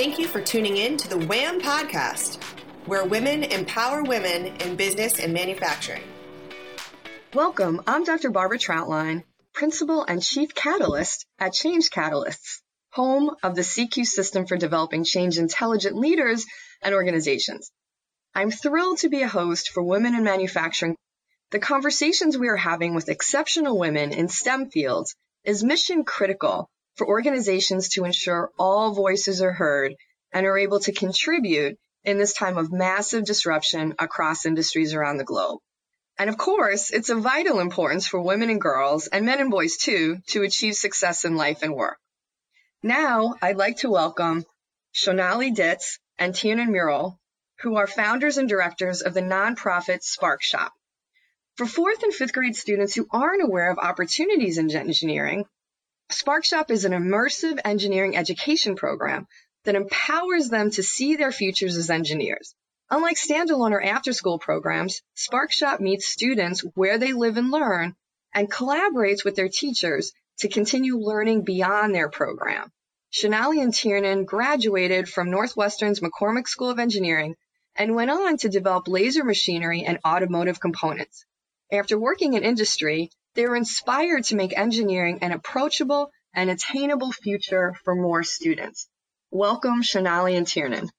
Thank 0.00 0.18
you 0.18 0.28
for 0.28 0.40
tuning 0.40 0.78
in 0.78 0.96
to 0.96 1.08
the 1.10 1.26
WHAM 1.26 1.60
podcast, 1.60 2.42
where 2.86 3.04
women 3.04 3.44
empower 3.44 4.02
women 4.02 4.46
in 4.46 4.74
business 4.74 5.20
and 5.20 5.34
manufacturing. 5.34 6.02
Welcome. 7.34 7.82
I'm 7.86 8.04
Dr. 8.04 8.30
Barbara 8.30 8.58
Trautlein, 8.58 9.24
Principal 9.52 10.02
and 10.02 10.22
Chief 10.22 10.54
Catalyst 10.54 11.26
at 11.38 11.52
Change 11.52 11.90
Catalysts, 11.90 12.62
home 12.92 13.36
of 13.42 13.54
the 13.54 13.60
CQ 13.60 14.06
system 14.06 14.46
for 14.46 14.56
developing 14.56 15.04
change 15.04 15.36
intelligent 15.36 15.94
leaders 15.94 16.46
and 16.80 16.94
organizations. 16.94 17.70
I'm 18.34 18.50
thrilled 18.50 19.00
to 19.00 19.10
be 19.10 19.20
a 19.20 19.28
host 19.28 19.68
for 19.68 19.82
Women 19.82 20.14
in 20.14 20.24
Manufacturing. 20.24 20.96
The 21.50 21.58
conversations 21.58 22.38
we 22.38 22.48
are 22.48 22.56
having 22.56 22.94
with 22.94 23.10
exceptional 23.10 23.78
women 23.78 24.14
in 24.14 24.28
STEM 24.28 24.70
fields 24.70 25.14
is 25.44 25.62
mission 25.62 26.04
critical 26.04 26.70
for 26.96 27.06
organizations 27.06 27.88
to 27.90 28.04
ensure 28.04 28.50
all 28.58 28.92
voices 28.92 29.42
are 29.42 29.52
heard 29.52 29.94
and 30.32 30.46
are 30.46 30.58
able 30.58 30.80
to 30.80 30.92
contribute 30.92 31.78
in 32.04 32.18
this 32.18 32.32
time 32.32 32.56
of 32.56 32.72
massive 32.72 33.24
disruption 33.24 33.94
across 33.98 34.46
industries 34.46 34.94
around 34.94 35.18
the 35.18 35.24
globe. 35.24 35.60
And 36.18 36.28
of 36.28 36.36
course, 36.36 36.90
it's 36.90 37.08
of 37.08 37.22
vital 37.22 37.60
importance 37.60 38.06
for 38.06 38.20
women 38.20 38.50
and 38.50 38.60
girls, 38.60 39.06
and 39.06 39.24
men 39.24 39.40
and 39.40 39.50
boys 39.50 39.76
too, 39.76 40.18
to 40.28 40.42
achieve 40.42 40.74
success 40.74 41.24
in 41.24 41.36
life 41.36 41.62
and 41.62 41.74
work. 41.74 41.98
Now, 42.82 43.34
I'd 43.40 43.56
like 43.56 43.78
to 43.78 43.90
welcome 43.90 44.44
Shonali 44.94 45.54
Ditz 45.54 45.98
and 46.18 46.34
Tiernan 46.34 46.72
Murrell, 46.72 47.18
who 47.60 47.76
are 47.76 47.86
founders 47.86 48.38
and 48.38 48.48
directors 48.48 49.02
of 49.02 49.14
the 49.14 49.22
nonprofit 49.22 50.02
Spark 50.02 50.42
Shop. 50.42 50.72
For 51.56 51.66
fourth 51.66 52.02
and 52.02 52.14
fifth 52.14 52.32
grade 52.32 52.56
students 52.56 52.94
who 52.94 53.06
aren't 53.10 53.42
aware 53.42 53.70
of 53.70 53.78
opportunities 53.78 54.58
in 54.58 54.74
engineering, 54.74 55.44
Spark 56.12 56.44
Shop 56.44 56.72
is 56.72 56.84
an 56.84 56.92
immersive 56.92 57.60
engineering 57.64 58.16
education 58.16 58.74
program 58.74 59.28
that 59.64 59.76
empowers 59.76 60.48
them 60.48 60.70
to 60.72 60.82
see 60.82 61.14
their 61.14 61.30
futures 61.30 61.76
as 61.76 61.88
engineers. 61.88 62.54
Unlike 62.90 63.16
standalone 63.16 63.70
or 63.70 63.80
after 63.80 64.12
school 64.12 64.40
programs, 64.40 65.02
SparkShop 65.16 65.78
meets 65.78 66.08
students 66.08 66.62
where 66.74 66.98
they 66.98 67.12
live 67.12 67.36
and 67.36 67.52
learn 67.52 67.94
and 68.34 68.50
collaborates 68.50 69.24
with 69.24 69.36
their 69.36 69.48
teachers 69.48 70.12
to 70.38 70.48
continue 70.48 70.98
learning 70.98 71.44
beyond 71.44 71.94
their 71.94 72.10
program. 72.10 72.72
Shonali 73.12 73.62
and 73.62 73.72
Tiernan 73.72 74.24
graduated 74.24 75.08
from 75.08 75.30
Northwestern's 75.30 76.00
McCormick 76.00 76.48
School 76.48 76.70
of 76.70 76.80
Engineering 76.80 77.36
and 77.76 77.94
went 77.94 78.10
on 78.10 78.36
to 78.38 78.48
develop 78.48 78.88
laser 78.88 79.22
machinery 79.22 79.84
and 79.84 79.98
automotive 80.04 80.58
components. 80.58 81.24
After 81.70 81.96
working 81.96 82.34
in 82.34 82.42
industry, 82.42 83.10
they 83.34 83.46
were 83.46 83.56
inspired 83.56 84.24
to 84.24 84.36
make 84.36 84.56
engineering 84.56 85.18
an 85.22 85.32
approachable 85.32 86.10
and 86.34 86.50
attainable 86.50 87.12
future 87.12 87.74
for 87.84 87.94
more 87.94 88.22
students. 88.22 88.88
Welcome, 89.30 89.82
Shonali 89.82 90.36
and 90.36 90.46
Tiernan. 90.46 90.90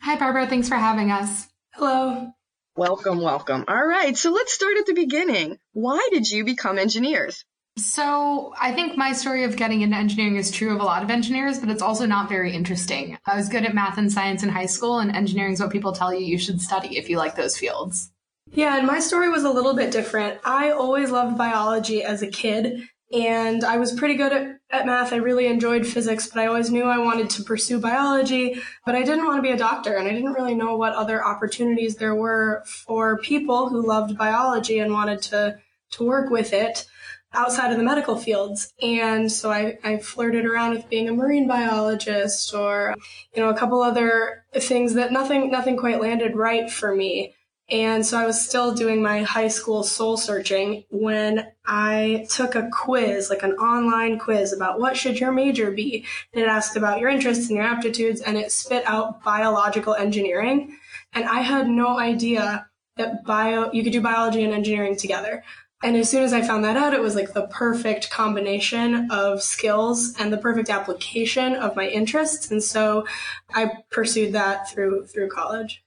Hi, 0.00 0.16
Barbara. 0.16 0.46
Thanks 0.46 0.68
for 0.68 0.76
having 0.76 1.10
us. 1.10 1.48
Hello. 1.74 2.32
Welcome, 2.76 3.20
welcome. 3.20 3.64
All 3.68 3.86
right, 3.86 4.16
so 4.16 4.30
let's 4.30 4.52
start 4.52 4.78
at 4.78 4.86
the 4.86 4.94
beginning. 4.94 5.58
Why 5.72 6.08
did 6.10 6.30
you 6.30 6.44
become 6.44 6.78
engineers? 6.78 7.44
So, 7.78 8.52
I 8.60 8.72
think 8.72 8.98
my 8.98 9.12
story 9.12 9.44
of 9.44 9.56
getting 9.56 9.80
into 9.80 9.96
engineering 9.96 10.36
is 10.36 10.50
true 10.50 10.74
of 10.74 10.80
a 10.80 10.84
lot 10.84 11.02
of 11.02 11.10
engineers, 11.10 11.58
but 11.58 11.70
it's 11.70 11.82
also 11.82 12.04
not 12.04 12.28
very 12.28 12.52
interesting. 12.52 13.18
I 13.24 13.36
was 13.36 13.48
good 13.48 13.64
at 13.64 13.74
math 13.74 13.96
and 13.96 14.12
science 14.12 14.42
in 14.42 14.50
high 14.50 14.66
school, 14.66 14.98
and 14.98 15.14
engineering 15.14 15.54
is 15.54 15.60
what 15.60 15.70
people 15.70 15.92
tell 15.92 16.12
you 16.12 16.20
you 16.20 16.38
should 16.38 16.60
study 16.60 16.98
if 16.98 17.08
you 17.08 17.16
like 17.16 17.34
those 17.34 17.56
fields. 17.56 18.10
Yeah, 18.54 18.76
and 18.76 18.86
my 18.86 19.00
story 19.00 19.30
was 19.30 19.44
a 19.44 19.50
little 19.50 19.72
bit 19.74 19.90
different. 19.90 20.38
I 20.44 20.72
always 20.72 21.10
loved 21.10 21.38
biology 21.38 22.02
as 22.02 22.20
a 22.20 22.26
kid, 22.26 22.86
and 23.10 23.64
I 23.64 23.78
was 23.78 23.94
pretty 23.94 24.14
good 24.14 24.30
at, 24.30 24.58
at 24.70 24.84
math. 24.84 25.14
I 25.14 25.16
really 25.16 25.46
enjoyed 25.46 25.86
physics, 25.86 26.26
but 26.26 26.40
I 26.42 26.48
always 26.48 26.70
knew 26.70 26.84
I 26.84 26.98
wanted 26.98 27.30
to 27.30 27.44
pursue 27.44 27.80
biology, 27.80 28.60
but 28.84 28.94
I 28.94 29.04
didn't 29.04 29.24
want 29.24 29.38
to 29.38 29.42
be 29.42 29.52
a 29.52 29.56
doctor, 29.56 29.96
and 29.96 30.06
I 30.06 30.12
didn't 30.12 30.34
really 30.34 30.54
know 30.54 30.76
what 30.76 30.92
other 30.92 31.24
opportunities 31.24 31.96
there 31.96 32.14
were 32.14 32.62
for 32.66 33.16
people 33.18 33.70
who 33.70 33.86
loved 33.86 34.18
biology 34.18 34.80
and 34.80 34.92
wanted 34.92 35.22
to, 35.22 35.58
to 35.92 36.04
work 36.04 36.30
with 36.30 36.52
it 36.52 36.84
outside 37.32 37.72
of 37.72 37.78
the 37.78 37.84
medical 37.84 38.16
fields. 38.18 38.74
And 38.82 39.32
so 39.32 39.50
I, 39.50 39.78
I 39.82 39.96
flirted 39.96 40.44
around 40.44 40.72
with 40.72 40.90
being 40.90 41.08
a 41.08 41.12
marine 41.12 41.48
biologist 41.48 42.52
or, 42.52 42.94
you 43.34 43.42
know, 43.42 43.48
a 43.48 43.56
couple 43.56 43.80
other 43.80 44.44
things 44.54 44.92
that 44.92 45.10
nothing, 45.10 45.50
nothing 45.50 45.78
quite 45.78 46.02
landed 46.02 46.36
right 46.36 46.70
for 46.70 46.94
me. 46.94 47.34
And 47.72 48.04
so 48.04 48.18
I 48.18 48.26
was 48.26 48.46
still 48.46 48.74
doing 48.74 49.02
my 49.02 49.22
high 49.22 49.48
school 49.48 49.82
soul 49.82 50.18
searching 50.18 50.84
when 50.90 51.50
I 51.64 52.26
took 52.28 52.54
a 52.54 52.68
quiz, 52.70 53.30
like 53.30 53.42
an 53.42 53.52
online 53.52 54.18
quiz 54.18 54.52
about 54.52 54.78
what 54.78 54.94
should 54.94 55.18
your 55.18 55.32
major 55.32 55.70
be. 55.70 56.04
And 56.34 56.42
it 56.42 56.48
asked 56.48 56.76
about 56.76 57.00
your 57.00 57.08
interests 57.08 57.48
and 57.48 57.56
your 57.56 57.64
aptitudes 57.64 58.20
and 58.20 58.36
it 58.36 58.52
spit 58.52 58.84
out 58.86 59.24
biological 59.24 59.94
engineering. 59.94 60.76
And 61.14 61.24
I 61.24 61.40
had 61.40 61.66
no 61.66 61.98
idea 61.98 62.68
that 62.96 63.24
bio, 63.24 63.72
you 63.72 63.82
could 63.82 63.92
do 63.92 64.02
biology 64.02 64.44
and 64.44 64.52
engineering 64.52 64.96
together. 64.96 65.42
And 65.82 65.96
as 65.96 66.10
soon 66.10 66.24
as 66.24 66.34
I 66.34 66.42
found 66.42 66.66
that 66.66 66.76
out, 66.76 66.92
it 66.92 67.00
was 67.00 67.14
like 67.14 67.32
the 67.32 67.46
perfect 67.46 68.10
combination 68.10 69.10
of 69.10 69.42
skills 69.42 70.14
and 70.18 70.30
the 70.30 70.36
perfect 70.36 70.68
application 70.68 71.54
of 71.54 71.74
my 71.74 71.88
interests. 71.88 72.50
And 72.50 72.62
so 72.62 73.06
I 73.54 73.78
pursued 73.90 74.34
that 74.34 74.70
through, 74.70 75.06
through 75.06 75.30
college. 75.30 75.81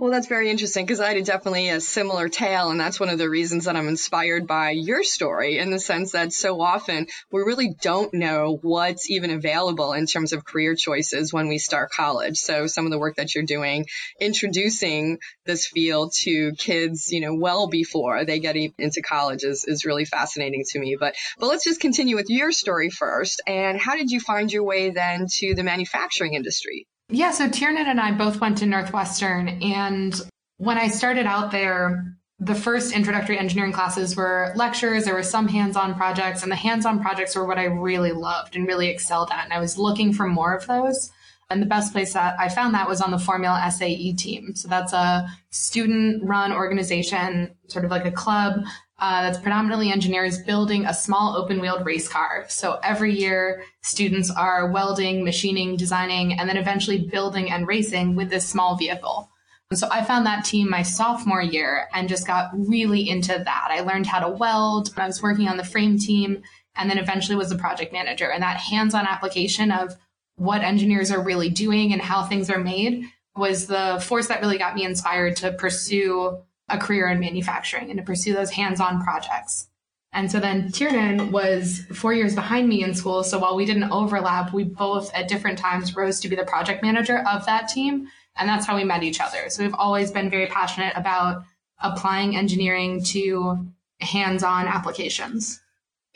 Well, 0.00 0.12
that's 0.12 0.28
very 0.28 0.48
interesting 0.48 0.86
because 0.86 1.00
I 1.00 1.12
had 1.12 1.24
definitely 1.24 1.70
a 1.70 1.80
similar 1.80 2.28
tale. 2.28 2.70
And 2.70 2.78
that's 2.78 3.00
one 3.00 3.08
of 3.08 3.18
the 3.18 3.28
reasons 3.28 3.64
that 3.64 3.74
I'm 3.74 3.88
inspired 3.88 4.46
by 4.46 4.70
your 4.70 5.02
story 5.02 5.58
in 5.58 5.72
the 5.72 5.80
sense 5.80 6.12
that 6.12 6.32
so 6.32 6.60
often 6.60 7.08
we 7.32 7.42
really 7.42 7.74
don't 7.82 8.14
know 8.14 8.60
what's 8.62 9.10
even 9.10 9.32
available 9.32 9.94
in 9.94 10.06
terms 10.06 10.32
of 10.32 10.44
career 10.44 10.76
choices 10.76 11.32
when 11.32 11.48
we 11.48 11.58
start 11.58 11.90
college. 11.90 12.36
So 12.36 12.68
some 12.68 12.84
of 12.84 12.92
the 12.92 12.98
work 12.98 13.16
that 13.16 13.34
you're 13.34 13.42
doing, 13.42 13.86
introducing 14.20 15.18
this 15.46 15.66
field 15.66 16.12
to 16.20 16.52
kids, 16.52 17.10
you 17.10 17.20
know, 17.20 17.34
well 17.34 17.66
before 17.66 18.24
they 18.24 18.38
get 18.38 18.54
into 18.54 19.02
college 19.02 19.42
is, 19.42 19.64
is 19.64 19.84
really 19.84 20.04
fascinating 20.04 20.62
to 20.68 20.78
me. 20.78 20.96
But, 20.98 21.16
but 21.40 21.48
let's 21.48 21.64
just 21.64 21.80
continue 21.80 22.14
with 22.14 22.30
your 22.30 22.52
story 22.52 22.90
first. 22.90 23.42
And 23.48 23.80
how 23.80 23.96
did 23.96 24.12
you 24.12 24.20
find 24.20 24.52
your 24.52 24.62
way 24.62 24.90
then 24.90 25.26
to 25.38 25.56
the 25.56 25.64
manufacturing 25.64 26.34
industry? 26.34 26.86
Yeah, 27.10 27.30
so 27.30 27.48
Tiernan 27.48 27.86
and 27.86 28.00
I 28.00 28.12
both 28.12 28.40
went 28.40 28.58
to 28.58 28.66
Northwestern. 28.66 29.48
And 29.62 30.14
when 30.58 30.76
I 30.76 30.88
started 30.88 31.26
out 31.26 31.50
there, 31.50 32.14
the 32.38 32.54
first 32.54 32.94
introductory 32.94 33.38
engineering 33.38 33.72
classes 33.72 34.14
were 34.14 34.52
lectures. 34.56 35.04
There 35.04 35.14
were 35.14 35.22
some 35.22 35.48
hands 35.48 35.76
on 35.76 35.94
projects, 35.94 36.42
and 36.42 36.52
the 36.52 36.56
hands 36.56 36.86
on 36.86 37.00
projects 37.00 37.34
were 37.34 37.46
what 37.46 37.58
I 37.58 37.64
really 37.64 38.12
loved 38.12 38.56
and 38.56 38.66
really 38.66 38.88
excelled 38.88 39.30
at. 39.32 39.44
And 39.44 39.52
I 39.52 39.58
was 39.58 39.78
looking 39.78 40.12
for 40.12 40.26
more 40.26 40.54
of 40.54 40.66
those. 40.66 41.10
And 41.50 41.62
the 41.62 41.66
best 41.66 41.92
place 41.94 42.12
that 42.12 42.38
I 42.38 42.50
found 42.50 42.74
that 42.74 42.86
was 42.86 43.00
on 43.00 43.10
the 43.10 43.18
Formula 43.18 43.70
SAE 43.70 44.12
team. 44.12 44.54
So 44.54 44.68
that's 44.68 44.92
a 44.92 45.26
student 45.48 46.22
run 46.22 46.52
organization, 46.52 47.54
sort 47.68 47.86
of 47.86 47.90
like 47.90 48.04
a 48.04 48.12
club 48.12 48.64
uh, 49.00 49.22
that's 49.22 49.38
predominantly 49.38 49.92
engineers 49.92 50.42
building 50.42 50.84
a 50.84 50.94
small 50.94 51.36
open 51.36 51.60
wheeled 51.60 51.86
race 51.86 52.08
car. 52.08 52.44
So 52.48 52.80
every 52.82 53.14
year, 53.14 53.62
students 53.82 54.30
are 54.30 54.70
welding, 54.70 55.24
machining, 55.24 55.76
designing, 55.76 56.38
and 56.38 56.48
then 56.48 56.56
eventually 56.56 57.06
building 57.06 57.50
and 57.50 57.66
racing 57.66 58.16
with 58.16 58.30
this 58.30 58.48
small 58.48 58.76
vehicle. 58.76 59.30
And 59.70 59.78
so 59.78 59.86
I 59.90 60.02
found 60.02 60.26
that 60.26 60.44
team 60.44 60.68
my 60.70 60.82
sophomore 60.82 61.42
year 61.42 61.88
and 61.92 62.08
just 62.08 62.26
got 62.26 62.50
really 62.54 63.08
into 63.08 63.32
that. 63.44 63.68
I 63.70 63.80
learned 63.80 64.06
how 64.06 64.18
to 64.20 64.28
weld. 64.28 64.92
I 64.96 65.06
was 65.06 65.22
working 65.22 65.46
on 65.46 65.58
the 65.58 65.64
frame 65.64 65.98
team 65.98 66.42
and 66.74 66.88
then 66.88 66.98
eventually 66.98 67.36
was 67.36 67.52
a 67.52 67.56
project 67.56 67.92
manager. 67.92 68.30
And 68.32 68.42
that 68.42 68.56
hands 68.56 68.94
on 68.94 69.06
application 69.06 69.70
of 69.70 69.94
what 70.36 70.62
engineers 70.62 71.10
are 71.10 71.22
really 71.22 71.50
doing 71.50 71.92
and 71.92 72.00
how 72.00 72.24
things 72.24 72.48
are 72.48 72.58
made 72.58 73.04
was 73.36 73.66
the 73.66 74.02
force 74.04 74.28
that 74.28 74.40
really 74.40 74.58
got 74.58 74.74
me 74.74 74.84
inspired 74.84 75.36
to 75.36 75.52
pursue 75.52 76.38
a 76.68 76.78
career 76.78 77.08
in 77.08 77.20
manufacturing 77.20 77.90
and 77.90 77.98
to 77.98 78.04
pursue 78.04 78.34
those 78.34 78.50
hands-on 78.50 79.02
projects. 79.02 79.68
And 80.12 80.30
so 80.30 80.40
then 80.40 80.72
Tiernan 80.72 81.32
was 81.32 81.82
four 81.92 82.14
years 82.14 82.34
behind 82.34 82.68
me 82.68 82.82
in 82.82 82.94
school. 82.94 83.22
So 83.22 83.38
while 83.38 83.56
we 83.56 83.66
didn't 83.66 83.90
overlap, 83.90 84.52
we 84.54 84.64
both 84.64 85.12
at 85.14 85.28
different 85.28 85.58
times 85.58 85.94
rose 85.94 86.20
to 86.20 86.28
be 86.28 86.36
the 86.36 86.44
project 86.44 86.82
manager 86.82 87.18
of 87.28 87.44
that 87.46 87.68
team. 87.68 88.08
And 88.36 88.48
that's 88.48 88.66
how 88.66 88.76
we 88.76 88.84
met 88.84 89.02
each 89.02 89.20
other. 89.20 89.50
So 89.50 89.62
we've 89.62 89.74
always 89.74 90.10
been 90.10 90.30
very 90.30 90.46
passionate 90.46 90.94
about 90.96 91.42
applying 91.82 92.36
engineering 92.36 93.02
to 93.04 93.66
hands-on 94.00 94.66
applications. 94.66 95.60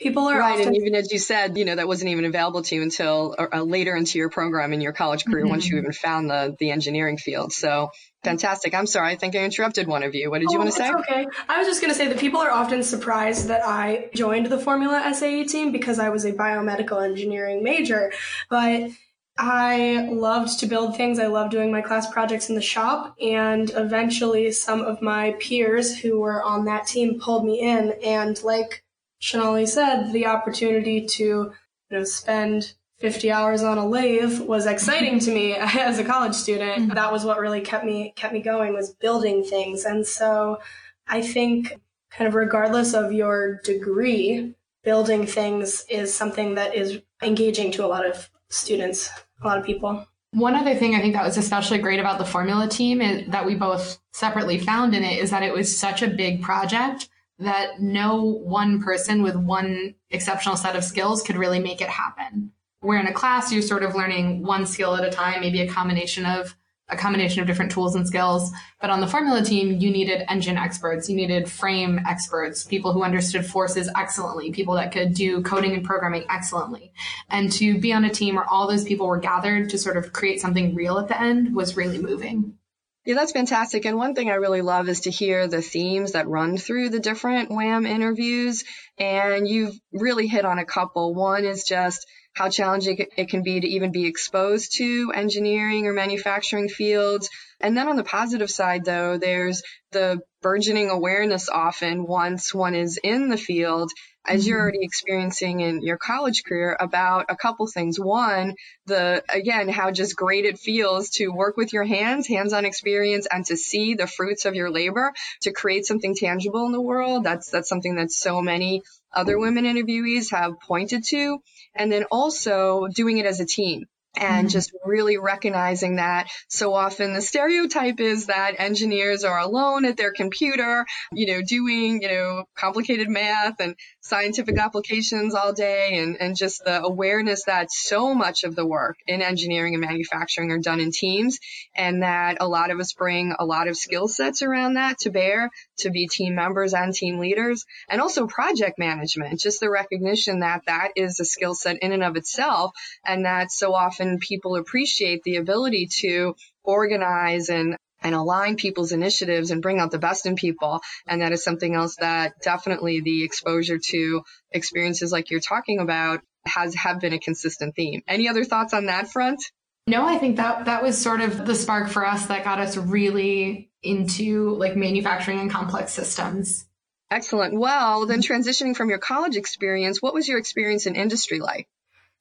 People 0.03 0.27
are 0.27 0.37
right, 0.37 0.59
often- 0.59 0.67
and 0.67 0.75
even 0.75 0.95
as 0.95 1.11
you 1.11 1.17
said, 1.17 1.57
you 1.57 1.65
know 1.65 1.75
that 1.75 1.87
wasn't 1.87 2.11
even 2.11 2.25
available 2.25 2.61
to 2.61 2.75
you 2.75 2.81
until 2.81 3.35
uh, 3.39 3.61
later 3.61 3.95
into 3.95 4.19
your 4.19 4.29
program 4.29 4.73
in 4.73 4.81
your 4.81 4.93
college 4.93 5.25
career, 5.25 5.43
mm-hmm. 5.43 5.51
once 5.51 5.67
you 5.67 5.77
even 5.77 5.93
found 5.93 6.29
the 6.29 6.55
the 6.59 6.71
engineering 6.71 7.17
field. 7.17 7.53
So 7.53 7.89
fantastic. 8.23 8.73
I'm 8.73 8.85
sorry, 8.85 9.11
I 9.11 9.15
think 9.15 9.35
I 9.35 9.39
interrupted 9.43 9.87
one 9.87 10.03
of 10.03 10.13
you. 10.13 10.29
What 10.29 10.39
did 10.39 10.49
oh, 10.49 10.53
you 10.53 10.59
want 10.59 10.71
to 10.71 10.75
say? 10.75 10.91
Okay, 10.91 11.25
I 11.49 11.57
was 11.57 11.67
just 11.67 11.81
going 11.81 11.91
to 11.91 11.97
say 11.97 12.07
that 12.07 12.19
people 12.19 12.39
are 12.41 12.51
often 12.51 12.83
surprised 12.83 13.47
that 13.47 13.61
I 13.65 14.09
joined 14.13 14.47
the 14.47 14.59
Formula 14.59 15.13
SAE 15.13 15.45
team 15.45 15.71
because 15.71 15.99
I 15.99 16.09
was 16.09 16.25
a 16.25 16.33
biomedical 16.33 17.03
engineering 17.03 17.63
major, 17.63 18.11
but 18.49 18.91
I 19.37 20.09
loved 20.11 20.59
to 20.59 20.67
build 20.67 20.95
things. 20.95 21.17
I 21.17 21.25
loved 21.25 21.51
doing 21.51 21.71
my 21.71 21.81
class 21.81 22.11
projects 22.11 22.49
in 22.49 22.55
the 22.55 22.61
shop. 22.61 23.15
And 23.19 23.71
eventually, 23.75 24.51
some 24.51 24.81
of 24.81 25.01
my 25.01 25.35
peers 25.39 25.97
who 25.97 26.19
were 26.19 26.43
on 26.43 26.65
that 26.65 26.85
team 26.85 27.19
pulled 27.19 27.45
me 27.45 27.59
in. 27.59 27.93
And 28.03 28.41
like 28.43 28.83
Shonali 29.23 29.65
said, 29.65 30.11
the 30.11 30.25
opportunity 30.25 31.05
to 31.05 31.23
you 31.23 31.53
know 31.89 32.03
spend 32.03 32.73
50 32.99 33.31
hours 33.31 33.63
on 33.63 33.77
a 33.77 33.87
lathe 33.87 34.41
was 34.41 34.65
exciting 34.65 35.19
to 35.19 35.33
me 35.33 35.53
as 35.57 35.97
a 35.97 36.03
college 36.03 36.35
student. 36.35 36.83
Mm-hmm. 36.83 36.93
That 36.95 37.11
was 37.11 37.23
what 37.23 37.39
really 37.39 37.61
kept 37.61 37.85
me 37.85 38.13
kept 38.17 38.33
me 38.33 38.41
going 38.41 38.73
was 38.73 38.91
building 38.91 39.43
things. 39.43 39.85
And 39.85 40.05
so 40.05 40.59
I 41.07 41.21
think 41.21 41.79
kind 42.11 42.27
of 42.27 42.35
regardless 42.35 42.93
of 42.93 43.13
your 43.13 43.61
degree, 43.63 44.55
building 44.83 45.25
things 45.25 45.85
is 45.89 46.13
something 46.13 46.55
that 46.55 46.75
is 46.75 47.01
engaging 47.21 47.71
to 47.71 47.85
a 47.85 47.87
lot 47.87 48.05
of 48.05 48.29
students, 48.49 49.09
a 49.41 49.47
lot 49.47 49.57
of 49.57 49.65
people. 49.65 50.05
One 50.31 50.55
other 50.55 50.75
thing 50.75 50.95
I 50.95 50.99
think 50.99 51.13
that 51.13 51.23
was 51.23 51.37
especially 51.37 51.77
great 51.77 51.99
about 51.99 52.17
the 52.17 52.25
formula 52.25 52.67
team 52.67 53.01
is, 53.01 53.29
that 53.29 53.45
we 53.45 53.55
both 53.55 53.99
separately 54.11 54.59
found 54.59 54.93
in 54.93 55.03
it 55.03 55.23
is 55.23 55.29
that 55.29 55.43
it 55.43 55.53
was 55.53 55.77
such 55.77 56.01
a 56.01 56.07
big 56.07 56.41
project 56.41 57.07
that 57.39 57.81
no 57.81 58.23
one 58.23 58.81
person 58.81 59.23
with 59.23 59.35
one 59.35 59.95
exceptional 60.09 60.55
set 60.55 60.75
of 60.75 60.83
skills 60.83 61.23
could 61.23 61.35
really 61.35 61.59
make 61.59 61.81
it 61.81 61.89
happen. 61.89 62.51
Where 62.81 62.99
in 62.99 63.07
a 63.07 63.13
class, 63.13 63.51
you're 63.51 63.61
sort 63.61 63.83
of 63.83 63.95
learning 63.95 64.43
one 64.43 64.65
skill 64.65 64.95
at 64.95 65.05
a 65.05 65.09
time, 65.09 65.41
maybe 65.41 65.61
a 65.61 65.67
combination 65.67 66.25
of 66.25 66.55
a 66.89 66.97
combination 66.97 67.41
of 67.41 67.47
different 67.47 67.71
tools 67.71 67.95
and 67.95 68.07
skills. 68.07 68.51
But 68.81 68.89
on 68.89 68.99
the 68.99 69.07
formula 69.07 69.43
team, 69.43 69.79
you 69.79 69.89
needed 69.89 70.25
engine 70.29 70.57
experts, 70.57 71.09
you 71.09 71.15
needed 71.15 71.49
frame 71.49 71.99
experts, 72.05 72.65
people 72.65 72.91
who 72.93 73.03
understood 73.03 73.45
forces 73.45 73.89
excellently, 73.95 74.51
people 74.51 74.75
that 74.75 74.91
could 74.91 75.13
do 75.13 75.41
coding 75.43 75.73
and 75.73 75.83
programming 75.83 76.25
excellently. 76.29 76.93
And 77.29 77.51
to 77.53 77.79
be 77.79 77.93
on 77.93 78.05
a 78.05 78.09
team 78.09 78.35
where 78.35 78.49
all 78.49 78.67
those 78.67 78.83
people 78.83 79.07
were 79.07 79.17
gathered 79.17 79.69
to 79.69 79.77
sort 79.77 79.97
of 79.97 80.13
create 80.13 80.41
something 80.41 80.75
real 80.75 80.99
at 80.99 81.07
the 81.07 81.19
end 81.19 81.55
was 81.55 81.77
really 81.77 81.99
moving. 81.99 82.57
Yeah, 83.05 83.15
that's 83.15 83.33
fantastic. 83.33 83.85
And 83.85 83.97
one 83.97 84.15
thing 84.15 84.29
I 84.29 84.35
really 84.35 84.61
love 84.61 84.87
is 84.87 85.01
to 85.01 85.11
hear 85.11 85.47
the 85.47 85.61
themes 85.61 86.13
that 86.13 86.29
run 86.29 86.57
through 86.57 86.89
the 86.89 87.01
different 87.01 87.51
Wham 87.51 87.85
interviews. 87.85 88.63
And 88.97 89.45
you've 89.45 89.75
really 89.91 90.27
hit 90.27 90.45
on 90.45 90.57
a 90.57 90.65
couple. 90.65 91.13
One 91.13 91.43
is 91.43 91.65
just 91.65 92.07
how 92.33 92.49
challenging 92.49 93.05
it 93.17 93.29
can 93.29 93.43
be 93.43 93.59
to 93.59 93.67
even 93.67 93.91
be 93.91 94.05
exposed 94.05 94.77
to 94.77 95.11
engineering 95.13 95.85
or 95.85 95.93
manufacturing 95.93 96.69
fields. 96.69 97.29
And 97.59 97.75
then 97.75 97.89
on 97.89 97.97
the 97.97 98.05
positive 98.05 98.49
side, 98.49 98.85
though, 98.85 99.17
there's 99.17 99.63
the 99.91 100.21
burgeoning 100.41 100.89
awareness 100.89 101.49
often 101.49 102.07
once 102.07 102.53
one 102.53 102.73
is 102.73 102.99
in 103.03 103.27
the 103.27 103.37
field 103.37 103.91
as 104.25 104.47
you're 104.47 104.57
mm-hmm. 104.57 104.63
already 104.63 104.79
experiencing 104.81 105.59
in 105.59 105.81
your 105.81 105.97
college 105.97 106.43
career 106.43 106.75
about 106.79 107.25
a 107.29 107.35
couple 107.35 107.67
things. 107.67 107.99
One, 107.99 108.55
the, 108.85 109.23
again, 109.29 109.69
how 109.69 109.91
just 109.91 110.15
great 110.15 110.45
it 110.45 110.57
feels 110.57 111.09
to 111.11 111.29
work 111.29 111.57
with 111.57 111.73
your 111.73 111.83
hands, 111.83 112.27
hands-on 112.27 112.65
experience, 112.65 113.27
and 113.29 113.45
to 113.47 113.57
see 113.57 113.95
the 113.95 114.07
fruits 114.07 114.45
of 114.45 114.55
your 114.55 114.71
labor 114.71 115.13
to 115.41 115.51
create 115.51 115.85
something 115.85 116.15
tangible 116.15 116.65
in 116.65 116.71
the 116.71 116.81
world. 116.81 117.23
That's, 117.23 117.49
that's 117.49 117.69
something 117.69 117.95
that 117.95 118.11
so 118.11 118.41
many 118.41 118.81
other 119.13 119.37
women 119.37 119.65
interviewees 119.65 120.31
have 120.31 120.59
pointed 120.59 121.03
to. 121.05 121.39
And 121.75 121.91
then 121.91 122.05
also 122.05 122.87
doing 122.87 123.17
it 123.17 123.25
as 123.25 123.39
a 123.39 123.45
team 123.45 123.85
and 124.15 124.47
mm-hmm. 124.47 124.51
just 124.51 124.71
really 124.85 125.17
recognizing 125.17 125.95
that 125.95 126.27
so 126.47 126.73
often 126.73 127.13
the 127.13 127.21
stereotype 127.21 127.99
is 127.99 128.27
that 128.27 128.55
engineers 128.59 129.23
are 129.23 129.39
alone 129.39 129.85
at 129.85 129.97
their 129.97 130.11
computer, 130.11 130.85
you 131.11 131.33
know, 131.33 131.41
doing, 131.41 132.01
you 132.01 132.07
know, 132.07 132.43
complicated 132.55 133.09
math 133.09 133.59
and 133.59 133.75
scientific 134.03 134.57
applications 134.57 135.33
all 135.33 135.53
day 135.53 135.97
and, 135.99 136.17
and 136.19 136.35
just 136.35 136.63
the 136.65 136.83
awareness 136.83 137.45
that 137.45 137.71
so 137.71 138.13
much 138.13 138.43
of 138.43 138.53
the 138.53 138.65
work 138.65 138.97
in 139.07 139.21
engineering 139.21 139.75
and 139.75 139.81
manufacturing 139.81 140.51
are 140.51 140.59
done 140.59 140.81
in 140.81 140.91
teams 140.91 141.39
and 141.73 142.03
that 142.03 142.37
a 142.41 142.47
lot 142.47 142.69
of 142.69 142.79
us 142.81 142.91
bring 142.91 143.33
a 143.39 143.45
lot 143.45 143.69
of 143.69 143.77
skill 143.77 144.09
sets 144.09 144.41
around 144.41 144.73
that 144.73 144.99
to 144.99 145.09
bear 145.09 145.49
to 145.77 145.89
be 145.89 146.07
team 146.07 146.35
members 146.35 146.73
and 146.73 146.93
team 146.93 147.17
leaders 147.17 147.65
and 147.87 148.01
also 148.01 148.27
project 148.27 148.77
management, 148.77 149.39
just 149.39 149.61
the 149.61 149.69
recognition 149.69 150.39
that 150.39 150.63
that 150.67 150.89
is 150.97 151.19
a 151.21 151.25
skill 151.25 151.55
set 151.55 151.77
in 151.81 151.93
and 151.93 152.03
of 152.03 152.17
itself 152.17 152.71
and 153.05 153.25
that 153.25 153.51
so 153.51 153.73
often 153.73 154.19
people 154.19 154.57
appreciate 154.57 155.23
the 155.23 155.37
ability 155.37 155.87
to 156.01 156.35
organize 156.63 157.49
and 157.49 157.77
and 158.03 158.13
align 158.13 158.55
people's 158.55 158.91
initiatives 158.91 159.51
and 159.51 159.61
bring 159.61 159.79
out 159.79 159.91
the 159.91 159.99
best 159.99 160.25
in 160.25 160.35
people. 160.35 160.81
And 161.07 161.21
that 161.21 161.31
is 161.31 161.43
something 161.43 161.73
else 161.73 161.95
that 161.97 162.33
definitely 162.43 163.01
the 163.01 163.23
exposure 163.23 163.79
to 163.89 164.21
experiences 164.51 165.11
like 165.11 165.31
you're 165.31 165.39
talking 165.39 165.79
about 165.79 166.21
has 166.45 166.75
have 166.75 166.99
been 166.99 167.13
a 167.13 167.19
consistent 167.19 167.75
theme. 167.75 168.01
Any 168.07 168.27
other 168.27 168.43
thoughts 168.43 168.73
on 168.73 168.87
that 168.87 169.07
front? 169.07 169.43
No, 169.87 170.05
I 170.05 170.17
think 170.17 170.37
that 170.37 170.65
that 170.65 170.83
was 170.83 170.97
sort 170.97 171.21
of 171.21 171.45
the 171.45 171.55
spark 171.55 171.89
for 171.89 172.05
us 172.05 172.27
that 172.27 172.43
got 172.43 172.59
us 172.59 172.77
really 172.77 173.69
into 173.81 174.55
like 174.55 174.75
manufacturing 174.75 175.39
and 175.39 175.51
complex 175.51 175.91
systems. 175.91 176.65
Excellent. 177.11 177.53
Well, 177.53 178.05
then 178.05 178.21
transitioning 178.21 178.75
from 178.75 178.89
your 178.89 178.97
college 178.97 179.35
experience, 179.35 180.01
what 180.01 180.13
was 180.13 180.27
your 180.27 180.39
experience 180.39 180.87
in 180.87 180.95
industry 180.95 181.39
like? 181.39 181.67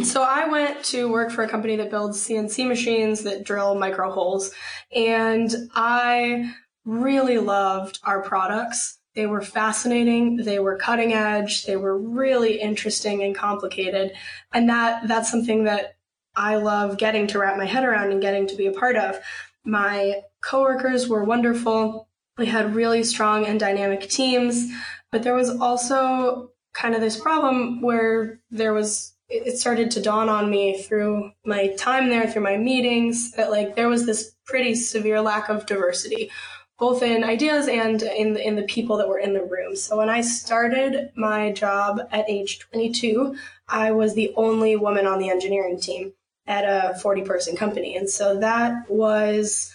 So 0.00 0.22
I 0.22 0.48
went 0.48 0.84
to 0.86 1.10
work 1.10 1.30
for 1.30 1.44
a 1.44 1.48
company 1.48 1.76
that 1.76 1.90
builds 1.90 2.26
CNC 2.26 2.66
machines 2.66 3.22
that 3.22 3.44
drill 3.44 3.74
micro 3.74 4.10
holes, 4.10 4.50
and 4.94 5.54
I 5.74 6.52
really 6.84 7.38
loved 7.38 8.00
our 8.04 8.22
products. 8.22 8.98
They 9.14 9.26
were 9.26 9.42
fascinating, 9.42 10.36
they 10.36 10.58
were 10.58 10.76
cutting 10.76 11.12
edge, 11.12 11.64
they 11.64 11.76
were 11.76 11.96
really 11.96 12.60
interesting 12.60 13.22
and 13.22 13.34
complicated. 13.34 14.12
And 14.52 14.68
that 14.70 15.06
that's 15.06 15.30
something 15.30 15.64
that 15.64 15.96
I 16.34 16.56
love 16.56 16.96
getting 16.96 17.26
to 17.28 17.38
wrap 17.38 17.58
my 17.58 17.66
head 17.66 17.84
around 17.84 18.10
and 18.10 18.22
getting 18.22 18.46
to 18.48 18.56
be 18.56 18.66
a 18.66 18.72
part 18.72 18.96
of. 18.96 19.20
My 19.64 20.22
coworkers 20.42 21.08
were 21.08 21.24
wonderful. 21.24 22.08
We 22.38 22.46
had 22.46 22.74
really 22.74 23.04
strong 23.04 23.44
and 23.44 23.60
dynamic 23.60 24.08
teams, 24.08 24.72
but 25.10 25.22
there 25.22 25.34
was 25.34 25.50
also 25.50 26.50
kind 26.72 26.94
of 26.94 27.02
this 27.02 27.20
problem 27.20 27.82
where 27.82 28.40
there 28.50 28.72
was 28.72 29.14
it 29.28 29.58
started 29.58 29.90
to 29.92 30.02
dawn 30.02 30.28
on 30.28 30.50
me 30.50 30.82
through 30.82 31.32
my 31.44 31.68
time 31.76 32.08
there, 32.08 32.30
through 32.30 32.42
my 32.42 32.56
meetings, 32.56 33.32
that 33.32 33.50
like 33.50 33.74
there 33.76 33.88
was 33.88 34.06
this 34.06 34.32
pretty 34.44 34.74
severe 34.74 35.20
lack 35.20 35.48
of 35.48 35.66
diversity, 35.66 36.30
both 36.78 37.02
in 37.02 37.24
ideas 37.24 37.68
and 37.68 38.02
in 38.02 38.34
the, 38.34 38.46
in 38.46 38.56
the 38.56 38.64
people 38.64 38.96
that 38.98 39.08
were 39.08 39.18
in 39.18 39.32
the 39.32 39.44
room. 39.44 39.74
So 39.76 39.96
when 39.96 40.10
I 40.10 40.20
started 40.20 41.10
my 41.16 41.52
job 41.52 42.00
at 42.10 42.28
age 42.28 42.58
22, 42.58 43.36
I 43.68 43.92
was 43.92 44.14
the 44.14 44.32
only 44.36 44.76
woman 44.76 45.06
on 45.06 45.18
the 45.18 45.30
engineering 45.30 45.80
team 45.80 46.12
at 46.46 46.64
a 46.64 46.98
40 46.98 47.22
person 47.22 47.56
company. 47.56 47.96
And 47.96 48.08
so 48.10 48.38
that 48.40 48.90
was 48.90 49.72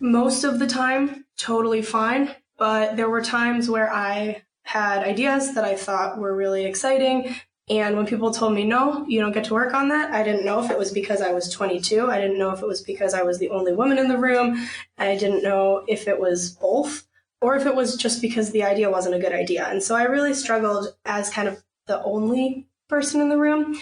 most 0.00 0.44
of 0.44 0.58
the 0.58 0.66
time 0.66 1.24
totally 1.38 1.82
fine. 1.82 2.34
But 2.58 2.96
there 2.96 3.10
were 3.10 3.22
times 3.22 3.68
where 3.68 3.92
I 3.92 4.42
had 4.62 5.04
ideas 5.04 5.54
that 5.54 5.64
I 5.64 5.76
thought 5.76 6.18
were 6.18 6.34
really 6.34 6.64
exciting 6.64 7.36
and 7.68 7.96
when 7.96 8.06
people 8.06 8.30
told 8.30 8.54
me, 8.54 8.64
no, 8.64 9.04
you 9.08 9.20
don't 9.20 9.32
get 9.32 9.44
to 9.46 9.54
work 9.54 9.74
on 9.74 9.88
that, 9.88 10.12
I 10.12 10.22
didn't 10.22 10.44
know 10.44 10.62
if 10.62 10.70
it 10.70 10.78
was 10.78 10.92
because 10.92 11.20
I 11.20 11.32
was 11.32 11.50
22. 11.50 12.08
I 12.08 12.20
didn't 12.20 12.38
know 12.38 12.52
if 12.52 12.62
it 12.62 12.66
was 12.66 12.80
because 12.80 13.12
I 13.12 13.22
was 13.22 13.40
the 13.40 13.50
only 13.50 13.72
woman 13.72 13.98
in 13.98 14.06
the 14.06 14.18
room. 14.18 14.68
I 14.98 15.16
didn't 15.16 15.42
know 15.42 15.84
if 15.88 16.06
it 16.06 16.20
was 16.20 16.50
both 16.50 17.08
or 17.40 17.56
if 17.56 17.66
it 17.66 17.74
was 17.74 17.96
just 17.96 18.22
because 18.22 18.52
the 18.52 18.62
idea 18.62 18.88
wasn't 18.88 19.16
a 19.16 19.18
good 19.18 19.32
idea. 19.32 19.66
And 19.66 19.82
so 19.82 19.96
I 19.96 20.04
really 20.04 20.32
struggled 20.32 20.94
as 21.04 21.28
kind 21.28 21.48
of 21.48 21.60
the 21.86 22.02
only 22.04 22.68
person 22.88 23.20
in 23.20 23.30
the 23.30 23.38
room. 23.38 23.76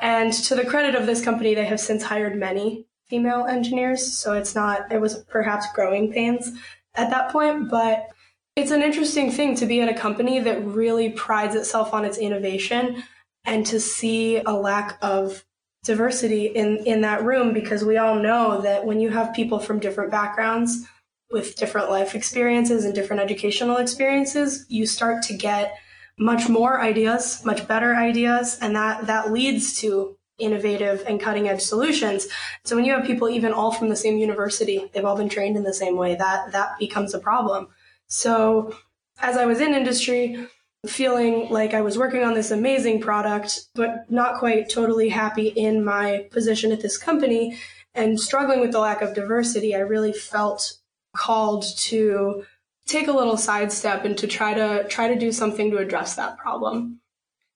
And 0.00 0.32
to 0.32 0.56
the 0.56 0.64
credit 0.64 0.96
of 0.96 1.06
this 1.06 1.24
company, 1.24 1.54
they 1.54 1.66
have 1.66 1.80
since 1.80 2.02
hired 2.02 2.36
many 2.36 2.86
female 3.06 3.44
engineers. 3.44 4.18
So 4.18 4.32
it's 4.32 4.56
not, 4.56 4.90
it 4.90 5.00
was 5.00 5.22
perhaps 5.28 5.66
growing 5.72 6.12
pains 6.12 6.50
at 6.96 7.10
that 7.10 7.30
point, 7.30 7.70
but 7.70 8.08
it's 8.56 8.72
an 8.72 8.82
interesting 8.82 9.30
thing 9.30 9.54
to 9.56 9.66
be 9.66 9.80
at 9.80 9.88
a 9.88 9.94
company 9.94 10.40
that 10.40 10.64
really 10.64 11.10
prides 11.10 11.54
itself 11.54 11.94
on 11.94 12.04
its 12.04 12.18
innovation 12.18 13.04
and 13.44 13.66
to 13.66 13.80
see 13.80 14.38
a 14.38 14.52
lack 14.52 14.98
of 15.02 15.44
diversity 15.84 16.46
in, 16.46 16.78
in 16.86 17.00
that 17.00 17.24
room 17.24 17.52
because 17.52 17.84
we 17.84 17.96
all 17.96 18.14
know 18.14 18.60
that 18.60 18.84
when 18.84 19.00
you 19.00 19.10
have 19.10 19.34
people 19.34 19.58
from 19.58 19.78
different 19.78 20.10
backgrounds 20.10 20.86
with 21.30 21.56
different 21.56 21.90
life 21.90 22.14
experiences 22.14 22.84
and 22.84 22.94
different 22.94 23.22
educational 23.22 23.76
experiences, 23.76 24.66
you 24.68 24.86
start 24.86 25.22
to 25.22 25.36
get 25.36 25.74
much 26.18 26.48
more 26.48 26.80
ideas, 26.80 27.42
much 27.44 27.66
better 27.66 27.96
ideas, 27.96 28.58
and 28.60 28.76
that, 28.76 29.06
that 29.06 29.32
leads 29.32 29.78
to 29.80 30.16
innovative 30.38 31.04
and 31.06 31.20
cutting 31.20 31.48
edge 31.48 31.60
solutions. 31.60 32.26
So 32.64 32.76
when 32.76 32.84
you 32.84 32.92
have 32.92 33.04
people 33.04 33.28
even 33.28 33.52
all 33.52 33.72
from 33.72 33.88
the 33.88 33.96
same 33.96 34.18
university, 34.18 34.90
they've 34.92 35.04
all 35.04 35.16
been 35.16 35.28
trained 35.28 35.56
in 35.56 35.62
the 35.62 35.74
same 35.74 35.96
way, 35.96 36.14
that 36.16 36.52
that 36.52 36.78
becomes 36.78 37.14
a 37.14 37.18
problem. 37.18 37.68
So 38.06 38.74
as 39.20 39.36
I 39.36 39.46
was 39.46 39.60
in 39.60 39.74
industry, 39.74 40.46
feeling 40.86 41.50
like 41.50 41.74
I 41.74 41.82
was 41.82 41.98
working 41.98 42.22
on 42.22 42.34
this 42.34 42.50
amazing 42.50 43.00
product, 43.00 43.66
but 43.74 44.10
not 44.10 44.38
quite 44.38 44.70
totally 44.70 45.10
happy 45.10 45.48
in 45.48 45.84
my 45.84 46.26
position 46.30 46.72
at 46.72 46.80
this 46.80 46.96
company 46.96 47.58
and 47.94 48.20
struggling 48.20 48.60
with 48.60 48.72
the 48.72 48.78
lack 48.78 49.02
of 49.02 49.14
diversity, 49.14 49.74
I 49.74 49.80
really 49.80 50.12
felt 50.12 50.78
called 51.16 51.64
to 51.76 52.44
take 52.86 53.08
a 53.08 53.12
little 53.12 53.36
sidestep 53.36 54.04
and 54.04 54.16
to 54.18 54.26
try 54.26 54.54
to 54.54 54.86
try 54.88 55.08
to 55.08 55.18
do 55.18 55.32
something 55.32 55.70
to 55.70 55.78
address 55.78 56.16
that 56.16 56.38
problem. 56.38 57.00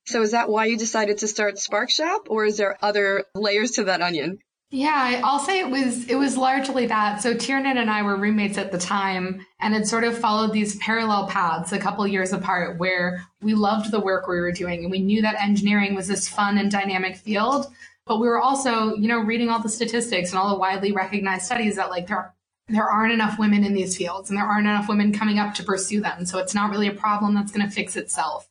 So 0.07 0.23
is 0.23 0.33
that 0.33 0.49
why 0.49 0.67
you 0.67 0.77
decided 0.77 1.19
to 1.19 1.29
start 1.29 1.59
Spark 1.59 1.91
Shop 1.91 2.27
or 2.29 2.45
is 2.45 2.57
there 2.57 2.77
other 2.83 3.25
layers 3.35 3.73
to 3.73 3.85
that 3.85 4.03
onion? 4.03 4.39
Yeah, 4.77 5.21
I'll 5.23 5.39
say 5.39 5.61
it 5.61 5.71
was 5.71 6.09
it 6.09 6.17
was 6.17 6.37
largely 6.37 6.87
that. 6.87 7.23
So 7.23 7.33
Tiernan 7.33 7.79
and 7.79 7.89
I 7.89 8.03
were 8.03 8.17
roommates 8.17 8.59
at 8.59 8.73
the 8.73 8.79
time 8.79 9.47
and 9.61 9.73
had 9.73 9.87
sort 9.87 10.03
of 10.03 10.19
followed 10.19 10.53
these 10.53 10.75
parallel 10.79 11.29
paths 11.29 11.71
a 11.71 11.79
couple 11.79 12.05
years 12.09 12.33
apart 12.33 12.81
where 12.81 13.25
we 13.41 13.55
loved 13.55 13.93
the 13.93 14.01
work 14.01 14.27
we 14.27 14.41
were 14.41 14.51
doing 14.51 14.83
and 14.83 14.91
we 14.91 14.99
knew 14.99 15.23
that 15.23 15.41
engineering 15.41 15.95
was 15.95 16.09
this 16.09 16.29
fun 16.29 16.59
and 16.59 16.73
dynamic 16.73 17.17
field, 17.17 17.69
But 18.05 18.19
we 18.19 18.27
were 18.27 18.41
also, 18.43 18.97
you 18.97 19.07
know, 19.07 19.21
reading 19.21 19.49
all 19.49 19.61
the 19.61 19.69
statistics 19.69 20.31
and 20.31 20.41
all 20.41 20.51
the 20.51 20.59
widely 20.59 20.91
recognized 20.91 21.47
studies 21.47 21.77
that 21.77 21.91
like 21.91 22.09
there 22.09 22.35
there 22.67 22.91
aren't 22.91 23.13
enough 23.13 23.39
women 23.39 23.63
in 23.63 23.75
these 23.75 23.97
fields 23.97 24.29
and 24.29 24.37
there 24.37 24.47
aren't 24.47 24.67
enough 24.67 24.89
women 24.89 25.13
coming 25.13 25.39
up 25.39 25.55
to 25.55 25.63
pursue 25.63 26.01
them. 26.01 26.27
So 26.27 26.39
it's 26.39 26.55
not 26.55 26.71
really 26.73 26.89
a 26.89 26.95
problem 26.95 27.35
that's 27.35 27.53
going 27.53 27.65
to 27.65 27.73
fix 27.73 27.95
itself. 27.95 28.49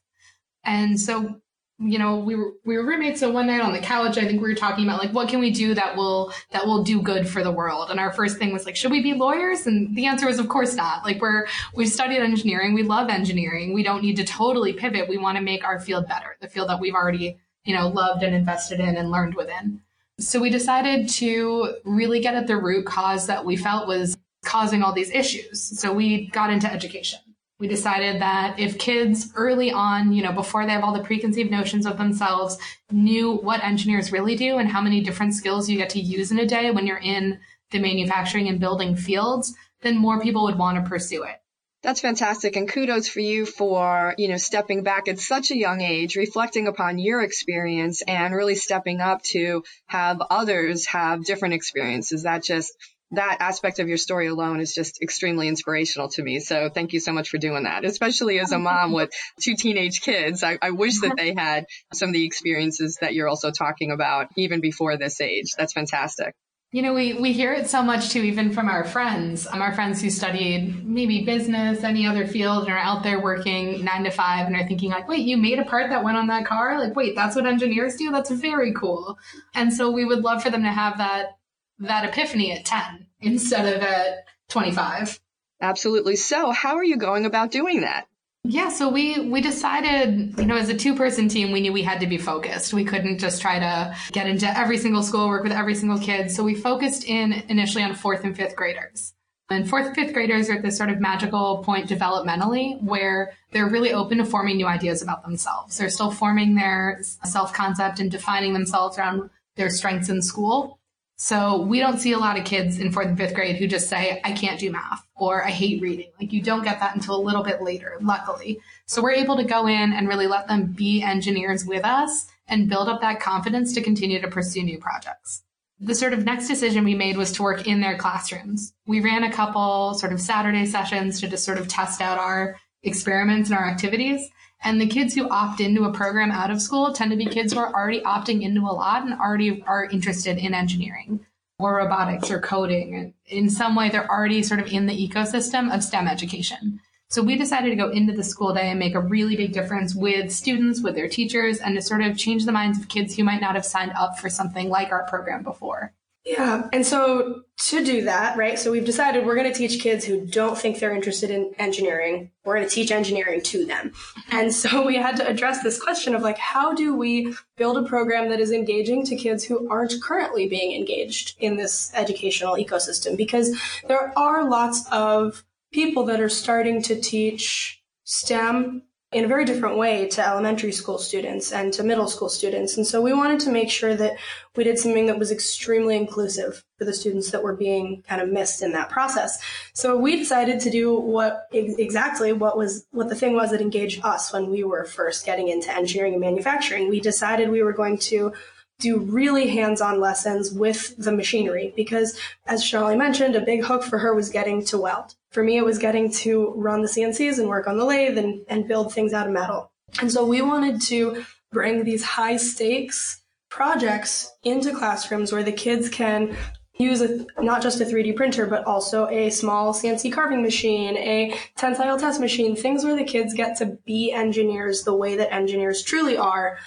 And 0.64 0.98
so, 1.02 1.42
you 1.84 2.00
know, 2.00 2.18
we 2.18 2.36
were 2.36 2.54
we 2.64 2.78
were 2.78 2.86
roommates. 2.86 3.20
So 3.20 3.30
one 3.30 3.48
night 3.48 3.62
on 3.62 3.74
the 3.74 3.80
couch, 3.80 4.18
I 4.18 4.26
think 4.26 4.42
we 4.42 4.48
were 4.48 4.56
talking 4.56 4.86
about 4.86 5.00
like 5.00 5.12
what 5.12 5.30
can 5.30 5.40
we 5.40 5.52
do 5.52 5.74
that 5.74 5.96
will 5.96 6.34
that 6.52 6.66
will 6.66 6.84
do 6.84 7.02
good 7.02 7.28
for 7.28 7.44
the 7.44 7.52
world. 7.52 7.90
And 7.90 8.00
our 8.00 8.12
first 8.14 8.38
thing 8.38 8.54
was 8.54 8.66
like, 8.66 8.76
should 8.76 8.92
we 8.92 9.02
be 9.02 9.14
lawyers? 9.14 9.68
And 9.68 9.96
the 9.96 10.06
answer 10.06 10.26
was, 10.26 10.40
of 10.40 10.50
course 10.50 10.76
not. 10.76 11.04
Like 11.04 11.22
we're 11.22 11.48
we've 11.74 11.90
studied 11.90 12.20
engineering, 12.20 12.74
we 12.74 12.84
love 12.84 13.10
engineering. 13.10 13.74
We 13.74 13.84
don't 13.84 14.02
need 14.02 14.16
to 14.18 14.24
totally 14.24 14.74
pivot. 14.74 15.10
We 15.10 15.18
want 15.18 15.38
to 15.38 15.44
make 15.44 15.64
our 15.64 15.80
field 15.80 16.08
better, 16.08 16.38
the 16.42 16.48
field 16.48 16.70
that 16.70 16.80
we've 16.80 16.96
already 16.96 17.38
you 17.66 17.76
know 17.76 17.90
loved 17.90 18.24
and 18.24 18.36
invested 18.36 18.80
in 18.80 18.98
and 18.98 19.12
learned 19.12 19.36
within. 19.36 19.82
So 20.20 20.40
we 20.40 20.50
decided 20.50 21.10
to 21.10 21.76
really 21.86 22.20
get 22.20 22.36
at 22.36 22.48
the 22.48 22.58
root 22.58 22.86
cause 22.86 23.28
that 23.28 23.46
we 23.46 23.58
felt 23.58 23.88
was 23.88 24.18
causing 24.46 24.84
all 24.84 24.94
these 24.94 25.10
issues. 25.10 25.80
So 25.80 25.92
we 25.92 26.28
got 26.28 26.52
into 26.52 26.72
education 26.72 27.20
we 27.64 27.70
decided 27.70 28.20
that 28.22 28.60
if 28.60 28.78
kids 28.78 29.32
early 29.38 29.72
on, 29.72 30.12
you 30.12 30.22
know, 30.22 30.34
before 30.34 30.66
they 30.66 30.74
have 30.74 30.84
all 30.84 30.92
the 30.92 31.02
preconceived 31.02 31.50
notions 31.50 31.86
of 31.86 31.98
themselves, 31.98 32.58
knew 32.92 33.36
what 33.36 33.64
engineers 33.64 34.12
really 34.12 34.36
do 34.36 34.58
and 34.58 34.68
how 34.68 34.82
many 34.82 35.00
different 35.00 35.34
skills 35.34 35.70
you 35.70 35.78
get 35.78 35.92
to 35.92 36.00
use 36.02 36.30
in 36.30 36.40
a 36.40 36.46
day 36.46 36.72
when 36.72 36.86
you're 36.86 36.98
in 36.98 37.40
the 37.72 37.80
manufacturing 37.80 38.50
and 38.50 38.60
building 38.60 38.98
fields, 38.98 39.56
then 39.80 39.96
more 39.96 40.20
people 40.20 40.44
would 40.44 40.58
want 40.58 40.76
to 40.76 40.90
pursue 40.90 41.24
it. 41.24 41.38
That's 41.84 42.02
fantastic. 42.02 42.58
And 42.58 42.68
kudos 42.68 43.08
for 43.08 43.22
you 43.22 43.46
for, 43.46 44.14
you 44.18 44.28
know, 44.28 44.36
stepping 44.36 44.84
back 44.84 45.08
at 45.08 45.20
such 45.20 45.50
a 45.50 45.58
young 45.58 45.80
age, 45.80 46.18
reflecting 46.18 46.68
upon 46.68 47.00
your 47.00 47.22
experience 47.22 48.02
and 48.06 48.36
really 48.36 48.56
stepping 48.56 49.00
up 49.00 49.22
to 49.32 49.64
have 49.86 50.22
others 50.30 50.86
have 50.88 51.24
different 51.24 51.54
experiences. 51.54 52.24
That 52.24 52.44
just 52.44 52.74
that 53.14 53.38
aspect 53.40 53.80
of 53.80 53.88
your 53.88 53.98
story 53.98 54.28
alone 54.28 54.60
is 54.60 54.74
just 54.74 55.02
extremely 55.02 55.48
inspirational 55.48 56.10
to 56.10 56.24
me. 56.24 56.40
So 56.40 56.70
thank 56.70 56.94
you 56.94 57.00
so 57.00 57.12
much 57.12 57.30
for 57.30 57.38
doing 57.38 57.64
that, 57.64 57.86
especially 57.86 58.40
as 58.40 58.52
a 58.52 58.60
mom 58.60 58.92
with 58.92 59.12
two 59.42 59.56
teenage 59.56 60.02
kids. 60.02 60.44
I, 60.44 60.58
I, 60.62 60.72
wish 60.72 61.00
that 61.02 61.16
they 61.18 61.34
had 61.34 61.66
some 61.94 62.10
of 62.10 62.14
the 62.14 62.26
experiences 62.26 62.98
that 63.02 63.14
you're 63.14 63.28
also 63.28 63.52
talking 63.52 63.92
about 63.92 64.28
even 64.36 64.62
before 64.62 64.98
this 64.98 65.22
age. 65.22 65.52
That's 65.58 65.74
fantastic. 65.74 66.34
You 66.72 66.82
know, 66.82 66.96
we, 66.96 67.14
we 67.14 67.34
hear 67.34 67.54
it 67.54 67.70
so 67.70 67.84
much 67.84 68.10
too, 68.10 68.24
even 68.24 68.52
from 68.52 68.68
our 68.68 68.84
friends. 68.84 69.46
Um, 69.46 69.62
our 69.62 69.74
friends 69.74 70.02
who 70.02 70.10
studied 70.10 70.84
maybe 70.84 71.24
business, 71.24 71.84
any 71.84 72.08
other 72.08 72.26
field, 72.26 72.64
and 72.64 72.74
are 72.74 72.80
out 72.80 73.04
there 73.04 73.22
working 73.22 73.86
nine 73.86 74.04
to 74.06 74.10
five 74.10 74.48
and 74.48 74.56
are 74.56 74.68
thinking, 74.68 74.90
like, 74.90 75.08
wait, 75.08 75.20
you 75.20 75.38
made 75.38 75.60
a 75.60 75.66
part 75.66 75.92
that 75.92 76.04
went 76.04 76.18
on 76.18 76.28
that 76.28 76.48
car? 76.48 76.80
Like, 76.80 76.96
wait, 76.96 77.16
that's 77.16 77.36
what 77.36 77.46
engineers 77.46 77.96
do? 77.98 78.10
That's 78.10 78.32
very 78.32 78.74
cool. 78.74 79.20
And 79.54 79.72
so 79.72 79.92
we 79.92 80.04
would 80.04 80.22
love 80.24 80.42
for 80.42 80.50
them 80.50 80.64
to 80.64 80.72
have 80.72 80.98
that 80.98 81.38
that 81.80 82.06
epiphany 82.06 82.52
at 82.52 82.66
10 82.66 83.08
instead 83.22 83.74
of 83.74 83.82
at 83.82 84.26
25. 84.50 85.20
Absolutely. 85.62 86.16
So, 86.16 86.52
how 86.52 86.76
are 86.76 86.84
you 86.84 86.98
going 86.98 87.26
about 87.26 87.52
doing 87.52 87.82
that? 87.82 88.08
Yeah, 88.46 88.68
so 88.70 88.90
we 88.90 89.22
we 89.22 89.40
decided, 89.40 90.38
you 90.38 90.46
know, 90.46 90.58
as 90.58 90.68
a 90.68 90.76
two-person 90.76 91.30
team, 91.30 91.54
we 91.54 91.62
knew 91.62 91.72
we 91.72 91.82
had 91.82 92.02
to 92.02 92.08
be 92.08 92.18
focused. 92.18 92.74
We 92.74 92.84
couldn't 92.84 93.20
just 93.20 93.42
try 93.42 93.58
to 93.60 93.96
get 94.12 94.28
into 94.28 94.46
every 94.58 94.78
single 94.78 95.02
school, 95.02 95.30
work 95.30 95.44
with 95.44 95.54
every 95.54 95.76
single 95.76 95.98
kid. 95.98 96.30
So 96.30 96.44
we 96.44 96.54
focused 96.54 97.06
in 97.06 97.32
initially 97.48 97.86
on 97.86 97.96
fourth 97.96 98.26
and 98.26 98.36
fifth 98.36 98.58
graders. 98.58 99.14
And 99.50 99.70
fourth 99.70 99.88
and 99.88 99.96
fifth 99.96 100.14
graders 100.14 100.50
are 100.50 100.54
at 100.54 100.62
this 100.62 100.78
sort 100.78 100.90
of 100.90 101.00
magical 101.00 101.64
point 101.64 101.90
developmentally 101.90 102.82
where 102.84 103.34
they're 103.52 103.70
really 103.70 103.94
open 103.94 104.18
to 104.18 104.26
forming 104.26 104.58
new 104.58 104.68
ideas 104.68 105.02
about 105.02 105.24
themselves. 105.24 105.78
They're 105.78 105.90
still 105.90 106.12
forming 106.12 106.56
their 106.56 107.02
self-concept 107.24 108.00
and 108.02 108.12
defining 108.12 108.52
themselves 108.52 108.98
around 108.98 109.30
their 109.56 109.70
strengths 109.70 110.10
in 110.10 110.22
school. 110.22 110.80
So 111.16 111.62
we 111.62 111.80
don't 111.80 112.00
see 112.00 112.12
a 112.12 112.18
lot 112.18 112.38
of 112.38 112.46
kids 112.46 112.80
in 112.80 112.92
fourth 112.92 113.08
and 113.08 113.18
fifth 113.18 113.34
grade 113.34 113.56
who 113.56 113.68
just 113.68 113.88
say, 113.88 114.20
I 114.24 114.32
can't 114.32 114.60
do 114.60 114.72
math 114.72 115.06
or 115.16 115.46
I 115.46 115.52
hate 115.52 115.82
reading. 115.82 116.12
Like 116.20 116.34
you 116.34 116.42
don't 116.42 116.64
get 116.64 116.80
that 116.80 116.96
until 116.96 117.16
a 117.16 117.22
little 117.22 117.44
bit 117.44 117.62
later, 117.62 117.98
luckily. 118.02 118.60
So 118.88 119.02
we're 119.02 119.12
able 119.12 119.38
to 119.38 119.44
go 119.44 119.68
in 119.68 119.94
and 119.94 120.08
really 120.08 120.28
let 120.28 120.48
them 120.48 120.74
be 120.74 121.02
engineers 121.02 121.66
with 121.66 121.86
us 121.86 122.28
and 122.48 122.70
build 122.70 122.90
up 122.90 123.02
that 123.02 123.20
confidence 123.20 123.74
to 123.74 123.82
continue 123.82 124.22
to 124.22 124.28
pursue 124.28 124.64
new 124.64 124.80
projects. 124.80 125.44
The 125.80 125.96
sort 125.96 126.14
of 126.14 126.24
next 126.24 126.48
decision 126.48 126.84
we 126.84 126.96
made 126.96 127.18
was 127.18 127.32
to 127.34 127.44
work 127.44 127.68
in 127.68 127.82
their 127.82 127.98
classrooms. 127.98 128.74
We 128.86 129.02
ran 129.02 129.24
a 129.24 129.32
couple 129.32 129.94
sort 129.96 130.14
of 130.14 130.22
Saturday 130.22 130.66
sessions 130.66 131.20
to 131.20 131.28
just 131.28 131.46
sort 131.46 131.58
of 131.58 131.68
test 131.68 132.02
out 132.02 132.18
our 132.18 132.58
experiments 132.84 133.50
and 133.50 133.58
our 133.58 133.66
activities. 133.66 134.30
And 134.64 134.80
the 134.80 134.88
kids 134.88 135.14
who 135.14 135.30
opt 135.30 135.60
into 135.60 135.84
a 135.84 135.92
program 135.92 136.32
out 136.32 136.50
of 136.50 136.62
school 136.62 136.94
tend 136.94 137.12
to 137.12 137.18
be 137.18 137.26
kids 137.26 137.54
who 137.54 137.60
are 137.60 137.74
already 137.74 138.02
opting 138.02 138.42
into 138.42 138.62
a 138.62 138.72
lot 138.72 139.04
and 139.04 139.14
already 139.14 139.62
are 139.68 139.86
interested 139.86 140.38
in 140.38 140.54
engineering 140.54 141.26
or 141.60 141.76
robotics 141.76 142.32
or 142.32 142.40
coding. 142.40 143.14
In 143.26 143.50
some 143.50 143.76
way, 143.76 143.90
they're 143.90 144.10
already 144.10 144.42
sort 144.42 144.62
of 144.62 144.72
in 144.72 144.86
the 144.86 145.08
ecosystem 145.08 145.74
of 145.74 145.84
STEM 145.84 146.08
education. 146.08 146.80
So 147.10 147.22
we 147.22 147.36
decided 147.36 147.70
to 147.70 147.76
go 147.76 147.90
into 147.90 148.14
the 148.14 148.24
school 148.24 148.54
day 148.54 148.70
and 148.70 148.80
make 148.80 148.96
a 148.96 149.00
really 149.00 149.36
big 149.36 149.54
difference 149.54 149.94
with 149.94 150.32
students, 150.32 150.82
with 150.82 150.96
their 150.96 151.08
teachers, 151.08 151.60
and 151.60 151.76
to 151.76 151.82
sort 151.82 152.02
of 152.02 152.18
change 152.18 152.46
the 152.46 152.52
minds 152.52 152.80
of 152.80 152.88
kids 152.88 153.16
who 153.16 153.24
might 153.24 153.42
not 153.42 153.56
have 153.56 153.66
signed 153.66 153.92
up 153.96 154.18
for 154.18 154.30
something 154.30 154.70
like 154.70 154.92
our 154.92 155.06
program 155.08 155.44
before. 155.44 155.94
Yeah. 156.26 156.70
And 156.72 156.86
so 156.86 157.44
to 157.58 157.84
do 157.84 158.06
that, 158.06 158.38
right? 158.38 158.58
So 158.58 158.72
we've 158.72 158.86
decided 158.86 159.26
we're 159.26 159.36
going 159.36 159.52
to 159.52 159.58
teach 159.58 159.82
kids 159.82 160.06
who 160.06 160.26
don't 160.26 160.58
think 160.58 160.80
they're 160.80 160.96
interested 160.96 161.30
in 161.30 161.54
engineering. 161.60 162.32
We're 162.46 162.56
going 162.56 162.68
to 162.68 162.74
teach 162.74 162.92
engineering 162.92 163.42
to 163.42 163.66
them. 163.66 163.92
And 164.32 164.54
so 164.54 164.86
we 164.86 164.96
had 164.96 165.18
to 165.18 165.28
address 165.28 165.64
this 165.64 165.82
question 165.82 166.16
of 166.16 166.22
like, 166.22 166.38
how 166.38 166.74
do 166.74 166.96
we 166.96 167.36
build 167.58 167.78
a 167.78 167.84
program 167.84 168.30
that 168.30 168.40
is 168.40 168.52
engaging 168.52 169.06
to 169.08 169.18
kids 169.18 169.44
who 169.44 169.70
aren't 169.70 170.02
currently 170.02 170.48
being 170.48 170.74
engaged 170.74 171.36
in 171.40 171.58
this 171.58 171.92
educational 171.94 172.56
ecosystem? 172.56 173.18
Because 173.18 173.58
there 173.88 174.18
are 174.18 174.50
lots 174.50 174.86
of 174.92 175.44
people 175.74 176.06
that 176.06 176.22
are 176.22 176.30
starting 176.30 176.82
to 176.84 177.00
teach 177.00 177.82
STEM 178.06 178.84
in 179.14 179.26
a 179.26 179.28
very 179.28 179.46
different 179.46 179.78
way 179.78 180.08
to 180.08 180.28
elementary 180.28 180.72
school 180.72 180.98
students 180.98 181.52
and 181.52 181.72
to 181.74 181.84
middle 181.84 182.08
school 182.08 182.30
students. 182.30 182.78
And 182.78 182.86
so 182.86 183.02
we 183.02 183.14
wanted 183.14 183.40
to 183.42 183.50
make 183.50 183.70
sure 183.70 183.96
that 183.96 184.18
we 184.56 184.64
did 184.64 184.80
something 184.80 185.06
that 185.06 185.20
was 185.20 185.32
extremely 185.32 185.96
inclusive 185.96 186.64
for 186.78 186.86
the 186.86 186.94
students 186.94 187.32
that 187.32 187.44
were 187.44 187.56
being 187.56 188.04
kind 188.08 188.22
of 188.22 188.30
missed 188.30 188.62
in 188.62 188.72
that 188.74 188.90
process. 188.90 189.40
So 189.74 189.98
we 189.98 190.18
decided 190.18 190.60
to 190.62 190.70
do 190.70 191.00
what 191.00 191.48
exactly 191.52 192.34
what 192.34 192.58
was 192.58 192.86
what 192.92 193.10
the 193.10 193.16
thing 193.16 193.34
was 193.34 193.52
that 193.52 193.62
engaged 193.62 194.04
us 194.04 194.34
when 194.34 194.50
we 194.50 194.64
were 194.64 194.86
first 194.86 195.26
getting 195.26 195.50
into 195.50 195.74
engineering 195.74 196.14
and 196.14 196.22
manufacturing. 196.22 196.90
We 196.90 197.00
decided 197.00 197.50
we 197.50 197.64
were 197.64 197.74
going 197.74 197.98
to 198.00 198.34
do 198.80 199.00
really 199.00 199.48
hands-on 199.48 200.00
lessons 200.00 200.52
with 200.52 200.96
the 200.98 201.12
machinery 201.12 201.74
because 201.76 202.18
as 202.48 202.64
Charlie 202.64 202.98
mentioned, 202.98 203.36
a 203.36 203.42
big 203.42 203.64
hook 203.64 203.84
for 203.84 204.00
her 204.00 204.14
was 204.14 204.30
getting 204.30 204.66
to 204.66 204.78
weld. 204.78 205.16
For 205.34 205.44
me, 205.44 205.58
it 205.58 205.66
was 205.66 205.80
getting 205.80 206.12
to 206.12 206.54
run 206.56 206.82
the 206.82 206.88
CNCs 206.88 207.40
and 207.40 207.50
work 207.50 207.68
on 207.68 207.78
the 207.78 207.86
lathe 207.86 208.18
and, 208.18 208.46
and 208.48 208.68
build 208.68 208.94
things 208.94 209.14
out 209.14 209.28
of 209.28 209.34
metal. 209.34 209.72
And 210.00 210.12
so 210.12 210.26
we 210.26 210.42
wanted 210.42 210.82
to 210.84 211.26
bring 211.52 211.84
these 211.84 212.04
high 212.04 212.38
stakes 212.38 213.22
projects 213.50 214.32
into 214.44 214.74
classrooms 214.74 215.32
where 215.32 215.44
the 215.44 215.52
kids 215.52 215.90
can 215.90 216.36
use 216.78 217.02
a, 217.02 217.26
not 217.40 217.62
just 217.62 217.82
a 217.82 217.86
3D 217.86 218.16
printer, 218.16 218.46
but 218.46 218.64
also 218.66 219.08
a 219.10 219.30
small 219.30 219.74
CNC 219.74 220.12
carving 220.12 220.42
machine, 220.42 220.98
a 220.98 221.36
tensile 221.56 222.00
test 222.00 222.20
machine, 222.20 222.56
things 222.56 222.84
where 222.84 222.96
the 222.96 223.04
kids 223.04 223.34
get 223.34 223.58
to 223.58 223.78
be 223.86 224.12
engineers 224.12 224.84
the 224.84 224.96
way 224.96 225.16
that 225.16 225.34
engineers 225.34 225.84
truly 225.84 226.18
are 226.18 226.58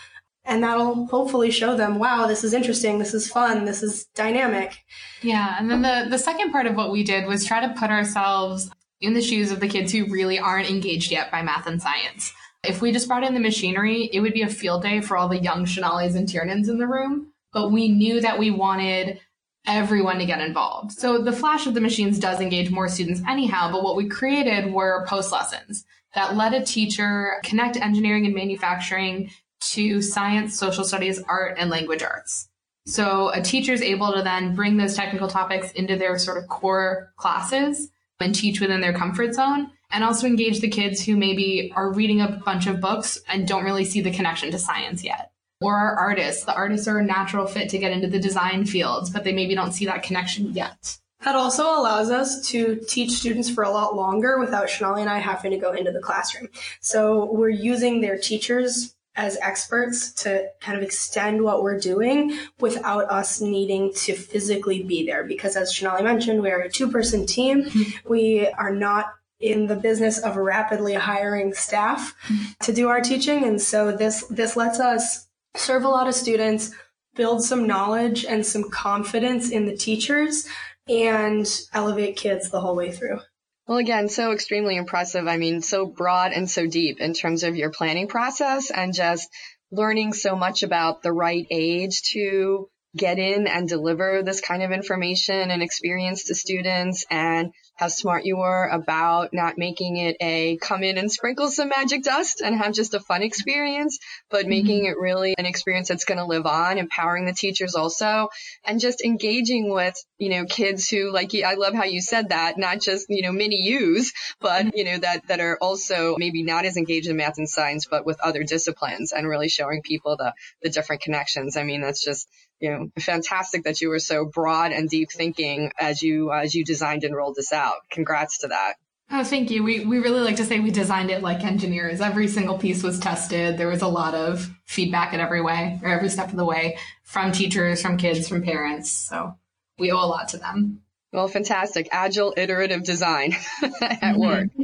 and 0.47 0.63
that'll 0.63 1.07
hopefully 1.07 1.51
show 1.51 1.77
them 1.77 1.99
wow 1.99 2.27
this 2.27 2.45
is 2.45 2.55
interesting 2.55 2.99
this 2.99 3.13
is 3.13 3.31
fun 3.31 3.65
this 3.65 3.83
is 3.83 4.07
dynamic. 4.15 4.79
Yeah 5.23 5.57
and 5.59 5.71
then 5.71 5.83
the 5.83 6.07
the 6.09 6.19
second 6.19 6.53
part 6.53 6.67
of 6.67 6.77
what 6.77 6.91
we 6.91 7.03
did 7.05 7.27
was 7.27 7.45
try 7.45 7.61
to 7.61 7.75
put 7.75 7.91
ourselves 7.91 8.71
in 9.01 9.15
the 9.15 9.23
shoes 9.23 9.51
of 9.51 9.61
the 9.61 9.69
kids 9.69 9.93
who 9.93 10.07
really 10.07 10.39
aren't 10.39 10.71
engaged 10.71 11.11
yet 11.11 11.31
by 11.31 11.43
math 11.43 11.67
and 11.67 11.83
science. 11.83 12.33
If 12.65 12.81
we 12.81 12.91
just 12.91 13.07
brought 13.07 13.25
in 13.25 13.35
the 13.35 13.41
machinery 13.41 14.09
it 14.13 14.21
would 14.21 14.35
be 14.35 14.43
a 14.43 14.49
field 14.49 14.83
day 14.83 15.01
for 15.01 15.17
all 15.17 15.29
the 15.29 15.39
young 15.39 15.67
Shonalis 15.67 16.17
and 16.17 16.29
Tiernans 16.29 16.69
in 16.69 16.79
the 16.79 16.87
room 16.87 17.33
but 17.53 17.71
we 17.71 17.89
knew 17.89 18.21
that 18.21 18.39
we 18.39 18.51
wanted 18.51 19.21
everyone 19.67 20.19
to 20.19 20.27
get 20.27 20.41
involved. 20.41 20.93
So 20.93 21.23
the 21.23 21.33
flash 21.33 21.67
of 21.67 21.75
the 21.75 21.81
machines 21.81 22.21
does 22.21 22.41
engage 22.41 22.71
more 22.71 22.89
students 22.89 23.21
anyhow 23.29 23.71
but 23.73 23.83
what 23.83 23.97
we 23.97 24.09
created 24.09 24.73
were 24.73 25.07
post 25.09 25.33
lessons 25.33 25.85
that 26.15 26.35
let 26.35 26.55
a 26.55 26.65
teacher 26.65 27.41
connect 27.45 27.77
engineering 27.77 28.25
and 28.25 28.35
manufacturing 28.35 29.31
to 29.61 30.03
science, 30.03 30.59
social 30.59 30.85
studies, 30.85 31.23
art, 31.29 31.57
and 31.59 31.71
language 31.71 32.03
arts. 32.03 32.49
So 32.87 33.31
a 33.31 33.43
teacher 33.43 33.73
is 33.73 33.83
able 33.83 34.13
to 34.13 34.23
then 34.23 34.55
bring 34.55 34.77
those 34.77 34.95
technical 34.95 35.29
topics 35.29 35.73
into 35.73 35.97
their 35.97 36.19
sort 36.19 36.39
of 36.39 36.49
core 36.49 37.13
classes 37.17 37.91
and 38.21 38.35
teach 38.35 38.61
within 38.61 38.81
their 38.81 38.93
comfort 38.93 39.35
zone 39.35 39.71
and 39.91 40.05
also 40.05 40.27
engage 40.27 40.61
the 40.61 40.69
kids 40.69 41.05
who 41.05 41.17
maybe 41.17 41.73
are 41.75 41.93
reading 41.93 42.21
a 42.21 42.41
bunch 42.45 42.67
of 42.67 42.81
books 42.81 43.19
and 43.29 43.47
don't 43.47 43.65
really 43.65 43.85
see 43.85 44.01
the 44.01 44.11
connection 44.11 44.51
to 44.51 44.59
science 44.59 45.05
yet. 45.05 45.33
Or 45.61 45.75
are 45.75 45.97
artists. 45.97 46.45
The 46.45 46.55
artists 46.55 46.87
are 46.87 46.99
a 46.99 47.05
natural 47.05 47.47
fit 47.47 47.71
to 47.71 47.79
get 47.79 47.93
into 47.93 48.09
the 48.09 48.19
design 48.19 48.67
fields, 48.67 49.11
but 49.11 49.25
they 49.25 49.33
maybe 49.33 49.55
don't 49.55 49.73
see 49.73 49.87
that 49.87 50.03
connection 50.03 50.53
yet. 50.53 50.99
That 51.25 51.35
also 51.35 51.65
allows 51.65 52.11
us 52.11 52.47
to 52.51 52.79
teach 52.87 53.13
students 53.13 53.49
for 53.49 53.65
a 53.65 53.71
lot 53.71 53.97
longer 53.97 54.39
without 54.39 54.69
Shonali 54.69 55.01
and 55.01 55.11
I 55.11 55.19
having 55.19 55.51
to 55.51 55.57
go 55.57 55.73
into 55.73 55.91
the 55.91 56.01
classroom. 56.01 56.49
So 56.81 57.33
we're 57.33 57.49
using 57.49 58.01
their 58.01 58.19
teachers 58.19 58.96
as 59.17 59.39
experts 59.41 60.13
to 60.13 60.47
kind 60.61 60.77
of 60.77 60.85
extend 60.85 61.43
what 61.43 61.63
we're 61.63 61.79
doing 61.79 62.39
without 62.61 63.11
us 63.11 63.41
needing 63.41 63.93
to 63.95 64.15
physically 64.15 64.83
be 64.83 65.07
there. 65.07 65.25
Because 65.25 65.57
as 65.57 65.73
Shonali 65.73 66.05
mentioned, 66.05 66.43
we 66.43 66.51
are 66.51 66.61
a 66.61 66.71
two 66.71 66.91
person 66.91 67.27
team. 67.27 67.65
Mm-hmm. 67.65 68.09
We 68.09 68.49
are 68.49 68.73
not 68.73 69.07
in 69.41 69.67
the 69.67 69.77
business 69.77 70.19
of 70.19 70.37
rapidly 70.37 70.95
hiring 70.95 71.53
staff 71.53 72.15
to 72.63 72.73
do 72.73 72.89
our 72.89 73.01
teaching. 73.01 73.45
And 73.45 73.61
so 73.61 73.93
this, 73.93 74.25
this 74.29 74.57
lets 74.57 74.81
us 74.81 75.29
serve 75.55 75.85
a 75.85 75.89
lot 75.89 76.09
of 76.09 76.15
students, 76.15 76.73
build 77.15 77.43
some 77.43 77.67
knowledge 77.67 78.25
and 78.25 78.45
some 78.45 78.71
confidence 78.71 79.51
in 79.51 79.67
the 79.67 79.77
teachers 79.77 80.47
and 80.89 81.61
elevate 81.73 82.17
kids 82.17 82.51
the 82.51 82.61
whole 82.61 82.77
way 82.77 82.93
through. 82.93 83.19
Well, 83.67 83.79
again, 83.79 84.09
so 84.09 84.33
extremely 84.33 84.77
impressive. 84.77 85.27
I 85.27 85.39
mean, 85.39 85.61
so 85.61 85.87
broad 85.87 86.33
and 86.33 86.49
so 86.49 86.67
deep 86.67 87.01
in 87.01 87.15
terms 87.15 87.43
of 87.43 87.57
your 87.57 87.71
planning 87.71 88.07
process 88.07 88.71
and 88.71 88.95
just 88.95 89.29
learning 89.73 90.13
so 90.13 90.37
much 90.37 90.63
about 90.63 91.03
the 91.03 91.13
right 91.13 91.47
age 91.51 92.03
to 92.13 92.69
get 92.97 93.19
in 93.19 93.47
and 93.47 93.69
deliver 93.69 94.23
this 94.23 94.41
kind 94.41 94.63
of 94.63 94.71
information 94.71 95.51
and 95.51 95.63
experience 95.63 96.25
to 96.25 96.35
students 96.35 97.05
and 97.11 97.53
how 97.77 97.89
smart 97.89 98.25
you 98.25 98.39
were 98.39 98.67
about 98.67 99.33
not 99.33 99.59
making 99.59 99.99
it 99.99 100.17
a 100.21 100.57
come 100.57 100.83
in 100.83 100.99
and 100.99 101.13
sprinkle 101.13 101.49
some 101.49 101.69
magic 101.69 102.03
dust 102.03 102.41
and 102.41 102.57
have 102.57 102.73
just 102.73 102.95
a 102.95 103.01
fun 103.01 103.23
experience, 103.23 103.99
but 104.31 104.41
mm-hmm. 104.41 104.51
making 104.51 104.85
it 104.87 104.97
really 104.99 105.35
an 105.39 105.47
experience 105.47 105.89
that's 105.89 106.07
going 106.07 106.19
to 106.19 106.25
live 106.25 106.47
on, 106.47 106.79
empowering 106.79 107.27
the 107.27 107.33
teachers 107.33 107.75
also, 107.75 108.29
and 108.65 108.81
just 108.81 109.03
engaging 109.05 109.71
with, 109.71 109.95
you 110.19 110.31
know, 110.31 110.47
kids 110.47 110.89
who 110.89 111.13
like, 111.13 111.35
I 111.35 111.55
love 111.55 111.75
how 111.75 111.85
you 111.85 112.01
said 112.01 112.31
that, 112.31 112.59
not 112.59 112.81
just, 112.81 113.07
you 113.11 113.23
know, 113.23 113.33
mini 113.33 113.57
U's, 113.57 114.13
but, 114.41 114.67
mm-hmm. 114.67 114.77
you 114.77 114.85
know, 114.85 114.99
that, 114.99 115.29
that 115.29 115.41
are 115.41 115.59
also 115.61 116.17
maybe 116.19 116.43
not 116.43 116.65
as 116.65 116.77
engaged 116.77 117.09
in 117.09 117.17
math 117.17 117.39
and 117.39 117.49
science, 117.49 117.87
but 117.91 118.07
with 118.07 118.19
other 118.21 118.43
disciplines 118.43 119.13
and 119.13 119.29
really 119.29 119.49
showing 119.49 119.83
people 119.83 120.17
the, 120.17 120.33
the 120.63 120.71
different 120.71 121.03
connections. 121.03 121.57
I 121.57 121.63
mean, 121.63 121.83
that's 121.83 122.03
just, 122.03 122.27
you 122.61 122.71
know, 122.71 122.91
fantastic 122.99 123.65
that 123.65 123.81
you 123.81 123.89
were 123.89 123.99
so 123.99 124.25
broad 124.25 124.73
and 124.73 124.89
deep 124.89 125.11
thinking 125.13 125.73
as 125.79 126.03
you 126.03 126.33
as 126.33 126.55
you 126.55 126.65
designed 126.65 127.05
and 127.05 127.15
rolled 127.15 127.37
this 127.37 127.53
out. 127.53 127.77
Congrats 127.91 128.39
to 128.39 128.49
that. 128.49 128.75
Oh, 129.11 129.23
thank 129.23 129.51
you. 129.51 129.63
We 129.63 129.85
we 129.85 129.99
really 129.99 130.21
like 130.21 130.37
to 130.37 130.45
say 130.45 130.59
we 130.59 130.71
designed 130.71 131.11
it 131.11 131.23
like 131.23 131.45
engineers. 131.45 132.01
Every 132.01 132.27
single 132.27 132.59
piece 132.59 132.83
was 132.83 132.99
tested. 132.99 133.57
There 133.57 133.69
was 133.69 133.83
a 133.83 133.89
lot 133.89 134.15
of 134.15 134.51
feedback 134.65 135.15
at 135.15 135.21
every 135.21 135.43
way 135.43 135.79
or 135.83 135.91
every 135.91 136.09
step 136.09 136.31
of 136.31 136.37
the 136.37 136.45
way 136.45 136.79
from 137.05 137.31
teachers, 137.31 137.81
from 137.81 137.99
kids, 137.99 138.29
from 138.29 138.43
parents. 138.43 138.91
So 138.91 139.37
we 139.79 139.93
owe 139.93 140.05
a 140.05 140.07
lot 140.07 140.29
to 140.31 140.39
them. 140.39 140.83
Well, 141.13 141.29
fantastic. 141.29 141.89
Agile 141.93 142.35
iterative 142.37 142.83
design 142.83 143.33
at 143.63 144.01
mm-hmm. 144.01 144.21
work. 144.21 144.49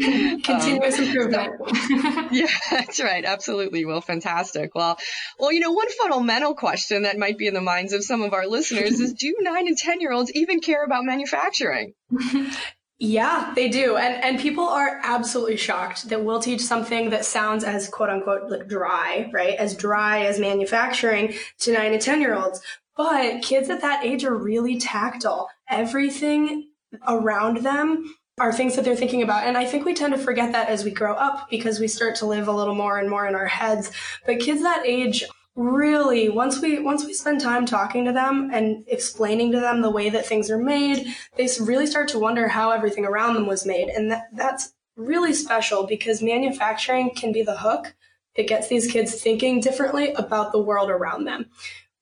Continuous 0.42 0.98
um, 0.98 1.04
improvement. 1.04 1.52
yeah, 2.32 2.46
that's 2.70 3.00
right. 3.00 3.24
Absolutely. 3.24 3.84
Well, 3.84 4.00
fantastic. 4.00 4.74
Well, 4.74 4.98
well, 5.38 5.52
you 5.52 5.60
know, 5.60 5.70
one 5.70 5.88
fundamental 5.90 6.54
question 6.54 7.02
that 7.02 7.16
might 7.16 7.38
be 7.38 7.46
in 7.46 7.54
the 7.54 7.60
minds 7.60 7.92
of 7.92 8.02
some 8.04 8.22
of 8.22 8.34
our 8.34 8.46
listeners 8.46 9.00
is 9.00 9.14
do 9.14 9.36
nine 9.40 9.66
and 9.66 9.78
10 9.78 10.00
year 10.00 10.12
olds 10.12 10.32
even 10.34 10.60
care 10.60 10.84
about 10.84 11.04
manufacturing? 11.04 11.94
Yeah, 13.04 13.52
they 13.56 13.68
do. 13.68 13.96
And 13.96 14.22
and 14.22 14.38
people 14.38 14.68
are 14.68 15.00
absolutely 15.02 15.56
shocked 15.56 16.08
that 16.10 16.22
we'll 16.22 16.40
teach 16.40 16.60
something 16.60 17.10
that 17.10 17.24
sounds 17.24 17.64
as 17.64 17.88
quote 17.88 18.10
unquote 18.10 18.48
like 18.48 18.68
dry, 18.68 19.28
right? 19.32 19.56
As 19.56 19.76
dry 19.76 20.24
as 20.26 20.38
manufacturing 20.38 21.34
to 21.60 21.72
nine 21.72 21.92
and 21.92 22.00
10 22.00 22.20
year 22.20 22.34
olds. 22.34 22.60
But 22.96 23.42
kids 23.42 23.70
at 23.70 23.80
that 23.80 24.04
age 24.04 24.24
are 24.24 24.36
really 24.36 24.78
tactile. 24.78 25.48
Everything 25.72 26.70
around 27.08 27.58
them 27.58 28.14
are 28.38 28.52
things 28.52 28.76
that 28.76 28.84
they're 28.84 28.96
thinking 28.96 29.22
about. 29.22 29.46
And 29.46 29.56
I 29.56 29.64
think 29.64 29.84
we 29.84 29.94
tend 29.94 30.14
to 30.14 30.18
forget 30.18 30.52
that 30.52 30.68
as 30.68 30.84
we 30.84 30.90
grow 30.90 31.14
up 31.14 31.48
because 31.50 31.78
we 31.78 31.88
start 31.88 32.16
to 32.16 32.26
live 32.26 32.48
a 32.48 32.52
little 32.52 32.74
more 32.74 32.98
and 32.98 33.08
more 33.08 33.26
in 33.26 33.34
our 33.34 33.46
heads. 33.46 33.90
But 34.26 34.40
kids 34.40 34.62
that 34.62 34.84
age 34.86 35.24
really 35.54 36.30
once 36.30 36.62
we 36.62 36.78
once 36.78 37.04
we 37.04 37.12
spend 37.12 37.38
time 37.38 37.66
talking 37.66 38.06
to 38.06 38.12
them 38.12 38.50
and 38.54 38.84
explaining 38.86 39.52
to 39.52 39.60
them 39.60 39.82
the 39.82 39.90
way 39.90 40.08
that 40.08 40.24
things 40.24 40.50
are 40.50 40.56
made 40.56 41.06
they 41.36 41.46
really 41.60 41.86
start 41.86 42.08
to 42.08 42.18
wonder 42.18 42.48
how 42.48 42.70
everything 42.70 43.04
around 43.04 43.34
them 43.34 43.46
was 43.46 43.66
made 43.66 43.90
and 43.90 44.10
that, 44.10 44.28
that's 44.32 44.72
really 44.96 45.34
special 45.34 45.86
because 45.86 46.22
manufacturing 46.22 47.10
can 47.14 47.32
be 47.32 47.42
the 47.42 47.58
hook 47.58 47.94
that 48.34 48.48
gets 48.48 48.68
these 48.68 48.90
kids 48.90 49.20
thinking 49.20 49.60
differently 49.60 50.14
about 50.14 50.52
the 50.52 50.58
world 50.58 50.88
around 50.88 51.26
them 51.26 51.44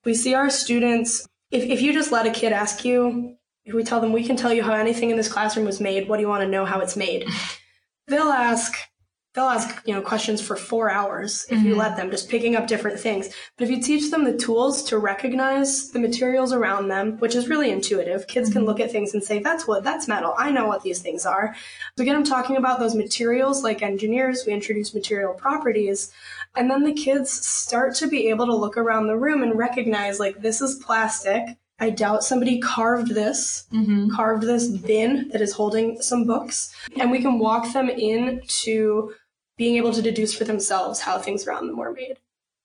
we 0.03 0.13
see 0.13 0.33
our 0.33 0.49
students, 0.49 1.27
if, 1.51 1.63
if 1.63 1.81
you 1.81 1.93
just 1.93 2.11
let 2.11 2.25
a 2.25 2.31
kid 2.31 2.53
ask 2.53 2.83
you, 2.83 3.37
we 3.65 3.83
tell 3.83 4.01
them 4.01 4.11
we 4.11 4.23
can 4.23 4.35
tell 4.35 4.53
you 4.53 4.63
how 4.63 4.73
anything 4.73 5.09
in 5.11 5.17
this 5.17 5.31
classroom 5.31 5.65
was 5.65 5.79
made, 5.79 6.07
what 6.07 6.17
do 6.17 6.21
you 6.21 6.29
want 6.29 6.41
to 6.41 6.47
know 6.47 6.65
how 6.65 6.79
it's 6.79 6.95
made? 6.95 7.27
They'll 8.07 8.23
ask, 8.23 8.73
they'll 9.33 9.45
ask, 9.45 9.81
you 9.87 9.93
know, 9.93 10.01
questions 10.01 10.41
for 10.41 10.57
four 10.57 10.89
hours 10.89 11.45
if 11.49 11.57
mm-hmm. 11.57 11.67
you 11.67 11.75
let 11.75 11.95
them, 11.95 12.11
just 12.11 12.27
picking 12.27 12.57
up 12.57 12.67
different 12.67 12.99
things. 12.99 13.29
But 13.55 13.65
if 13.65 13.69
you 13.69 13.81
teach 13.81 14.11
them 14.11 14.25
the 14.25 14.35
tools 14.35 14.83
to 14.85 14.97
recognize 14.97 15.91
the 15.91 15.99
materials 15.99 16.51
around 16.51 16.89
them, 16.89 17.17
which 17.19 17.35
is 17.35 17.47
really 17.47 17.69
intuitive, 17.69 18.27
kids 18.27 18.49
mm-hmm. 18.49 18.59
can 18.59 18.65
look 18.65 18.81
at 18.81 18.91
things 18.91 19.13
and 19.13 19.23
say, 19.23 19.39
that's 19.39 19.65
wood, 19.65 19.85
that's 19.85 20.09
metal. 20.09 20.33
I 20.37 20.51
know 20.51 20.67
what 20.67 20.81
these 20.81 20.99
things 20.99 21.25
are. 21.25 21.55
So 21.97 22.03
get 22.03 22.13
them 22.13 22.25
talking 22.25 22.57
about 22.57 22.79
those 22.79 22.95
materials 22.95 23.63
like 23.63 23.81
engineers. 23.81 24.43
We 24.45 24.51
introduce 24.51 24.93
material 24.93 25.33
properties. 25.33 26.11
And 26.55 26.69
then 26.69 26.83
the 26.83 26.93
kids 26.93 27.31
start 27.31 27.95
to 27.95 28.07
be 28.07 28.27
able 28.27 28.47
to 28.47 28.55
look 28.55 28.75
around 28.75 29.07
the 29.07 29.17
room 29.17 29.41
and 29.41 29.57
recognize, 29.57 30.19
like, 30.19 30.41
this 30.41 30.59
is 30.59 30.75
plastic. 30.75 31.57
I 31.81 31.89
doubt 31.89 32.23
somebody 32.23 32.59
carved 32.59 33.15
this, 33.15 33.65
mm-hmm. 33.73 34.09
carved 34.15 34.43
this 34.43 34.67
bin 34.67 35.29
that 35.29 35.41
is 35.41 35.51
holding 35.51 35.99
some 35.99 36.25
books. 36.25 36.73
And 36.99 37.09
we 37.09 37.21
can 37.21 37.39
walk 37.39 37.73
them 37.73 37.89
into 37.89 39.13
being 39.57 39.77
able 39.77 39.91
to 39.93 40.01
deduce 40.01 40.33
for 40.33 40.43
themselves 40.43 40.99
how 40.99 41.17
things 41.17 41.47
around 41.47 41.67
them 41.67 41.77
were 41.77 41.91
made. 41.91 42.17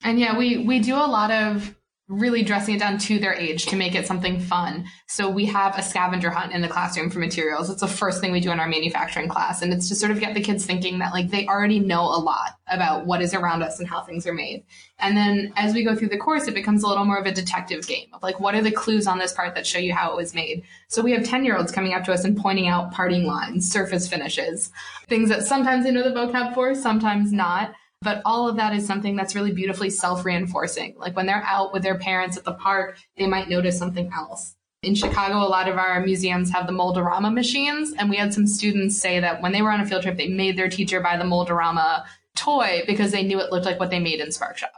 And 0.03 0.21
yeah, 0.21 0.37
we, 0.37 0.59
we 0.59 0.81
do 0.81 0.95
a 0.95 1.09
lot 1.09 1.31
of 1.31 1.75
really 2.09 2.45
dressing 2.45 2.77
it 2.77 2.79
down 2.79 2.99
to 2.99 3.19
their 3.19 3.35
age 3.35 3.67
to 3.67 3.75
make 3.75 3.97
it 3.97 4.07
something 4.07 4.39
fun. 4.39 4.85
So 5.09 5.29
we 5.29 5.45
have 5.47 5.77
a 5.77 5.83
scavenger 5.83 6.31
hunt 6.31 6.53
in 6.53 6.61
the 6.61 6.69
classroom 6.69 7.11
for 7.11 7.19
materials. 7.19 7.69
It's 7.69 7.81
the 7.81 7.89
first 7.89 8.21
thing 8.21 8.31
we 8.31 8.39
do 8.39 8.53
in 8.53 8.61
our 8.61 8.69
manufacturing 8.69 9.29
class. 9.29 9.61
And 9.61 9.73
it's 9.73 9.89
to 9.89 9.97
sort 9.97 10.13
of 10.13 10.21
get 10.21 10.35
the 10.35 10.41
kids 10.41 10.65
thinking 10.65 11.01
that 11.01 11.13
like 11.13 11.31
they 11.31 11.47
already 11.49 11.81
know 11.81 12.03
a 12.03 12.23
lot 12.23 12.59
about 12.69 13.07
what 13.07 13.23
is 13.23 13.35
around 13.35 13.63
us 13.63 13.81
and 13.81 13.89
how 13.89 14.03
things 14.03 14.25
are 14.25 14.33
made. 14.33 14.65
And 15.01 15.17
then 15.17 15.53
as 15.57 15.75
we 15.75 15.83
go 15.83 15.97
through 15.97 16.09
the 16.09 16.17
course, 16.17 16.47
it 16.47 16.55
becomes 16.55 16.85
a 16.85 16.89
little 16.89 17.05
more 17.05 17.19
of 17.19 17.27
a 17.27 17.33
detective 17.33 17.87
game 17.89 18.07
of 18.13 18.23
like, 18.23 18.39
what 18.39 18.55
are 18.55 18.63
the 18.63 18.71
clues 18.71 19.09
on 19.09 19.19
this 19.19 19.33
part 19.33 19.57
that 19.57 19.67
show 19.67 19.81
you 19.81 19.93
how 19.93 20.13
it 20.13 20.17
was 20.17 20.33
made? 20.33 20.63
So 20.87 21.03
we 21.03 21.11
have 21.11 21.25
10 21.25 21.45
year 21.45 21.57
olds 21.57 21.73
coming 21.73 21.93
up 21.93 22.05
to 22.05 22.13
us 22.13 22.25
and 22.25 22.37
pointing 22.37 22.69
out 22.69 22.93
parting 22.93 23.25
lines, 23.25 23.69
surface 23.69 24.07
finishes, 24.07 24.71
things 25.09 25.29
that 25.29 25.45
sometimes 25.45 25.85
they 25.85 25.91
know 25.91 26.09
the 26.09 26.15
vocab 26.15 26.55
for, 26.55 26.73
sometimes 26.77 27.33
not. 27.33 27.75
But 28.07 28.23
all 28.25 28.49
of 28.49 28.55
that 28.55 28.73
is 28.73 28.87
something 28.87 29.17
that's 29.17 29.35
really 29.35 29.51
beautifully 29.51 29.91
self 29.91 30.25
reinforcing. 30.25 30.95
Like 30.97 31.17
when 31.17 31.27
they're 31.27 31.43
out 31.45 31.73
with 31.73 31.83
their 31.83 31.99
parents 31.99 32.37
at 32.37 32.45
the 32.45 32.53
park, 32.55 32.99
they 33.19 33.27
might 33.27 33.49
notice 33.49 33.77
something 33.77 34.13
else. 34.15 34.55
In 34.85 34.95
Chicago, 34.95 35.39
a 35.39 35.51
lot 35.51 35.69
of 35.69 35.77
our 35.77 35.99
museums 35.99 36.53
have 36.53 36.69
the 36.69 36.73
Mold-A-Rama 36.73 37.33
machines. 37.33 37.95
And 37.99 38.09
we 38.09 38.15
had 38.15 38.33
some 38.33 38.47
students 38.47 38.97
say 38.97 39.19
that 39.19 39.43
when 39.43 39.51
they 39.51 39.61
were 39.61 39.73
on 39.73 39.81
a 39.81 39.87
field 39.87 40.03
trip, 40.03 40.17
they 40.17 40.29
made 40.29 40.57
their 40.57 40.69
teacher 40.69 41.01
buy 41.01 41.17
the 41.17 41.25
Mold-A-Rama 41.25 42.05
toy 42.37 42.85
because 42.87 43.11
they 43.11 43.25
knew 43.25 43.41
it 43.41 43.51
looked 43.51 43.67
like 43.67 43.81
what 43.81 43.91
they 43.91 43.99
made 43.99 44.21
in 44.21 44.31
Spark 44.31 44.57
Shop. 44.57 44.71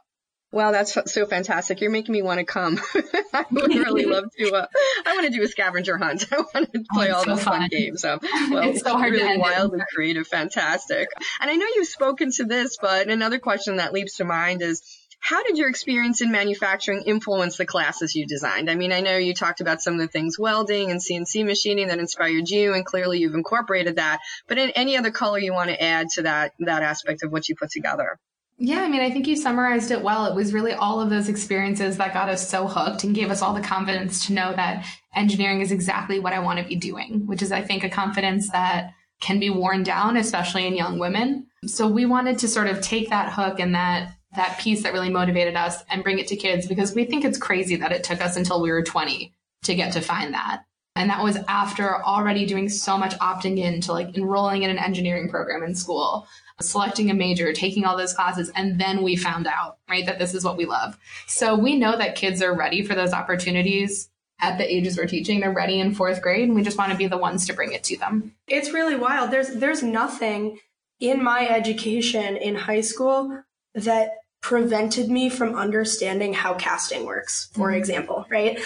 Wow, 0.50 0.72
that's 0.72 0.96
so 1.12 1.26
fantastic. 1.26 1.82
You're 1.82 1.90
making 1.90 2.14
me 2.14 2.22
want 2.22 2.38
to 2.38 2.44
come. 2.44 2.80
I 3.34 3.44
would 3.50 3.74
really 3.74 4.06
love 4.06 4.24
to. 4.38 4.52
Uh, 4.54 4.66
I 5.04 5.14
want 5.14 5.26
to 5.26 5.32
do 5.32 5.42
a 5.42 5.48
scavenger 5.48 5.98
hunt. 5.98 6.24
I 6.32 6.38
want 6.38 6.72
to 6.72 6.84
play 6.90 7.11
oh, 7.11 7.16
all 7.16 7.24
so 7.24 7.30
those 7.30 7.44
fun. 7.44 7.61
fun 7.61 7.68
games. 7.68 8.00
So, 8.00 8.18
well, 8.50 8.70
it's 8.70 8.80
so 8.80 8.96
hard 8.96 9.12
really 9.12 9.37
wildly 9.37 9.80
creative, 9.94 10.26
fantastic. 10.26 11.08
And 11.40 11.50
I 11.50 11.54
know 11.54 11.66
you've 11.74 11.87
spoken 11.87 12.30
to 12.32 12.44
this, 12.44 12.78
but 12.80 13.08
another 13.08 13.38
question 13.38 13.76
that 13.76 13.92
leaps 13.92 14.16
to 14.16 14.24
mind 14.24 14.62
is, 14.62 14.82
how 15.20 15.42
did 15.42 15.58
your 15.58 15.68
experience 15.68 16.22
in 16.22 16.30
manufacturing 16.32 17.02
influence 17.02 17.58
the 17.58 17.66
classes 17.66 18.14
you 18.14 18.26
designed? 18.26 18.70
I 18.70 18.74
mean, 18.74 18.92
I 18.92 19.00
know 19.00 19.18
you 19.18 19.34
talked 19.34 19.61
about 19.61 19.82
some 19.82 19.94
of 19.94 20.00
the 20.00 20.08
things 20.08 20.38
welding 20.38 20.90
and 20.90 21.00
CNC 21.00 21.44
machining 21.44 21.88
that 21.88 21.98
inspired 21.98 22.48
you, 22.48 22.72
and 22.72 22.87
clearly 22.87 23.18
you've 23.18 23.34
incorporated 23.34 23.96
that. 23.96 24.20
But 24.46 24.56
in 24.56 24.70
any 24.70 24.96
other 24.96 25.11
color 25.11 25.38
you 25.38 25.52
want 25.52 25.68
to 25.68 25.82
add 25.82 26.08
to 26.14 26.22
that 26.22 26.52
that 26.61 26.82
aspect 26.82 27.22
of 27.22 27.32
what 27.32 27.48
you 27.50 27.56
put 27.56 27.70
together? 27.70 28.18
Yeah, 28.61 28.83
I 28.83 28.88
mean, 28.88 29.01
I 29.01 29.11
think 29.11 29.29
you 29.29 29.37
summarized 29.37 29.92
it 29.92 30.03
well. 30.03 30.27
It 30.27 30.35
was 30.35 30.53
really 30.53 30.73
all 30.73 31.01
of 31.01 31.11
those 31.11 31.29
experiences 31.29 31.97
that 31.99 32.12
got 32.12 32.29
us 32.29 32.49
so 32.49 32.66
hooked 32.66 33.05
and 33.05 33.14
gave 33.14 33.31
us 33.31 33.40
all 33.40 33.55
the 33.55 33.61
confidence 33.61 34.27
to 34.27 34.33
know 34.33 34.53
that 34.53 34.85
engineering 35.14 35.61
is 35.61 35.71
exactly 35.71 36.18
what 36.18 36.33
I 36.33 36.40
want 36.40 36.59
to 36.59 36.64
be 36.64 36.75
doing, 36.75 37.25
which 37.27 37.40
is, 37.40 37.53
I 37.53 37.62
think, 37.62 37.85
a 37.85 37.88
confidence 37.88 38.51
that 38.51 38.94
can 39.21 39.38
be 39.38 39.49
worn 39.49 39.85
down, 39.85 40.16
especially 40.16 40.66
in 40.66 40.75
young 40.75 40.99
women. 40.99 41.47
So 41.66 41.87
we 41.87 42.05
wanted 42.05 42.38
to 42.38 42.49
sort 42.49 42.66
of 42.66 42.81
take 42.81 43.11
that 43.11 43.33
hook 43.33 43.61
and 43.61 43.75
that 43.77 44.14
that 44.37 44.59
piece 44.59 44.83
that 44.83 44.92
really 44.92 45.09
motivated 45.09 45.57
us 45.57 45.83
and 45.90 46.05
bring 46.05 46.18
it 46.18 46.27
to 46.29 46.37
kids 46.37 46.66
because 46.66 46.94
we 46.94 47.05
think 47.05 47.25
it's 47.25 47.38
crazy 47.38 47.77
that 47.77 47.92
it 47.92 48.05
took 48.05 48.21
us 48.21 48.37
until 48.37 48.61
we 48.61 48.71
were 48.71 48.83
20 48.83 49.35
to 49.64 49.75
get 49.75 49.92
to 49.94 50.01
find 50.03 50.35
that. 50.35 50.64
And 50.94 51.09
that 51.11 51.23
was 51.23 51.38
after 51.49 52.05
already 52.05 52.44
doing 52.44 52.68
so 52.68 52.99
much 52.99 53.14
opting 53.21 53.59
in 53.59 53.81
to 53.83 53.92
like 53.92 54.16
enrolling 54.16 54.64
in 54.64 54.71
an 54.71 54.79
engineering 54.79 55.31
program 55.31 55.62
in 55.62 55.75
school 55.75 56.27
selecting 56.61 57.11
a 57.11 57.14
major, 57.14 57.53
taking 57.53 57.85
all 57.85 57.97
those 57.97 58.12
classes, 58.12 58.51
and 58.55 58.81
then 58.81 59.03
we 59.03 59.16
found 59.16 59.47
out, 59.47 59.79
right, 59.88 60.07
that 60.07 60.18
this 60.18 60.35
is 60.35 60.44
what 60.44 60.57
we 60.57 60.66
love. 60.66 60.99
So 61.27 61.57
we 61.57 61.77
know 61.77 61.97
that 61.97 62.16
kids 62.16 62.42
are 62.42 62.55
ready 62.55 62.83
for 62.83 62.94
those 62.94 63.12
opportunities 63.12 64.11
at 64.40 64.59
the 64.59 64.73
ages 64.73 64.97
we're 64.97 65.07
teaching. 65.07 65.40
They're 65.40 65.53
ready 65.53 65.81
in 65.81 65.94
fourth 65.94 66.23
grade, 66.23 66.44
and 66.44 66.55
we 66.55 66.62
just 66.62 66.79
want 66.79 66.92
to 66.92 66.99
be 66.99 67.07
the 67.07 67.18
ones 67.18 67.47
to 67.47 67.53
bring 67.53 67.73
it 67.73 67.85
to 67.85 67.97
them. 67.97 68.35
It's 68.47 68.73
really 68.73 68.97
wild. 68.97 69.31
There's 69.31 69.51
there's 69.51 69.83
nothing 69.83 70.59
in 71.01 71.23
my 71.23 71.49
education 71.49 72.37
in 72.37 72.55
high 72.55 72.81
school 72.81 73.42
that 73.75 74.11
prevented 74.40 75.11
me 75.11 75.29
from 75.29 75.55
understanding 75.55 76.33
how 76.33 76.55
casting 76.55 77.05
works, 77.05 77.51
for 77.53 77.68
mm-hmm. 77.68 77.79
example, 77.79 78.27
right? 78.31 78.59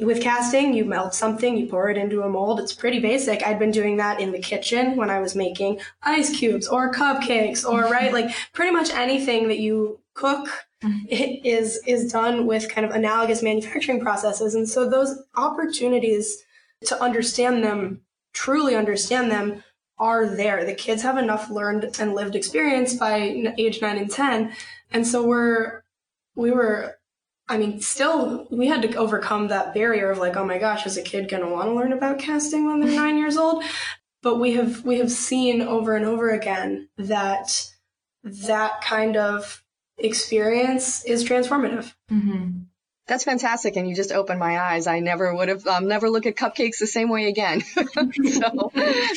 With 0.00 0.22
casting, 0.22 0.72
you 0.72 0.84
melt 0.84 1.14
something, 1.14 1.56
you 1.56 1.66
pour 1.66 1.90
it 1.90 1.98
into 1.98 2.22
a 2.22 2.28
mold. 2.28 2.60
It's 2.60 2.72
pretty 2.72 3.00
basic. 3.00 3.42
I'd 3.46 3.58
been 3.58 3.70
doing 3.70 3.96
that 3.98 4.20
in 4.20 4.32
the 4.32 4.38
kitchen 4.38 4.96
when 4.96 5.10
I 5.10 5.20
was 5.20 5.34
making 5.34 5.80
ice 6.02 6.34
cubes 6.34 6.66
or 6.66 6.92
cupcakes 6.92 7.68
or, 7.68 7.82
right, 7.82 8.12
like 8.12 8.34
pretty 8.52 8.72
much 8.72 8.90
anything 8.90 9.48
that 9.48 9.58
you 9.58 10.00
cook 10.14 10.48
mm-hmm. 10.82 11.04
is 11.44 11.80
is 11.86 12.10
done 12.10 12.46
with 12.46 12.68
kind 12.68 12.86
of 12.86 12.92
analogous 12.92 13.42
manufacturing 13.42 14.00
processes 14.00 14.54
and 14.54 14.68
so 14.68 14.88
those 14.88 15.22
opportunities 15.36 16.44
to 16.84 17.00
understand 17.02 17.62
them 17.62 18.00
truly 18.32 18.74
understand 18.74 19.30
them 19.30 19.62
are 19.98 20.26
there 20.26 20.64
the 20.64 20.74
kids 20.74 21.02
have 21.02 21.18
enough 21.18 21.50
learned 21.50 21.84
and 21.98 22.14
lived 22.14 22.34
experience 22.34 22.94
by 22.94 23.52
age 23.58 23.80
9 23.80 23.98
and 23.98 24.10
10 24.10 24.52
and 24.92 25.06
so 25.06 25.26
we're 25.26 25.82
we 26.36 26.50
were 26.50 26.96
I 27.48 27.58
mean, 27.58 27.80
still, 27.80 28.46
we 28.50 28.68
had 28.68 28.82
to 28.82 28.94
overcome 28.96 29.48
that 29.48 29.74
barrier 29.74 30.10
of 30.10 30.18
like, 30.18 30.36
oh 30.36 30.46
my 30.46 30.58
gosh, 30.58 30.86
is 30.86 30.96
a 30.96 31.02
kid 31.02 31.28
going 31.28 31.42
to 31.42 31.48
want 31.48 31.68
to 31.68 31.74
learn 31.74 31.92
about 31.92 32.18
casting 32.18 32.66
when 32.66 32.80
they're 32.80 32.94
nine 32.94 33.18
years 33.18 33.36
old? 33.36 33.62
But 34.22 34.36
we 34.36 34.52
have 34.54 34.84
we 34.84 34.98
have 34.98 35.10
seen 35.10 35.60
over 35.60 35.94
and 35.94 36.06
over 36.06 36.30
again 36.30 36.88
that 36.96 37.70
that 38.22 38.80
kind 38.80 39.16
of 39.16 39.62
experience 39.98 41.04
is 41.04 41.24
transformative. 41.24 41.92
Mm-hmm. 42.10 42.62
That's 43.06 43.24
fantastic, 43.24 43.76
and 43.76 43.86
you 43.86 43.94
just 43.94 44.12
opened 44.12 44.40
my 44.40 44.58
eyes. 44.58 44.86
I 44.86 45.00
never 45.00 45.34
would 45.34 45.48
have 45.50 45.66
um, 45.66 45.88
never 45.88 46.08
look 46.08 46.24
at 46.24 46.36
cupcakes 46.36 46.78
the 46.78 46.86
same 46.86 47.10
way 47.10 47.28
again. 47.28 47.60
so 47.74 48.72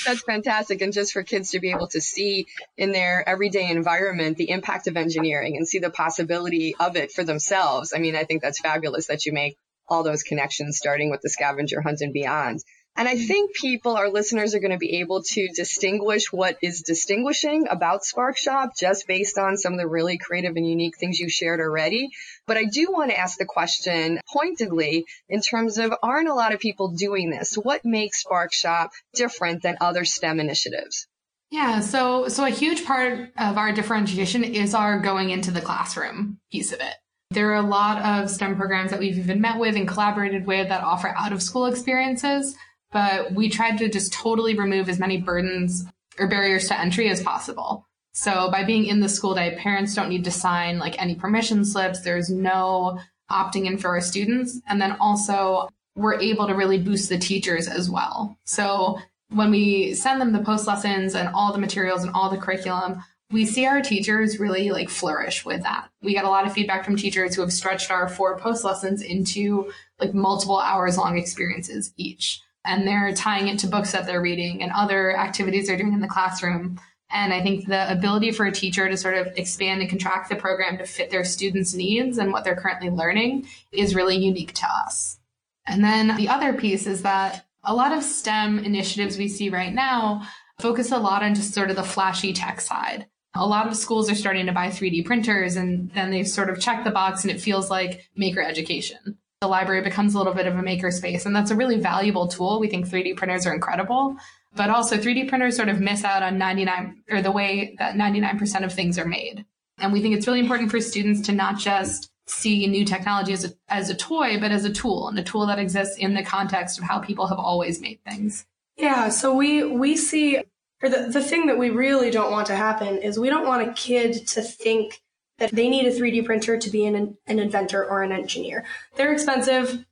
that's 0.06 0.24
fantastic, 0.24 0.82
and 0.82 0.92
just 0.92 1.14
for 1.14 1.24
kids 1.24 1.52
to 1.52 1.62
be 1.62 1.72
able 1.72 1.88
to 1.88 2.02
see 2.02 2.48
in 2.76 2.92
their 2.92 3.28
everyday 3.28 3.70
environment 3.70 4.36
the 4.36 4.50
impact 4.50 4.88
of 4.88 4.98
engineering 4.98 5.56
and 5.56 5.66
see 5.66 5.80
the 5.80 5.90
possibility 5.90 6.76
of 6.78 6.98
it 6.98 7.14
for 7.14 7.24
themselves. 7.24 7.94
I 7.96 8.00
mean, 8.00 8.18
I 8.18 8.26
think 8.26 8.42
that's 8.42 8.60
fabulous 8.60 9.08
that 9.08 9.26
you 9.26 9.32
make 9.32 9.58
all 9.88 10.04
those 10.04 10.24
connections, 10.24 10.78
starting 10.78 11.10
with 11.10 11.22
the 11.22 11.30
scavenger 11.30 11.80
hunt 11.80 12.02
and 12.02 12.12
beyond. 12.12 12.62
And 12.98 13.08
I 13.08 13.14
mm-hmm. 13.14 13.28
think 13.28 13.56
people, 13.56 13.96
our 13.96 14.10
listeners, 14.10 14.56
are 14.56 14.60
going 14.60 14.72
to 14.72 14.78
be 14.78 15.00
able 15.00 15.22
to 15.22 15.48
distinguish 15.56 16.34
what 16.34 16.58
is 16.64 16.82
distinguishing 16.82 17.68
about 17.70 18.02
SparkShop 18.02 18.70
just 18.76 19.06
based 19.08 19.38
on 19.38 19.56
some 19.56 19.74
of 19.74 19.80
the 19.80 19.88
really 19.88 20.18
creative 20.18 20.56
and 20.56 20.68
unique 20.68 20.98
things 20.98 21.20
you 21.20 21.30
shared 21.30 21.60
already. 21.60 22.10
But 22.48 22.58
I 22.58 22.66
do 22.66 22.88
want 22.92 23.12
to 23.12 23.18
ask 23.18 23.38
the 23.38 23.46
question 23.46 24.20
pointedly 24.34 25.06
in 25.30 25.42
terms 25.42 25.78
of 25.78 25.94
aren't 26.02 26.28
a 26.28 26.34
lot 26.34 26.56
of 26.56 26.60
people 26.60 26.94
doing 26.94 27.30
this? 27.30 27.54
What 27.54 27.86
makes 27.86 28.24
SparkShop 28.24 28.90
different 29.14 29.62
than 29.62 29.78
other 29.80 30.04
STEM 30.04 30.40
initiatives? 30.40 31.08
Yeah, 31.52 31.82
so 31.82 32.28
so 32.28 32.46
a 32.46 32.50
huge 32.50 32.84
part 32.84 33.30
of 33.38 33.58
our 33.58 33.72
differentiation 33.72 34.44
is 34.44 34.74
our 34.74 35.00
going 35.00 35.30
into 35.30 35.52
the 35.52 35.62
classroom 35.62 36.40
piece 36.52 36.74
of 36.74 36.82
it. 36.82 36.96
There 37.30 37.52
are 37.52 37.56
a 37.56 37.62
lot 37.62 38.02
of 38.02 38.30
STEM 38.30 38.56
programs 38.56 38.92
that 38.92 39.00
we've 39.00 39.18
even 39.18 39.40
met 39.40 39.60
with 39.60 39.76
and 39.76 39.88
collaborated 39.88 40.48
with 40.48 40.70
that 40.70 40.84
offer 40.84 41.14
out 41.16 41.32
of 41.32 41.44
school 41.44 41.68
experiences 41.68 42.56
but 42.98 43.32
we 43.32 43.48
tried 43.48 43.78
to 43.78 43.88
just 43.88 44.12
totally 44.12 44.58
remove 44.58 44.90
as 44.90 44.98
many 44.98 45.18
burdens 45.18 45.86
or 46.18 46.28
barriers 46.28 46.68
to 46.68 46.80
entry 46.80 47.12
as 47.12 47.22
possible. 47.22 47.86
So 48.14 48.50
by 48.50 48.64
being 48.64 48.88
in 48.88 49.02
the 49.02 49.08
school 49.08 49.36
day, 49.36 49.56
parents 49.56 49.94
don't 49.94 50.10
need 50.10 50.24
to 50.24 50.32
sign 50.32 50.80
like 50.80 51.00
any 51.00 51.14
permission 51.14 51.64
slips. 51.64 52.00
There's 52.00 52.32
no 52.32 53.00
opting 53.30 53.68
in 53.68 53.78
for 53.78 53.90
our 53.90 54.02
students. 54.02 54.60
And 54.68 54.82
then 54.82 54.94
also 54.94 55.70
we're 55.96 56.20
able 56.20 56.48
to 56.48 56.56
really 56.56 56.80
boost 56.80 57.10
the 57.10 57.20
teachers 57.20 57.68
as 57.68 57.88
well. 57.88 58.36
So 58.46 58.98
when 59.30 59.52
we 59.52 59.94
send 59.94 60.20
them 60.20 60.32
the 60.32 60.40
post 60.40 60.66
lessons 60.66 61.14
and 61.14 61.30
all 61.36 61.54
the 61.54 61.60
materials 61.60 62.04
and 62.04 62.12
all 62.16 62.32
the 62.32 62.38
curriculum, 62.38 63.04
we 63.30 63.46
see 63.46 63.68
our 63.68 63.82
teachers 63.84 64.40
really 64.40 64.72
like 64.72 64.90
flourish 64.90 65.46
with 65.46 65.62
that. 65.62 65.88
We 66.02 66.16
get 66.16 66.26
a 66.26 66.30
lot 66.30 66.48
of 66.48 66.54
feedback 66.54 66.84
from 66.84 66.96
teachers 66.96 67.36
who 67.36 67.42
have 67.42 67.54
stretched 67.54 67.92
our 67.92 68.10
four 68.10 68.40
post 68.40 68.64
lessons 68.64 69.04
into 69.04 69.72
like 70.00 70.16
multiple 70.16 70.60
hours 70.60 70.98
long 70.98 71.16
experiences 71.16 71.94
each 71.96 72.42
and 72.68 72.88
they're 72.88 73.14
tying 73.14 73.48
it 73.48 73.60
to 73.60 73.68
books 73.68 73.94
that 73.94 74.06
they're 74.06 74.22
reading 74.22 74.62
and 74.62 74.72
other 74.74 75.18
activities 75.18 75.68
they're 75.68 75.78
doing 75.78 75.94
in 75.94 76.02
the 76.02 76.08
classroom. 76.08 76.80
And 77.10 77.34
I 77.34 77.42
think 77.42 77.68
the 77.68 77.90
ability 77.90 78.32
for 78.32 78.46
a 78.46 78.52
teacher 78.52 78.90
to 78.90 78.98
sort 78.98 79.16
of 79.16 79.28
expand 79.38 79.82
and 79.82 79.90
contract 79.90 80.30
the 80.30 80.36
program 80.36 80.78
to 80.78 80.86
fit 80.86 81.10
their 81.10 81.24
students' 81.24 81.74
needs 81.74 82.18
and 82.18 82.34
what 82.34 82.44
they're 82.44 82.56
currently 82.56 82.90
learning 82.90 83.48
is 83.72 83.96
really 83.96 84.18
unique 84.18 84.54
to 84.56 84.68
us. 84.68 85.18
And 85.66 85.84
then 85.84 86.16
the 86.18 86.28
other 86.28 86.54
piece 86.54 86.86
is 86.86 87.04
that 87.04 87.46
a 87.64 87.74
lot 87.74 87.94
of 87.94 88.04
STEM 88.04 88.60
initiatives 88.60 89.18
we 89.18 89.30
see 89.30 89.50
right 89.50 89.74
now 89.74 90.28
focus 90.60 90.92
a 90.92 90.98
lot 90.98 91.24
on 91.24 91.36
just 91.36 91.54
sort 91.54 91.70
of 91.70 91.78
the 91.78 91.84
flashy 91.84 92.34
tech 92.34 92.60
side. 92.60 93.06
A 93.34 93.48
lot 93.48 93.68
of 93.68 93.78
schools 93.78 94.10
are 94.10 94.16
starting 94.16 94.48
to 94.48 94.52
buy 94.52 94.68
3D 94.68 95.06
printers 95.06 95.56
and 95.56 95.92
then 95.92 96.12
they 96.12 96.24
sort 96.24 96.50
of 96.50 96.60
check 96.60 96.84
the 96.84 96.92
box 96.92 97.24
and 97.24 97.32
it 97.32 97.40
feels 97.40 97.70
like 97.70 98.10
maker 98.16 98.42
education 98.42 99.18
the 99.42 99.48
library 99.48 99.82
becomes 99.82 100.16
a 100.16 100.18
little 100.18 100.34
bit 100.34 100.48
of 100.48 100.56
a 100.56 100.62
makerspace. 100.62 101.26
And 101.26 101.36
that's 101.36 101.52
a 101.52 101.56
really 101.56 101.80
valuable 101.80 102.28
tool. 102.28 102.60
We 102.60 102.68
think 102.68 102.88
3D 102.88 103.18
printers 103.18 103.46
are 103.46 103.54
incredible, 103.54 104.16
but 104.56 104.70
also 104.70 104.98
3D 104.98 105.30
printers 105.30 105.56
sort 105.56 105.70
of 105.70 105.80
miss 105.80 106.04
out 106.04 106.24
on 106.24 106.38
99 106.38 107.04
or 107.12 107.22
the 107.22 107.32
way 107.32 107.76
that 107.78 107.96
99% 107.96 108.64
of 108.64 108.74
things 108.74 108.98
are 108.98 109.06
made. 109.06 109.46
And 109.80 109.94
we 109.94 110.02
think 110.02 110.16
it's 110.16 110.26
really 110.26 110.40
important 110.40 110.72
for 110.72 110.82
students 110.82 111.22
to 111.28 111.34
not 111.34 111.60
just 111.60 112.10
see 112.26 112.66
new 112.66 112.84
technology 112.84 113.32
as 113.32 113.46
a, 113.46 113.54
as 113.70 113.90
a 113.90 113.96
toy, 113.96 114.40
but 114.40 114.52
as 114.52 114.66
a 114.66 114.74
tool 114.74 115.08
and 115.08 115.20
a 115.20 115.24
tool 115.24 115.46
that 115.46 115.60
exists 115.60 115.98
in 115.98 116.16
the 116.16 116.24
context 116.24 116.80
of 116.80 116.84
how 116.84 117.00
people 117.00 117.28
have 117.28 117.38
always 117.38 117.80
made 117.80 118.00
things. 118.04 118.46
Yeah. 118.76 119.10
So 119.10 119.34
we, 119.34 119.64
we 119.64 119.96
see, 119.96 120.38
or 120.82 120.90
the, 120.90 121.10
the 121.12 121.22
thing 121.24 121.46
that 121.46 121.60
we 121.60 121.70
really 121.70 122.10
don't 122.10 122.32
want 122.32 122.48
to 122.48 122.56
happen 122.56 122.98
is 122.98 123.20
we 123.20 123.30
don't 123.30 123.48
want 123.48 123.68
a 123.68 123.74
kid 123.74 124.28
to 124.30 124.42
think 124.42 125.02
that 125.40 125.52
they 125.52 125.70
need 125.70 125.86
a 125.86 125.92
3D 125.92 126.26
printer 126.26 126.58
to 126.58 126.70
be 126.70 126.86
an, 126.86 127.18
an 127.28 127.40
inventor 127.40 127.86
or 127.86 128.04
an 128.04 128.12
engineer. 128.12 128.66
They're 128.96 129.14
expensive. 129.14 129.86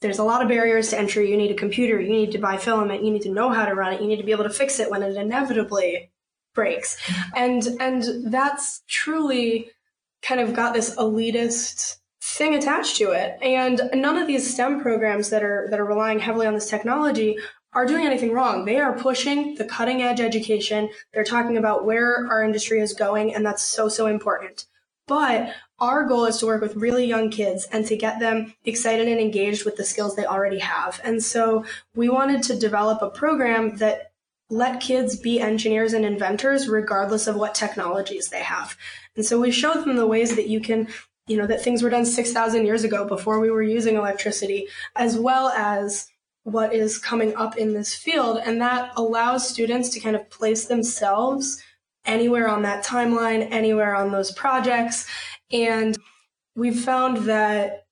There's 0.00 0.18
a 0.18 0.24
lot 0.24 0.42
of 0.42 0.48
barriers 0.48 0.90
to 0.90 0.98
entry. 0.98 1.30
You 1.30 1.36
need 1.36 1.50
a 1.50 1.54
computer. 1.54 2.00
You 2.00 2.10
need 2.10 2.32
to 2.32 2.38
buy 2.38 2.56
filament. 2.56 3.04
You 3.04 3.10
need 3.10 3.22
to 3.22 3.32
know 3.32 3.50
how 3.50 3.64
to 3.64 3.74
run 3.74 3.92
it. 3.92 4.00
You 4.00 4.08
need 4.08 4.18
to 4.18 4.24
be 4.24 4.32
able 4.32 4.44
to 4.44 4.50
fix 4.50 4.78
it 4.80 4.90
when 4.90 5.02
it 5.02 5.16
inevitably 5.16 6.10
breaks. 6.54 6.96
And, 7.36 7.64
and 7.80 8.32
that's 8.32 8.82
truly 8.88 9.70
kind 10.22 10.40
of 10.40 10.54
got 10.54 10.74
this 10.74 10.94
elitist 10.96 11.96
thing 12.20 12.54
attached 12.54 12.96
to 12.96 13.12
it. 13.12 13.38
And 13.42 13.80
none 13.94 14.18
of 14.18 14.26
these 14.26 14.52
STEM 14.52 14.80
programs 14.80 15.30
that 15.30 15.42
are, 15.42 15.68
that 15.70 15.80
are 15.80 15.84
relying 15.84 16.18
heavily 16.18 16.46
on 16.46 16.54
this 16.54 16.68
technology 16.68 17.38
are 17.72 17.86
doing 17.86 18.06
anything 18.06 18.32
wrong. 18.32 18.64
They 18.64 18.78
are 18.80 18.98
pushing 18.98 19.54
the 19.54 19.64
cutting 19.64 20.02
edge 20.02 20.20
education. 20.20 20.88
They're 21.12 21.24
talking 21.24 21.56
about 21.56 21.84
where 21.84 22.26
our 22.28 22.42
industry 22.42 22.80
is 22.80 22.94
going, 22.94 23.34
and 23.34 23.44
that's 23.44 23.62
so, 23.62 23.88
so 23.88 24.06
important. 24.06 24.66
But 25.08 25.52
our 25.80 26.04
goal 26.04 26.26
is 26.26 26.38
to 26.38 26.46
work 26.46 26.60
with 26.60 26.76
really 26.76 27.06
young 27.06 27.30
kids 27.30 27.66
and 27.72 27.84
to 27.86 27.96
get 27.96 28.20
them 28.20 28.54
excited 28.64 29.08
and 29.08 29.20
engaged 29.20 29.64
with 29.64 29.76
the 29.76 29.84
skills 29.84 30.14
they 30.14 30.26
already 30.26 30.58
have. 30.58 31.00
And 31.02 31.22
so 31.22 31.64
we 31.94 32.08
wanted 32.08 32.42
to 32.44 32.58
develop 32.58 33.00
a 33.02 33.10
program 33.10 33.76
that 33.78 34.12
let 34.50 34.80
kids 34.80 35.16
be 35.16 35.40
engineers 35.40 35.92
and 35.92 36.04
inventors 36.04 36.68
regardless 36.68 37.26
of 37.26 37.36
what 37.36 37.54
technologies 37.54 38.28
they 38.28 38.42
have. 38.42 38.76
And 39.16 39.24
so 39.24 39.40
we 39.40 39.50
showed 39.50 39.84
them 39.84 39.96
the 39.96 40.06
ways 40.06 40.36
that 40.36 40.48
you 40.48 40.60
can, 40.60 40.88
you 41.26 41.36
know, 41.36 41.46
that 41.46 41.62
things 41.62 41.82
were 41.82 41.90
done 41.90 42.06
6,000 42.06 42.64
years 42.64 42.84
ago 42.84 43.06
before 43.06 43.40
we 43.40 43.50
were 43.50 43.62
using 43.62 43.96
electricity, 43.96 44.68
as 44.96 45.18
well 45.18 45.48
as 45.48 46.08
what 46.44 46.74
is 46.74 46.98
coming 46.98 47.36
up 47.36 47.56
in 47.56 47.74
this 47.74 47.94
field. 47.94 48.40
And 48.44 48.60
that 48.62 48.92
allows 48.96 49.48
students 49.48 49.90
to 49.90 50.00
kind 50.00 50.16
of 50.16 50.30
place 50.30 50.64
themselves 50.64 51.62
anywhere 52.08 52.48
on 52.48 52.62
that 52.62 52.84
timeline, 52.84 53.46
anywhere 53.50 53.94
on 53.94 54.10
those 54.10 54.32
projects. 54.32 55.06
And 55.52 55.96
we've 56.56 56.80
found 56.80 57.28
that 57.28 57.84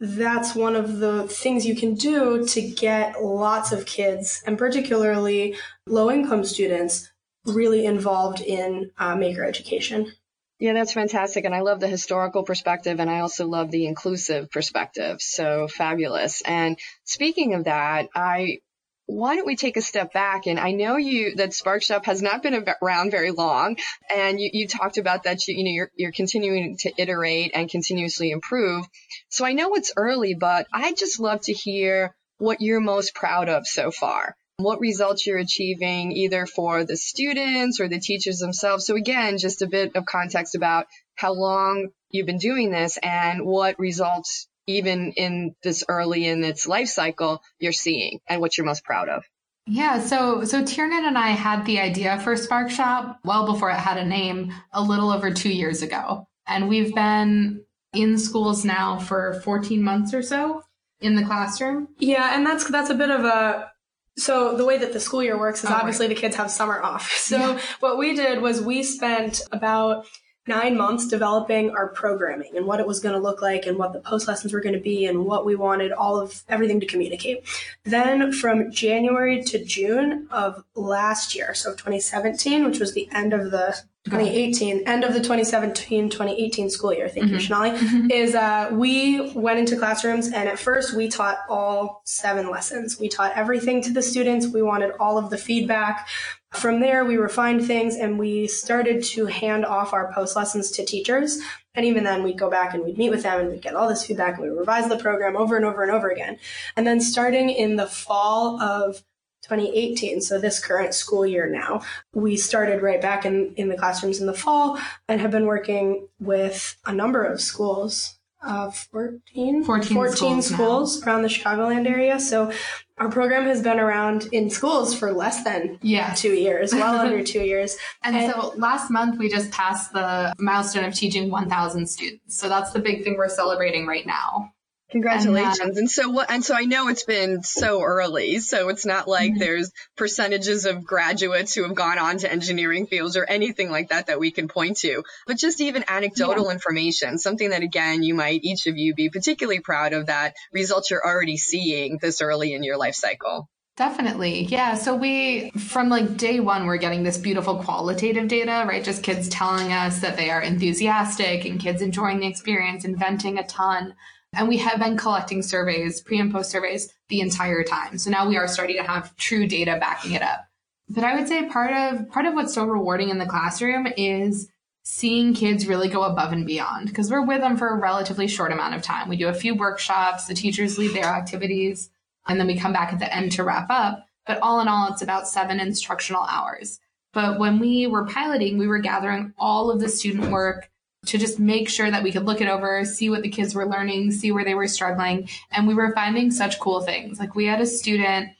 that's 0.00 0.54
one 0.54 0.76
of 0.76 0.98
the 0.98 1.28
things 1.28 1.66
you 1.66 1.76
can 1.76 1.94
do 1.94 2.46
to 2.46 2.60
get 2.60 3.22
lots 3.22 3.72
of 3.72 3.86
kids, 3.86 4.42
and 4.46 4.58
particularly 4.58 5.56
low 5.86 6.10
income 6.10 6.44
students, 6.44 7.10
really 7.44 7.84
involved 7.84 8.40
in 8.40 8.90
uh, 8.98 9.14
maker 9.14 9.44
education. 9.44 10.12
Yeah, 10.58 10.72
that's 10.72 10.92
fantastic. 10.92 11.44
And 11.44 11.54
I 11.54 11.60
love 11.60 11.80
the 11.80 11.88
historical 11.88 12.44
perspective 12.44 13.00
and 13.00 13.10
I 13.10 13.20
also 13.20 13.46
love 13.46 13.70
the 13.70 13.86
inclusive 13.86 14.50
perspective. 14.50 15.20
So 15.20 15.68
fabulous. 15.68 16.42
And 16.42 16.78
speaking 17.04 17.54
of 17.54 17.64
that, 17.64 18.08
I 18.14 18.60
why 19.06 19.36
don't 19.36 19.46
we 19.46 19.56
take 19.56 19.76
a 19.76 19.82
step 19.82 20.12
back? 20.12 20.46
And 20.46 20.58
I 20.58 20.72
know 20.72 20.96
you 20.96 21.36
that 21.36 21.50
SparkShop 21.50 22.06
has 22.06 22.22
not 22.22 22.42
been 22.42 22.64
around 22.82 23.10
very 23.10 23.30
long, 23.30 23.76
and 24.14 24.40
you, 24.40 24.50
you 24.52 24.68
talked 24.68 24.96
about 24.96 25.24
that 25.24 25.46
you, 25.46 25.56
you 25.56 25.64
know 25.64 25.70
you're, 25.70 25.90
you're 25.94 26.12
continuing 26.12 26.76
to 26.80 26.92
iterate 26.96 27.52
and 27.54 27.68
continuously 27.68 28.30
improve. 28.30 28.86
So 29.28 29.44
I 29.44 29.52
know 29.52 29.74
it's 29.74 29.92
early, 29.96 30.34
but 30.34 30.66
I'd 30.72 30.96
just 30.96 31.20
love 31.20 31.40
to 31.42 31.52
hear 31.52 32.14
what 32.38 32.60
you're 32.60 32.80
most 32.80 33.14
proud 33.14 33.48
of 33.48 33.66
so 33.66 33.90
far. 33.90 34.36
What 34.56 34.80
results 34.80 35.26
you're 35.26 35.38
achieving 35.38 36.12
either 36.12 36.46
for 36.46 36.84
the 36.84 36.96
students 36.96 37.80
or 37.80 37.88
the 37.88 37.98
teachers 37.98 38.38
themselves. 38.38 38.86
So 38.86 38.94
again, 38.94 39.36
just 39.38 39.62
a 39.62 39.66
bit 39.66 39.96
of 39.96 40.06
context 40.06 40.54
about 40.54 40.86
how 41.16 41.34
long 41.34 41.88
you've 42.10 42.26
been 42.26 42.38
doing 42.38 42.70
this 42.70 42.96
and 43.02 43.44
what 43.44 43.78
results 43.78 44.48
even 44.66 45.12
in 45.12 45.54
this 45.62 45.84
early 45.88 46.26
in 46.26 46.44
its 46.44 46.66
life 46.66 46.88
cycle 46.88 47.42
you're 47.58 47.72
seeing 47.72 48.20
and 48.28 48.40
what 48.40 48.56
you're 48.56 48.66
most 48.66 48.84
proud 48.84 49.08
of? 49.08 49.24
Yeah, 49.66 50.00
so 50.00 50.44
so 50.44 50.64
Tiernan 50.64 51.06
and 51.06 51.16
I 51.16 51.28
had 51.28 51.64
the 51.64 51.80
idea 51.80 52.18
for 52.20 52.34
SparkShop 52.34 53.16
well 53.24 53.46
before 53.46 53.70
it 53.70 53.76
had 53.76 53.96
a 53.96 54.04
name, 54.04 54.52
a 54.72 54.82
little 54.82 55.10
over 55.10 55.32
two 55.32 55.52
years 55.52 55.82
ago. 55.82 56.28
And 56.46 56.68
we've 56.68 56.94
been 56.94 57.64
in 57.94 58.18
schools 58.18 58.64
now 58.64 58.98
for 58.98 59.40
14 59.42 59.82
months 59.82 60.12
or 60.12 60.22
so 60.22 60.62
in 61.00 61.16
the 61.16 61.24
classroom. 61.24 61.88
Yeah, 61.98 62.36
and 62.36 62.46
that's 62.46 62.68
that's 62.70 62.90
a 62.90 62.94
bit 62.94 63.10
of 63.10 63.24
a 63.24 63.70
so 64.16 64.56
the 64.56 64.64
way 64.64 64.78
that 64.78 64.92
the 64.92 65.00
school 65.00 65.22
year 65.22 65.38
works 65.38 65.64
is 65.64 65.70
Oh, 65.70 65.74
obviously 65.74 66.06
the 66.08 66.14
kids 66.14 66.36
have 66.36 66.50
summer 66.50 66.82
off. 66.82 67.10
So 67.24 67.58
what 67.80 67.98
we 67.98 68.14
did 68.14 68.42
was 68.42 68.60
we 68.60 68.82
spent 68.82 69.40
about 69.50 70.06
nine 70.46 70.76
months 70.76 71.08
developing 71.08 71.70
our 71.70 71.88
programming 71.88 72.56
and 72.56 72.66
what 72.66 72.80
it 72.80 72.86
was 72.86 73.00
going 73.00 73.14
to 73.14 73.20
look 73.20 73.40
like 73.40 73.66
and 73.66 73.78
what 73.78 73.92
the 73.92 74.00
post 74.00 74.28
lessons 74.28 74.52
were 74.52 74.60
going 74.60 74.74
to 74.74 74.80
be 74.80 75.06
and 75.06 75.24
what 75.24 75.46
we 75.46 75.54
wanted 75.54 75.92
all 75.92 76.20
of 76.20 76.42
everything 76.48 76.80
to 76.80 76.86
communicate. 76.86 77.44
Then 77.84 78.32
from 78.32 78.70
January 78.70 79.42
to 79.44 79.64
June 79.64 80.26
of 80.30 80.64
last 80.74 81.34
year, 81.34 81.54
so 81.54 81.70
2017, 81.70 82.64
which 82.64 82.78
was 82.78 82.92
the 82.92 83.08
end 83.12 83.32
of 83.32 83.50
the 83.50 83.82
2018, 84.04 84.86
end 84.86 85.02
of 85.02 85.14
the 85.14 85.20
2017-2018 85.20 86.70
school 86.70 86.92
year, 86.92 87.08
thank 87.08 87.30
you, 87.30 87.38
Shonali, 87.38 88.10
is 88.10 88.34
uh, 88.34 88.68
we 88.70 89.32
went 89.32 89.58
into 89.58 89.78
classrooms 89.78 90.26
and 90.26 90.46
at 90.46 90.58
first 90.58 90.94
we 90.94 91.08
taught 91.08 91.38
all 91.48 92.02
seven 92.04 92.50
lessons. 92.50 93.00
We 93.00 93.08
taught 93.08 93.32
everything 93.34 93.80
to 93.82 93.92
the 93.92 94.02
students. 94.02 94.46
We 94.46 94.60
wanted 94.60 94.92
all 95.00 95.16
of 95.16 95.30
the 95.30 95.38
feedback. 95.38 96.06
From 96.52 96.80
there, 96.80 97.06
we 97.06 97.16
refined 97.16 97.66
things 97.66 97.96
and 97.96 98.18
we 98.18 98.46
started 98.46 99.02
to 99.04 99.24
hand 99.24 99.64
off 99.64 99.94
our 99.94 100.12
post 100.12 100.36
lessons 100.36 100.70
to 100.72 100.84
teachers. 100.84 101.40
And 101.74 101.86
even 101.86 102.04
then, 102.04 102.22
we'd 102.22 102.38
go 102.38 102.50
back 102.50 102.74
and 102.74 102.84
we'd 102.84 102.98
meet 102.98 103.10
with 103.10 103.22
them 103.22 103.40
and 103.40 103.48
we'd 103.48 103.62
get 103.62 103.74
all 103.74 103.88
this 103.88 104.04
feedback 104.04 104.34
and 104.34 104.42
we'd 104.42 104.56
revise 104.56 104.88
the 104.88 104.98
program 104.98 105.34
over 105.34 105.56
and 105.56 105.64
over 105.64 105.82
and 105.82 105.90
over 105.90 106.10
again. 106.10 106.38
And 106.76 106.86
then 106.86 107.00
starting 107.00 107.48
in 107.48 107.76
the 107.76 107.86
fall 107.86 108.60
of 108.60 109.02
2018, 109.48 110.20
so 110.20 110.38
this 110.38 110.64
current 110.64 110.94
school 110.94 111.26
year 111.26 111.48
now, 111.48 111.82
we 112.14 112.36
started 112.36 112.82
right 112.82 113.00
back 113.00 113.24
in, 113.26 113.52
in 113.56 113.68
the 113.68 113.76
classrooms 113.76 114.20
in 114.20 114.26
the 114.26 114.32
fall 114.34 114.78
and 115.08 115.20
have 115.20 115.30
been 115.30 115.46
working 115.46 116.08
with 116.18 116.76
a 116.86 116.92
number 116.92 117.22
of 117.22 117.40
schools. 117.40 118.18
Uh, 118.46 118.70
14, 118.70 119.64
14 119.64 119.86
schools 120.12 120.46
schools 120.46 121.02
around 121.06 121.22
the 121.22 121.28
Chicagoland 121.28 121.88
area. 121.88 122.20
So 122.20 122.52
our 122.98 123.10
program 123.10 123.44
has 123.44 123.62
been 123.62 123.78
around 123.80 124.28
in 124.32 124.50
schools 124.50 124.94
for 124.94 125.12
less 125.12 125.42
than 125.44 125.78
Yeah. 125.80 126.12
two 126.12 126.34
years, 126.34 126.74
well 126.74 126.96
under 126.96 127.22
two 127.32 127.40
years. 127.42 127.76
And, 128.02 128.14
And- 128.14 128.30
so 128.32 128.52
last 128.58 128.90
month 128.90 129.18
we 129.18 129.30
just 129.30 129.50
passed 129.50 129.94
the 129.94 130.34
milestone 130.38 130.84
of 130.84 130.94
teaching 130.94 131.30
1,000 131.30 131.86
students. 131.86 132.38
So 132.38 132.50
that's 132.50 132.72
the 132.72 132.80
big 132.80 133.02
thing 133.02 133.16
we're 133.16 133.28
celebrating 133.30 133.86
right 133.86 134.06
now. 134.06 134.52
Congratulations. 134.94 135.76
Uh, 135.76 135.80
and, 135.80 135.90
so 135.90 136.08
what 136.08 136.30
and 136.30 136.44
so 136.44 136.54
I 136.54 136.66
know 136.66 136.86
it's 136.86 137.02
been 137.02 137.42
so 137.42 137.82
early, 137.82 138.38
so 138.38 138.68
it's 138.68 138.86
not 138.86 139.08
like 139.08 139.32
mm-hmm. 139.32 139.40
there's 139.40 139.72
percentages 139.96 140.66
of 140.66 140.84
graduates 140.84 141.52
who 141.52 141.64
have 141.64 141.74
gone 141.74 141.98
on 141.98 142.18
to 142.18 142.30
engineering 142.30 142.86
fields 142.86 143.16
or 143.16 143.24
anything 143.24 143.72
like 143.72 143.88
that 143.88 144.06
that 144.06 144.20
we 144.20 144.30
can 144.30 144.46
point 144.46 144.76
to. 144.78 145.02
But 145.26 145.36
just 145.36 145.60
even 145.60 145.84
anecdotal 145.88 146.48
information, 146.48 147.18
something 147.18 147.50
that 147.50 147.64
again 147.64 148.04
you 148.04 148.14
might 148.14 148.44
each 148.44 148.68
of 148.68 148.76
you 148.76 148.94
be 148.94 149.10
particularly 149.10 149.58
proud 149.58 149.94
of 149.94 150.06
that 150.06 150.36
results 150.52 150.92
you're 150.92 151.04
already 151.04 151.38
seeing 151.38 151.98
this 152.00 152.22
early 152.22 152.54
in 152.54 152.62
your 152.62 152.76
life 152.76 152.94
cycle. 152.94 153.48
Definitely. 153.76 154.44
Yeah. 154.44 154.76
So 154.76 154.94
we, 154.94 155.50
from 155.50 155.88
like 155.88 156.16
day 156.16 156.38
one, 156.38 156.66
we're 156.66 156.76
getting 156.76 157.02
this 157.02 157.18
beautiful 157.18 157.56
qualitative 157.56 158.28
data, 158.28 158.64
right? 158.68 158.84
Just 158.84 159.02
kids 159.02 159.28
telling 159.28 159.72
us 159.72 159.98
that 159.98 160.16
they 160.16 160.30
are 160.30 160.40
enthusiastic 160.40 161.44
and 161.44 161.58
kids 161.58 161.82
enjoying 161.82 162.20
the 162.20 162.28
experience, 162.28 162.84
inventing 162.84 163.38
a 163.38 163.44
ton. 163.44 163.96
And 164.36 164.48
we 164.48 164.58
have 164.58 164.78
been 164.78 164.96
collecting 164.96 165.42
surveys, 165.42 166.00
pre 166.00 166.18
and 166.18 166.32
post 166.32 166.50
surveys, 166.50 166.92
the 167.08 167.20
entire 167.20 167.62
time. 167.62 167.98
So 167.98 168.10
now 168.10 168.28
we 168.28 168.36
are 168.36 168.48
starting 168.48 168.76
to 168.76 168.82
have 168.82 169.14
true 169.16 169.46
data 169.46 169.76
backing 169.80 170.12
it 170.12 170.22
up. 170.22 170.46
But 170.88 171.04
I 171.04 171.14
would 171.14 171.28
say 171.28 171.48
part 171.48 171.72
of 171.72 172.08
part 172.10 172.26
of 172.26 172.34
what's 172.34 172.54
so 172.54 172.64
rewarding 172.64 173.08
in 173.08 173.18
the 173.18 173.26
classroom 173.26 173.86
is 173.96 174.48
seeing 174.82 175.32
kids 175.32 175.66
really 175.66 175.88
go 175.88 176.02
above 176.02 176.32
and 176.32 176.46
beyond 176.46 176.88
because 176.88 177.10
we're 177.10 177.24
with 177.24 177.40
them 177.40 177.56
for 177.56 177.68
a 177.68 177.80
relatively 177.80 178.28
short 178.28 178.52
amount 178.52 178.74
of 178.74 178.82
time. 178.82 179.08
We 179.08 179.16
do 179.16 179.28
a 179.28 179.34
few 179.34 179.54
workshops, 179.54 180.26
the 180.26 180.34
teachers 180.34 180.76
lead 180.78 180.94
their 180.94 181.06
activities, 181.06 181.90
and 182.26 182.38
then 182.38 182.46
we 182.46 182.58
come 182.58 182.74
back 182.74 182.92
at 182.92 182.98
the 182.98 183.14
end 183.14 183.32
to 183.32 183.44
wrap 183.44 183.66
up. 183.70 184.06
But 184.26 184.40
all 184.42 184.60
in 184.60 184.68
all, 184.68 184.92
it's 184.92 185.02
about 185.02 185.26
seven 185.26 185.58
instructional 185.58 186.22
hours. 186.24 186.80
But 187.12 187.38
when 187.38 187.58
we 187.60 187.86
were 187.86 188.06
piloting, 188.06 188.58
we 188.58 188.66
were 188.66 188.78
gathering 188.78 189.32
all 189.38 189.70
of 189.70 189.80
the 189.80 189.88
student 189.88 190.30
work 190.30 190.68
to 191.06 191.18
just 191.18 191.38
make 191.38 191.68
sure 191.68 191.90
that 191.90 192.02
we 192.02 192.12
could 192.12 192.24
look 192.24 192.40
it 192.40 192.48
over, 192.48 192.84
see 192.84 193.10
what 193.10 193.22
the 193.22 193.28
kids 193.28 193.54
were 193.54 193.68
learning, 193.68 194.12
see 194.12 194.32
where 194.32 194.44
they 194.44 194.54
were 194.54 194.68
struggling. 194.68 195.28
And 195.50 195.66
we 195.66 195.74
were 195.74 195.94
finding 195.94 196.30
such 196.30 196.58
cool 196.58 196.80
things. 196.80 197.18
Like 197.18 197.34
we 197.34 197.46
had 197.46 197.60
a 197.60 197.66
student 197.66 198.30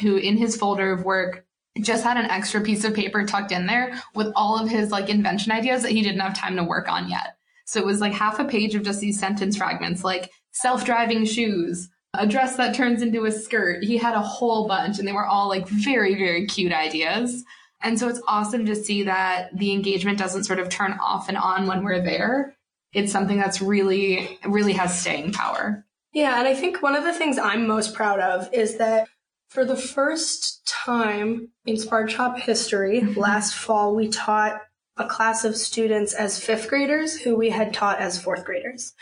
who 0.00 0.16
in 0.16 0.36
his 0.36 0.56
folder 0.56 0.92
of 0.92 1.04
work 1.04 1.44
just 1.80 2.04
had 2.04 2.16
an 2.16 2.30
extra 2.30 2.60
piece 2.60 2.84
of 2.84 2.94
paper 2.94 3.24
tucked 3.24 3.52
in 3.52 3.66
there 3.66 4.00
with 4.14 4.32
all 4.36 4.58
of 4.58 4.68
his 4.68 4.90
like 4.90 5.08
invention 5.08 5.52
ideas 5.52 5.82
that 5.82 5.92
he 5.92 6.02
didn't 6.02 6.20
have 6.20 6.38
time 6.38 6.56
to 6.56 6.64
work 6.64 6.88
on 6.88 7.08
yet. 7.10 7.36
So 7.66 7.80
it 7.80 7.86
was 7.86 8.00
like 8.00 8.12
half 8.12 8.38
a 8.38 8.44
page 8.44 8.74
of 8.74 8.84
just 8.84 9.00
these 9.00 9.18
sentence 9.18 9.56
fragments 9.56 10.04
like 10.04 10.30
self-driving 10.52 11.24
shoes, 11.24 11.88
a 12.14 12.26
dress 12.26 12.56
that 12.56 12.74
turns 12.74 13.02
into 13.02 13.24
a 13.24 13.32
skirt. 13.32 13.82
He 13.82 13.96
had 13.96 14.14
a 14.14 14.22
whole 14.22 14.68
bunch 14.68 14.98
and 14.98 15.08
they 15.08 15.12
were 15.12 15.26
all 15.26 15.48
like 15.48 15.66
very, 15.66 16.14
very 16.14 16.46
cute 16.46 16.72
ideas. 16.72 17.42
And 17.84 17.98
so 17.98 18.08
it's 18.08 18.20
awesome 18.26 18.64
to 18.66 18.74
see 18.74 19.04
that 19.04 19.56
the 19.56 19.72
engagement 19.72 20.18
doesn't 20.18 20.44
sort 20.44 20.58
of 20.58 20.70
turn 20.70 20.98
off 21.00 21.28
and 21.28 21.36
on 21.36 21.66
when 21.66 21.84
we're 21.84 22.02
there. 22.02 22.56
It's 22.94 23.12
something 23.12 23.36
that's 23.36 23.60
really, 23.60 24.38
really 24.44 24.72
has 24.72 24.98
staying 24.98 25.32
power. 25.32 25.84
Yeah, 26.12 26.38
and 26.38 26.48
I 26.48 26.54
think 26.54 26.82
one 26.82 26.96
of 26.96 27.04
the 27.04 27.12
things 27.12 27.38
I'm 27.38 27.66
most 27.66 27.92
proud 27.94 28.20
of 28.20 28.48
is 28.54 28.78
that 28.78 29.08
for 29.48 29.64
the 29.64 29.76
first 29.76 30.66
time 30.66 31.50
in 31.66 31.76
Spark 31.76 32.08
Shop 32.08 32.38
history, 32.38 33.00
mm-hmm. 33.00 33.20
last 33.20 33.54
fall, 33.54 33.94
we 33.94 34.08
taught 34.08 34.60
a 34.96 35.06
class 35.06 35.44
of 35.44 35.56
students 35.56 36.14
as 36.14 36.42
fifth 36.42 36.68
graders 36.68 37.20
who 37.20 37.34
we 37.34 37.50
had 37.50 37.74
taught 37.74 37.98
as 37.98 38.22
fourth 38.22 38.44
graders. 38.44 38.94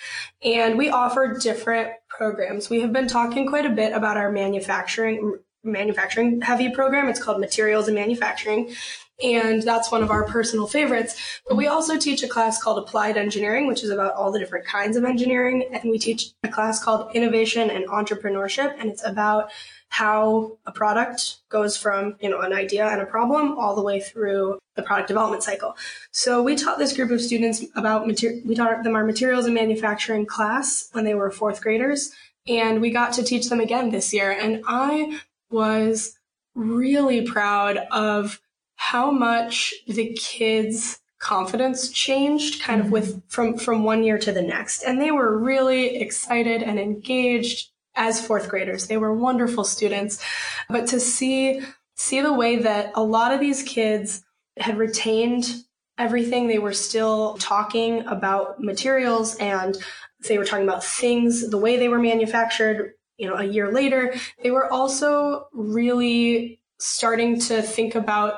And 0.43 0.79
we 0.79 0.89
offered 0.89 1.41
different 1.41 1.91
programs. 2.09 2.71
We 2.71 2.81
have 2.81 2.93
been 2.93 3.09
talking 3.09 3.47
quite 3.47 3.67
a 3.67 3.71
bit 3.71 3.93
about 3.93 4.17
our 4.17 4.33
manufacturing 4.33 5.39
manufacturing 5.65 6.41
heavy 6.41 6.71
program. 6.71 7.09
It's 7.09 7.23
called 7.23 7.41
Materials 7.41 7.89
and 7.89 7.95
Manufacturing. 7.95 8.75
And 9.23 9.63
that's 9.63 9.93
one 9.93 10.03
of 10.03 10.11
our 10.11 10.25
personal 10.25 10.67
favorites. 10.67 11.41
But 11.47 11.57
we 11.57 11.69
also 11.69 11.97
teach 11.97 12.23
a 12.23 12.29
class 12.29 12.61
called 12.61 12.79
Applied 12.79 13.17
Engineering, 13.17 13.69
which 13.69 13.85
is 13.85 13.91
about 13.91 14.15
all 14.15 14.33
the 14.33 14.39
different 14.39 14.67
kinds 14.67 14.97
of 14.97 15.05
engineering. 15.05 15.69
And 15.73 15.91
we 15.91 15.99
teach 15.99 16.33
a 16.43 16.49
class 16.49 16.83
called 16.83 17.15
Innovation 17.15 17.71
and 17.71 17.87
Entrepreneurship. 17.89 18.75
And 18.79 18.91
it's 18.91 19.05
about 19.05 19.51
how 19.91 20.57
a 20.67 20.73
product 20.73 21.41
goes 21.51 21.77
from, 21.77 22.17
you 22.21 22.31
know, 22.31 22.41
an 22.41 22.53
idea 22.53 22.87
and 22.87 23.01
a 23.01 23.07
problem 23.07 23.59
all 23.59 23.77
the 23.77 23.83
way 23.83 24.01
through 24.01 24.59
the 24.75 24.83
product 24.83 25.07
development 25.07 25.43
cycle. 25.43 25.77
So 26.11 26.43
we 26.43 26.57
taught 26.57 26.79
this 26.79 26.97
group 26.97 27.11
of 27.11 27.21
students 27.21 27.63
about 27.77 28.07
material, 28.07 28.41
we 28.47 28.55
taught 28.55 28.83
them 28.83 28.97
our 28.97 29.05
materials 29.05 29.45
and 29.45 29.55
manufacturing 29.55 30.25
class 30.25 30.89
when 30.93 31.05
they 31.05 31.15
were 31.15 31.31
fourth 31.31 31.61
graders. 31.61 32.11
And 32.49 32.81
we 32.81 32.91
got 32.91 33.13
to 33.15 33.23
teach 33.23 33.51
them 33.51 33.61
again 33.61 33.91
this 33.91 34.13
year. 34.13 34.33
And 34.33 34.65
I 34.67 35.21
was 35.53 36.19
really 36.55 37.23
proud 37.23 37.79
of 37.91 38.41
how 38.77 39.11
much 39.11 39.75
the 39.87 40.13
kids 40.15 41.01
confidence 41.19 41.89
changed 41.91 42.61
kind 42.61 42.81
of 42.81 42.91
with 42.91 43.23
from 43.29 43.57
from 43.57 43.85
one 43.85 44.03
year 44.03 44.19
to 44.19 44.33
the 44.33 44.43
next. 44.43 44.83
And 44.83 45.01
they 45.01 45.13
were 45.13 45.39
really 45.39 45.97
excited 45.97 46.63
and 46.63 46.81
engaged 46.81 47.71
as 47.95 48.25
fourth 48.25 48.49
graders. 48.49 48.89
They 48.89 48.97
were 48.97 49.15
wonderful 49.15 49.65
students. 49.65 50.23
But 50.69 50.89
to 50.89 50.99
see 50.99 51.63
see 51.95 52.21
the 52.21 52.33
way 52.33 52.57
that 52.57 52.93
a 52.95 53.03
lot 53.03 53.33
of 53.33 53.41
these 53.41 53.63
kids 53.63 54.25
had 54.59 54.77
retained 54.77 55.63
everything 55.99 56.49
they 56.49 56.59
were 56.59 56.73
still 56.73 57.37
talking 57.39 58.05
about 58.07 58.61
materials 58.61 59.37
and 59.37 59.77
they 60.27 60.39
were 60.39 60.45
talking 60.45 60.67
about 60.67 60.83
things 60.83 61.49
the 61.51 61.59
way 61.59 61.77
they 61.77 61.89
were 61.89 61.99
manufactured 61.99 62.95
you 63.23 63.29
know 63.29 63.37
a 63.37 63.45
year 63.45 63.71
later 63.71 64.15
they 64.43 64.51
were 64.51 64.71
also 64.71 65.47
really 65.53 66.61
starting 66.79 67.39
to 67.39 67.63
think 67.63 67.95
about 67.95 68.35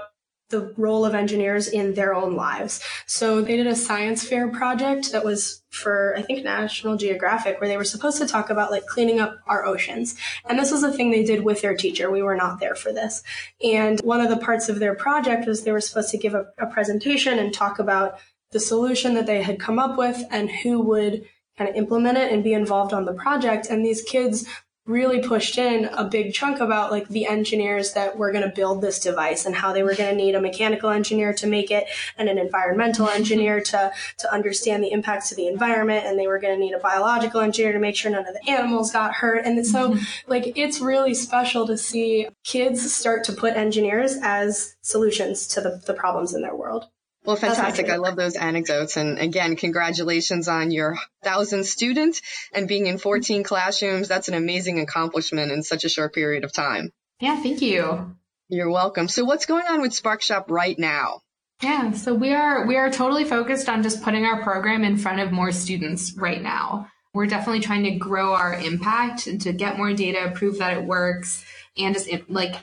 the 0.50 0.72
role 0.76 1.04
of 1.04 1.14
engineers 1.14 1.68
in 1.68 1.94
their 1.94 2.14
own 2.14 2.36
lives. 2.36 2.80
So 3.06 3.40
they 3.40 3.56
did 3.56 3.66
a 3.66 3.74
science 3.74 4.22
fair 4.22 4.48
project 4.48 5.10
that 5.12 5.24
was 5.24 5.62
for, 5.70 6.14
I 6.16 6.22
think, 6.22 6.44
National 6.44 6.96
Geographic, 6.96 7.60
where 7.60 7.68
they 7.68 7.78
were 7.78 7.84
supposed 7.84 8.18
to 8.18 8.26
talk 8.26 8.50
about 8.50 8.70
like 8.70 8.86
cleaning 8.86 9.20
up 9.20 9.38
our 9.46 9.64
oceans. 9.64 10.14
And 10.48 10.58
this 10.58 10.70
was 10.70 10.82
a 10.82 10.92
thing 10.92 11.10
they 11.10 11.24
did 11.24 11.42
with 11.44 11.62
their 11.62 11.74
teacher. 11.74 12.10
We 12.10 12.22
were 12.22 12.36
not 12.36 12.60
there 12.60 12.74
for 12.74 12.92
this. 12.92 13.22
And 13.64 13.98
one 14.00 14.20
of 14.20 14.28
the 14.28 14.36
parts 14.36 14.68
of 14.68 14.78
their 14.78 14.94
project 14.94 15.46
was 15.46 15.64
they 15.64 15.72
were 15.72 15.80
supposed 15.80 16.10
to 16.10 16.18
give 16.18 16.34
a, 16.34 16.46
a 16.58 16.66
presentation 16.66 17.38
and 17.38 17.52
talk 17.52 17.78
about 17.78 18.18
the 18.52 18.60
solution 18.60 19.14
that 19.14 19.26
they 19.26 19.42
had 19.42 19.58
come 19.58 19.78
up 19.78 19.96
with 19.96 20.22
and 20.30 20.50
who 20.50 20.80
would 20.82 21.24
kind 21.56 21.70
of 21.70 21.76
implement 21.76 22.18
it 22.18 22.32
and 22.32 22.44
be 22.44 22.52
involved 22.52 22.92
on 22.92 23.06
the 23.06 23.14
project. 23.14 23.66
And 23.68 23.84
these 23.84 24.02
kids 24.02 24.46
really 24.86 25.20
pushed 25.20 25.56
in 25.56 25.86
a 25.86 26.04
big 26.04 26.34
chunk 26.34 26.60
about 26.60 26.90
like 26.90 27.08
the 27.08 27.26
engineers 27.26 27.94
that 27.94 28.18
were 28.18 28.30
going 28.32 28.46
to 28.46 28.54
build 28.54 28.82
this 28.82 29.00
device 29.00 29.46
and 29.46 29.54
how 29.54 29.72
they 29.72 29.82
were 29.82 29.94
going 29.94 30.10
to 30.10 30.16
need 30.16 30.34
a 30.34 30.40
mechanical 30.40 30.90
engineer 30.90 31.32
to 31.32 31.46
make 31.46 31.70
it 31.70 31.84
and 32.18 32.28
an 32.28 32.36
environmental 32.36 33.06
mm-hmm. 33.06 33.16
engineer 33.16 33.60
to 33.60 33.90
to 34.18 34.32
understand 34.32 34.84
the 34.84 34.92
impacts 34.92 35.30
to 35.30 35.34
the 35.34 35.46
environment 35.46 36.04
and 36.04 36.18
they 36.18 36.26
were 36.26 36.38
going 36.38 36.54
to 36.54 36.60
need 36.60 36.74
a 36.74 36.78
biological 36.78 37.40
engineer 37.40 37.72
to 37.72 37.78
make 37.78 37.96
sure 37.96 38.10
none 38.10 38.26
of 38.26 38.34
the 38.34 38.50
animals 38.50 38.92
got 38.92 39.14
hurt. 39.14 39.46
And 39.46 39.66
so 39.66 39.92
mm-hmm. 39.92 40.30
like 40.30 40.52
it's 40.54 40.80
really 40.80 41.14
special 41.14 41.66
to 41.66 41.78
see 41.78 42.28
kids 42.42 42.94
start 42.94 43.24
to 43.24 43.32
put 43.32 43.56
engineers 43.56 44.18
as 44.22 44.76
solutions 44.82 45.46
to 45.48 45.62
the, 45.62 45.82
the 45.86 45.94
problems 45.94 46.34
in 46.34 46.42
their 46.42 46.54
world 46.54 46.88
Well, 47.24 47.36
fantastic. 47.36 47.88
I 47.88 47.96
love 47.96 48.16
those 48.16 48.36
anecdotes. 48.36 48.98
And 48.98 49.18
again, 49.18 49.56
congratulations 49.56 50.46
on 50.46 50.70
your 50.70 50.96
thousand 51.22 51.64
student 51.64 52.20
and 52.52 52.68
being 52.68 52.86
in 52.86 52.98
14 52.98 53.44
classrooms. 53.44 54.08
That's 54.08 54.28
an 54.28 54.34
amazing 54.34 54.78
accomplishment 54.78 55.50
in 55.50 55.62
such 55.62 55.84
a 55.84 55.88
short 55.88 56.12
period 56.14 56.44
of 56.44 56.52
time. 56.52 56.90
Yeah, 57.20 57.40
thank 57.40 57.62
you. 57.62 58.14
You're 58.48 58.70
welcome. 58.70 59.08
So 59.08 59.24
what's 59.24 59.46
going 59.46 59.66
on 59.66 59.80
with 59.80 59.92
SparkShop 59.92 60.50
right 60.50 60.78
now? 60.78 61.20
Yeah, 61.62 61.92
so 61.92 62.12
we 62.12 62.34
are 62.34 62.66
we 62.66 62.76
are 62.76 62.90
totally 62.90 63.24
focused 63.24 63.70
on 63.70 63.82
just 63.82 64.02
putting 64.02 64.26
our 64.26 64.42
program 64.42 64.84
in 64.84 64.98
front 64.98 65.20
of 65.20 65.32
more 65.32 65.50
students 65.50 66.14
right 66.14 66.42
now. 66.42 66.88
We're 67.14 67.26
definitely 67.26 67.60
trying 67.60 67.84
to 67.84 67.92
grow 67.92 68.34
our 68.34 68.52
impact 68.52 69.28
and 69.28 69.40
to 69.42 69.52
get 69.52 69.78
more 69.78 69.94
data, 69.94 70.32
prove 70.34 70.58
that 70.58 70.76
it 70.76 70.84
works, 70.84 71.44
and 71.78 71.94
just 71.94 72.10
like 72.28 72.56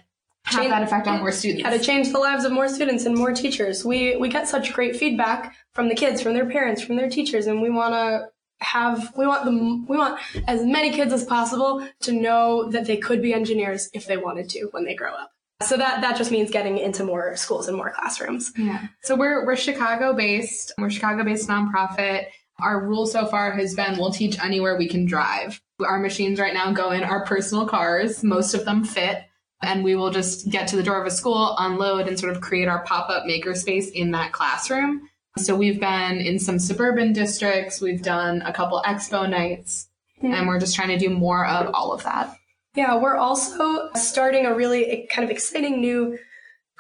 have 0.44 0.70
that 0.70 0.84
effect 0.84 1.08
on 1.08 1.20
more 1.20 1.32
students. 1.32 1.64
How 1.64 1.70
to 1.70 1.80
change 1.80 2.12
the 2.12 2.20
lives 2.20 2.46
of 2.46 2.52
more 2.52 2.68
students 2.68 3.06
and 3.06 3.16
more 3.16 3.32
teachers. 3.32 3.86
We 3.86 4.18
we 4.18 4.30
get 4.30 4.48
such 4.48 4.74
great 4.74 4.96
feedback 4.96 5.56
from 5.74 5.90
the 5.90 5.96
kids, 5.96 6.22
from 6.22 6.34
their 6.34 6.50
parents, 6.50 6.82
from 6.82 6.96
their 6.96 7.10
teachers, 7.10 7.48
and 7.48 7.62
we 7.62 7.70
want 7.70 7.94
to 7.94 8.28
have 8.62 9.12
we 9.18 9.26
want 9.26 9.44
them 9.46 9.88
we 9.88 9.98
want 9.98 10.20
as 10.48 10.64
many 10.64 10.92
kids 10.92 11.12
as 11.12 11.24
possible 11.26 11.88
to 12.02 12.12
know 12.12 12.70
that 12.70 12.86
they 12.86 12.98
could 12.98 13.22
be 13.22 13.34
engineers 13.34 13.90
if 13.94 14.06
they 14.06 14.18
wanted 14.18 14.50
to 14.50 14.68
when 14.72 14.86
they 14.86 14.96
grow 14.96 15.14
up. 15.14 15.32
So 15.64 15.78
that 15.78 16.02
that 16.02 16.18
just 16.18 16.32
means 16.32 16.52
getting 16.52 16.78
into 16.78 17.04
more 17.04 17.36
schools 17.36 17.68
and 17.68 17.78
more 17.78 17.92
classrooms. 17.92 18.52
Yeah. 18.58 18.88
So 19.04 19.16
we're 19.16 19.46
we're 19.46 19.56
Chicago 19.56 20.14
based. 20.14 20.74
We're 20.78 20.90
Chicago 20.90 21.24
based 21.24 21.48
nonprofit. 21.48 22.26
Our 22.60 22.86
rule 22.86 23.08
so 23.08 23.26
far 23.26 23.52
has 23.54 23.74
been 23.74 23.98
we'll 23.98 24.12
teach 24.12 24.40
anywhere 24.40 24.78
we 24.78 24.88
can 24.88 25.06
drive. 25.06 25.60
Our 25.84 26.00
machines 26.00 26.40
right 26.40 26.54
now 26.54 26.72
go 26.72 26.92
in 26.92 27.04
our 27.04 27.26
personal 27.26 27.68
cars. 27.68 28.24
Most 28.24 28.54
of 28.54 28.66
them 28.66 28.84
fit 28.84 29.24
and 29.62 29.84
we 29.84 29.96
will 29.96 30.10
just 30.10 30.50
get 30.50 30.68
to 30.70 30.76
the 30.76 30.84
door 30.84 31.00
of 31.00 31.08
a 31.08 31.12
school, 31.12 31.56
unload, 31.60 32.08
and 32.08 32.20
sort 32.20 32.36
of 32.36 32.42
create 32.42 32.68
our 32.68 32.84
pop 32.84 33.10
up 33.10 33.24
makerspace 33.24 33.92
in 33.92 34.12
that 34.12 34.32
classroom. 34.32 35.08
So 35.38 35.56
we've 35.56 35.80
been 35.80 36.18
in 36.18 36.40
some 36.40 36.60
suburban 36.60 37.14
districts, 37.14 37.80
we've 37.80 38.02
done 38.02 38.42
a 38.42 38.52
couple 38.52 38.82
expo 38.86 39.30
nights, 39.30 39.88
mm-hmm. 40.22 40.34
and 40.34 40.48
we're 40.48 40.60
just 40.60 40.76
trying 40.76 40.90
to 40.90 40.98
do 40.98 41.10
more 41.10 41.46
of 41.46 41.74
all 41.74 41.94
of 41.94 42.04
that. 42.04 42.36
Yeah, 42.76 42.98
we're 42.98 43.18
also 43.18 43.92
starting 43.94 44.46
a 44.46 44.54
really 44.54 45.08
kind 45.12 45.24
of 45.24 45.30
exciting 45.30 45.82
new 45.82 46.18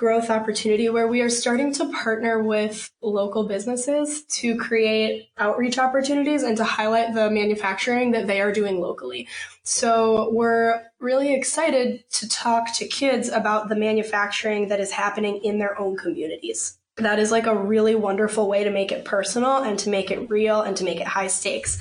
growth 0.01 0.31
opportunity 0.31 0.89
where 0.89 1.07
we 1.07 1.21
are 1.21 1.29
starting 1.29 1.71
to 1.71 1.87
partner 1.91 2.41
with 2.41 2.89
local 3.03 3.47
businesses 3.47 4.23
to 4.23 4.57
create 4.57 5.29
outreach 5.37 5.77
opportunities 5.77 6.41
and 6.41 6.57
to 6.57 6.63
highlight 6.63 7.13
the 7.13 7.29
manufacturing 7.29 8.09
that 8.09 8.25
they 8.25 8.41
are 8.41 8.51
doing 8.51 8.79
locally. 8.79 9.27
So 9.61 10.31
we're 10.33 10.81
really 10.99 11.35
excited 11.35 12.03
to 12.13 12.27
talk 12.27 12.73
to 12.77 12.87
kids 12.87 13.29
about 13.29 13.69
the 13.69 13.75
manufacturing 13.75 14.69
that 14.69 14.79
is 14.79 14.89
happening 14.89 15.39
in 15.43 15.59
their 15.59 15.79
own 15.79 15.95
communities. 15.97 16.79
That 16.97 17.19
is 17.19 17.29
like 17.29 17.45
a 17.45 17.55
really 17.55 17.93
wonderful 17.93 18.49
way 18.49 18.63
to 18.63 18.71
make 18.71 18.91
it 18.91 19.05
personal 19.05 19.57
and 19.57 19.77
to 19.77 19.91
make 19.91 20.09
it 20.09 20.31
real 20.31 20.63
and 20.63 20.75
to 20.77 20.83
make 20.83 20.99
it 20.99 21.05
high 21.05 21.27
stakes. 21.27 21.77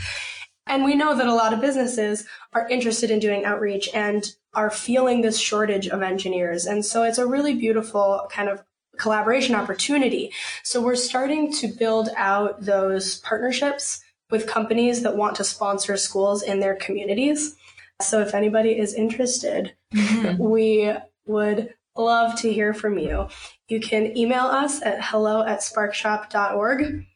And 0.66 0.84
we 0.84 0.94
know 0.94 1.16
that 1.16 1.26
a 1.26 1.34
lot 1.34 1.52
of 1.52 1.60
businesses 1.60 2.26
are 2.52 2.68
interested 2.68 3.10
in 3.10 3.18
doing 3.18 3.44
outreach 3.44 3.88
and 3.92 4.24
are 4.54 4.70
feeling 4.70 5.20
this 5.20 5.38
shortage 5.38 5.88
of 5.88 6.02
engineers. 6.02 6.66
And 6.66 6.84
so 6.84 7.02
it's 7.02 7.18
a 7.18 7.26
really 7.26 7.54
beautiful 7.54 8.28
kind 8.30 8.48
of 8.48 8.62
collaboration 8.98 9.54
opportunity. 9.54 10.32
So 10.62 10.80
we're 10.80 10.96
starting 10.96 11.52
to 11.54 11.68
build 11.68 12.10
out 12.16 12.60
those 12.60 13.16
partnerships 13.20 14.00
with 14.30 14.46
companies 14.46 15.02
that 15.02 15.16
want 15.16 15.36
to 15.36 15.44
sponsor 15.44 15.96
schools 15.96 16.42
in 16.42 16.60
their 16.60 16.76
communities. 16.76 17.56
So 18.00 18.20
if 18.20 18.34
anybody 18.34 18.78
is 18.78 18.94
interested, 18.94 19.74
mm-hmm. 19.92 20.38
we 20.42 20.92
would 21.26 21.74
love 21.96 22.38
to 22.40 22.52
hear 22.52 22.72
from 22.72 22.98
you. 22.98 23.28
You 23.68 23.80
can 23.80 24.16
email 24.16 24.44
us 24.44 24.82
at 24.82 25.02
hello 25.02 25.42
at 25.44 25.60
sparkshop.org 25.60 27.06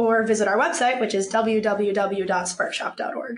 or 0.00 0.24
visit 0.24 0.48
our 0.48 0.58
website, 0.58 0.98
which 1.00 1.14
is 1.14 1.30
www.sparkshop.org. 1.30 3.36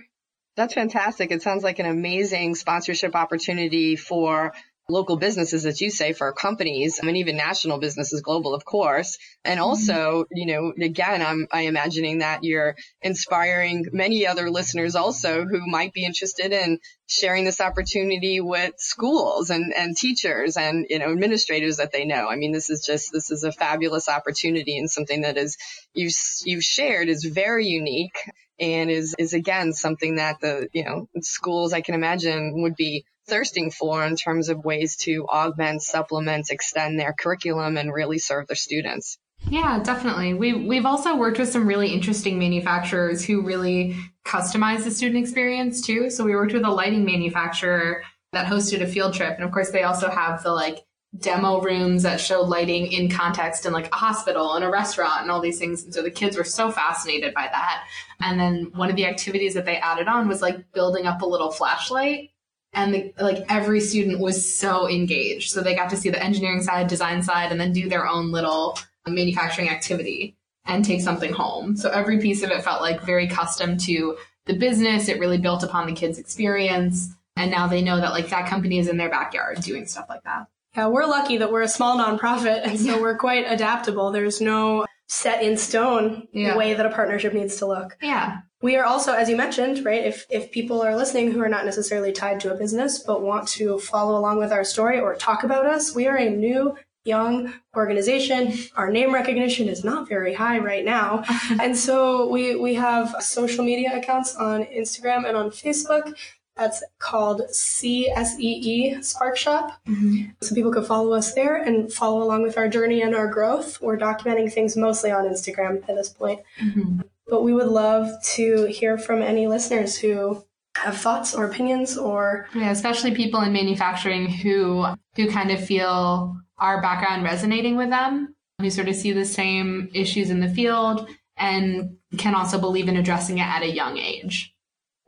That's 0.54 0.74
fantastic. 0.74 1.30
It 1.30 1.40
sounds 1.42 1.64
like 1.64 1.78
an 1.78 1.86
amazing 1.86 2.54
sponsorship 2.54 3.16
opportunity 3.16 3.96
for 3.96 4.52
local 4.88 5.16
businesses, 5.16 5.64
as 5.64 5.80
you 5.80 5.90
say, 5.90 6.12
for 6.12 6.32
companies, 6.32 6.98
I 7.00 7.06
mean, 7.06 7.16
even 7.16 7.36
national 7.36 7.78
businesses, 7.78 8.20
global, 8.20 8.54
of 8.54 8.64
course. 8.64 9.16
And 9.44 9.58
mm-hmm. 9.58 9.68
also, 9.68 10.24
you 10.32 10.46
know, 10.46 10.72
again, 10.84 11.22
I'm, 11.22 11.46
I 11.52 11.62
imagining 11.62 12.18
that 12.18 12.42
you're 12.42 12.74
inspiring 13.00 13.86
many 13.92 14.26
other 14.26 14.50
listeners 14.50 14.96
also 14.96 15.44
who 15.44 15.66
might 15.66 15.92
be 15.92 16.04
interested 16.04 16.52
in 16.52 16.78
sharing 17.06 17.44
this 17.44 17.60
opportunity 17.60 18.40
with 18.40 18.74
schools 18.78 19.50
and, 19.50 19.72
and 19.74 19.96
teachers 19.96 20.56
and, 20.56 20.86
you 20.88 20.98
know, 20.98 21.12
administrators 21.12 21.76
that 21.76 21.92
they 21.92 22.04
know. 22.04 22.28
I 22.28 22.36
mean, 22.36 22.52
this 22.52 22.70
is 22.70 22.84
just, 22.84 23.12
this 23.12 23.30
is 23.30 23.44
a 23.44 23.52
fabulous 23.52 24.08
opportunity 24.08 24.78
and 24.78 24.90
something 24.90 25.22
that 25.22 25.36
is, 25.36 25.56
you've, 25.94 26.12
you've 26.44 26.64
shared 26.64 27.08
is 27.08 27.24
very 27.24 27.66
unique 27.66 28.16
and 28.62 28.90
is, 28.90 29.14
is 29.18 29.34
again 29.34 29.72
something 29.72 30.16
that 30.16 30.40
the, 30.40 30.68
you 30.72 30.84
know, 30.84 31.08
schools 31.20 31.72
I 31.72 31.80
can 31.80 31.94
imagine 31.94 32.62
would 32.62 32.76
be 32.76 33.04
thirsting 33.26 33.70
for 33.70 34.04
in 34.04 34.16
terms 34.16 34.48
of 34.48 34.64
ways 34.64 34.96
to 34.96 35.26
augment, 35.28 35.82
supplement, 35.82 36.50
extend 36.50 36.98
their 36.98 37.12
curriculum 37.12 37.76
and 37.76 37.92
really 37.92 38.18
serve 38.18 38.46
their 38.46 38.56
students. 38.56 39.18
Yeah, 39.48 39.80
definitely. 39.82 40.34
We 40.34 40.54
we've 40.54 40.86
also 40.86 41.16
worked 41.16 41.38
with 41.38 41.48
some 41.48 41.66
really 41.66 41.92
interesting 41.92 42.38
manufacturers 42.38 43.24
who 43.24 43.42
really 43.42 43.96
customize 44.24 44.84
the 44.84 44.90
student 44.92 45.18
experience 45.18 45.80
too. 45.82 46.10
So 46.10 46.24
we 46.24 46.34
worked 46.36 46.52
with 46.52 46.64
a 46.64 46.70
lighting 46.70 47.04
manufacturer 47.04 48.04
that 48.32 48.46
hosted 48.46 48.82
a 48.82 48.86
field 48.86 49.14
trip 49.14 49.34
and 49.34 49.44
of 49.44 49.50
course 49.50 49.70
they 49.70 49.82
also 49.82 50.08
have 50.08 50.42
the 50.42 50.52
like 50.52 50.78
demo 51.18 51.60
rooms 51.60 52.02
that 52.04 52.20
show 52.20 52.40
lighting 52.40 52.90
in 52.90 53.10
context 53.10 53.66
in 53.66 53.72
like 53.72 53.92
a 53.92 53.96
hospital 53.96 54.54
and 54.54 54.64
a 54.64 54.70
restaurant 54.70 55.22
and 55.22 55.30
all 55.30 55.40
these 55.40 55.58
things. 55.58 55.84
And 55.84 55.92
so 55.92 56.02
the 56.02 56.10
kids 56.10 56.36
were 56.36 56.44
so 56.44 56.70
fascinated 56.70 57.34
by 57.34 57.48
that. 57.52 57.84
And 58.20 58.40
then 58.40 58.72
one 58.74 58.88
of 58.88 58.96
the 58.96 59.06
activities 59.06 59.54
that 59.54 59.66
they 59.66 59.76
added 59.76 60.08
on 60.08 60.26
was 60.26 60.40
like 60.40 60.72
building 60.72 61.06
up 61.06 61.20
a 61.20 61.26
little 61.26 61.50
flashlight 61.50 62.30
and 62.72 62.94
the, 62.94 63.12
like 63.20 63.44
every 63.50 63.80
student 63.80 64.20
was 64.20 64.54
so 64.54 64.88
engaged. 64.88 65.50
So 65.50 65.60
they 65.60 65.74
got 65.74 65.90
to 65.90 65.96
see 65.96 66.08
the 66.08 66.22
engineering 66.22 66.62
side, 66.62 66.86
design 66.86 67.22
side, 67.22 67.52
and 67.52 67.60
then 67.60 67.72
do 67.72 67.88
their 67.88 68.06
own 68.06 68.32
little 68.32 68.78
manufacturing 69.06 69.68
activity 69.68 70.36
and 70.64 70.84
take 70.84 71.02
something 71.02 71.32
home. 71.32 71.76
So 71.76 71.90
every 71.90 72.18
piece 72.20 72.42
of 72.42 72.50
it 72.50 72.62
felt 72.62 72.80
like 72.80 73.02
very 73.02 73.26
custom 73.26 73.76
to 73.78 74.16
the 74.46 74.56
business. 74.56 75.08
It 75.08 75.18
really 75.18 75.38
built 75.38 75.62
upon 75.62 75.86
the 75.86 75.92
kids' 75.92 76.18
experience. 76.18 77.10
And 77.36 77.50
now 77.50 77.66
they 77.66 77.82
know 77.82 78.00
that 78.00 78.12
like 78.12 78.30
that 78.30 78.48
company 78.48 78.78
is 78.78 78.88
in 78.88 78.96
their 78.96 79.10
backyard 79.10 79.60
doing 79.60 79.86
stuff 79.86 80.06
like 80.08 80.22
that. 80.24 80.46
Yeah, 80.76 80.86
we're 80.86 81.06
lucky 81.06 81.36
that 81.36 81.52
we're 81.52 81.62
a 81.62 81.68
small 81.68 81.98
nonprofit 81.98 82.62
and 82.64 82.80
so 82.80 83.00
we're 83.00 83.18
quite 83.18 83.44
adaptable. 83.46 84.10
There's 84.10 84.40
no 84.40 84.86
set 85.06 85.42
in 85.42 85.58
stone 85.58 86.26
yeah. 86.32 86.56
way 86.56 86.72
that 86.72 86.86
a 86.86 86.90
partnership 86.90 87.34
needs 87.34 87.56
to 87.58 87.66
look. 87.66 87.98
Yeah. 88.00 88.38
We 88.62 88.76
are 88.76 88.84
also, 88.84 89.12
as 89.12 89.28
you 89.28 89.36
mentioned, 89.36 89.84
right, 89.84 90.04
if, 90.04 90.24
if 90.30 90.50
people 90.50 90.80
are 90.80 90.96
listening 90.96 91.32
who 91.32 91.42
are 91.42 91.48
not 91.48 91.66
necessarily 91.66 92.12
tied 92.12 92.40
to 92.40 92.52
a 92.52 92.56
business 92.56 93.00
but 93.00 93.22
want 93.22 93.46
to 93.48 93.78
follow 93.78 94.18
along 94.18 94.38
with 94.38 94.52
our 94.52 94.64
story 94.64 94.98
or 94.98 95.14
talk 95.14 95.44
about 95.44 95.66
us, 95.66 95.94
we 95.94 96.06
are 96.06 96.16
a 96.16 96.30
new 96.30 96.74
young 97.04 97.52
organization. 97.76 98.54
Our 98.76 98.90
name 98.90 99.12
recognition 99.12 99.68
is 99.68 99.84
not 99.84 100.08
very 100.08 100.32
high 100.32 100.58
right 100.58 100.84
now. 100.84 101.24
and 101.60 101.76
so 101.76 102.28
we, 102.28 102.56
we 102.56 102.74
have 102.74 103.14
social 103.20 103.64
media 103.64 103.96
accounts 103.98 104.34
on 104.36 104.64
Instagram 104.64 105.26
and 105.26 105.36
on 105.36 105.50
Facebook. 105.50 106.14
That's 106.56 106.82
called 106.98 107.42
CSEE 107.50 109.02
Spark 109.02 109.36
Shop. 109.36 109.72
Mm-hmm. 109.88 110.30
So 110.42 110.54
people 110.54 110.72
can 110.72 110.84
follow 110.84 111.12
us 111.12 111.32
there 111.32 111.56
and 111.56 111.92
follow 111.92 112.22
along 112.22 112.42
with 112.42 112.58
our 112.58 112.68
journey 112.68 113.00
and 113.02 113.14
our 113.14 113.26
growth. 113.26 113.80
We're 113.80 113.98
documenting 113.98 114.52
things 114.52 114.76
mostly 114.76 115.10
on 115.10 115.24
Instagram 115.24 115.82
at 115.88 115.96
this 115.96 116.10
point. 116.10 116.40
Mm-hmm. 116.60 117.00
But 117.26 117.42
we 117.42 117.54
would 117.54 117.68
love 117.68 118.10
to 118.34 118.66
hear 118.66 118.98
from 118.98 119.22
any 119.22 119.46
listeners 119.46 119.96
who 119.96 120.44
have 120.76 120.96
thoughts 120.96 121.34
or 121.34 121.44
opinions 121.44 121.96
or 121.96 122.48
yeah, 122.54 122.70
especially 122.70 123.14
people 123.14 123.40
in 123.40 123.52
manufacturing 123.52 124.28
who 124.28 124.86
who 125.16 125.30
kind 125.30 125.50
of 125.50 125.64
feel 125.64 126.36
our 126.58 126.80
background 126.80 127.24
resonating 127.24 127.76
with 127.76 127.90
them, 127.90 128.34
who 128.60 128.70
sort 128.70 128.88
of 128.88 128.94
see 128.94 129.12
the 129.12 129.24
same 129.24 129.90
issues 129.94 130.30
in 130.30 130.40
the 130.40 130.48
field 130.48 131.08
and 131.36 131.96
can 132.18 132.34
also 132.34 132.58
believe 132.58 132.88
in 132.88 132.96
addressing 132.96 133.38
it 133.38 133.46
at 133.46 133.62
a 133.62 133.70
young 133.70 133.98
age. 133.98 134.51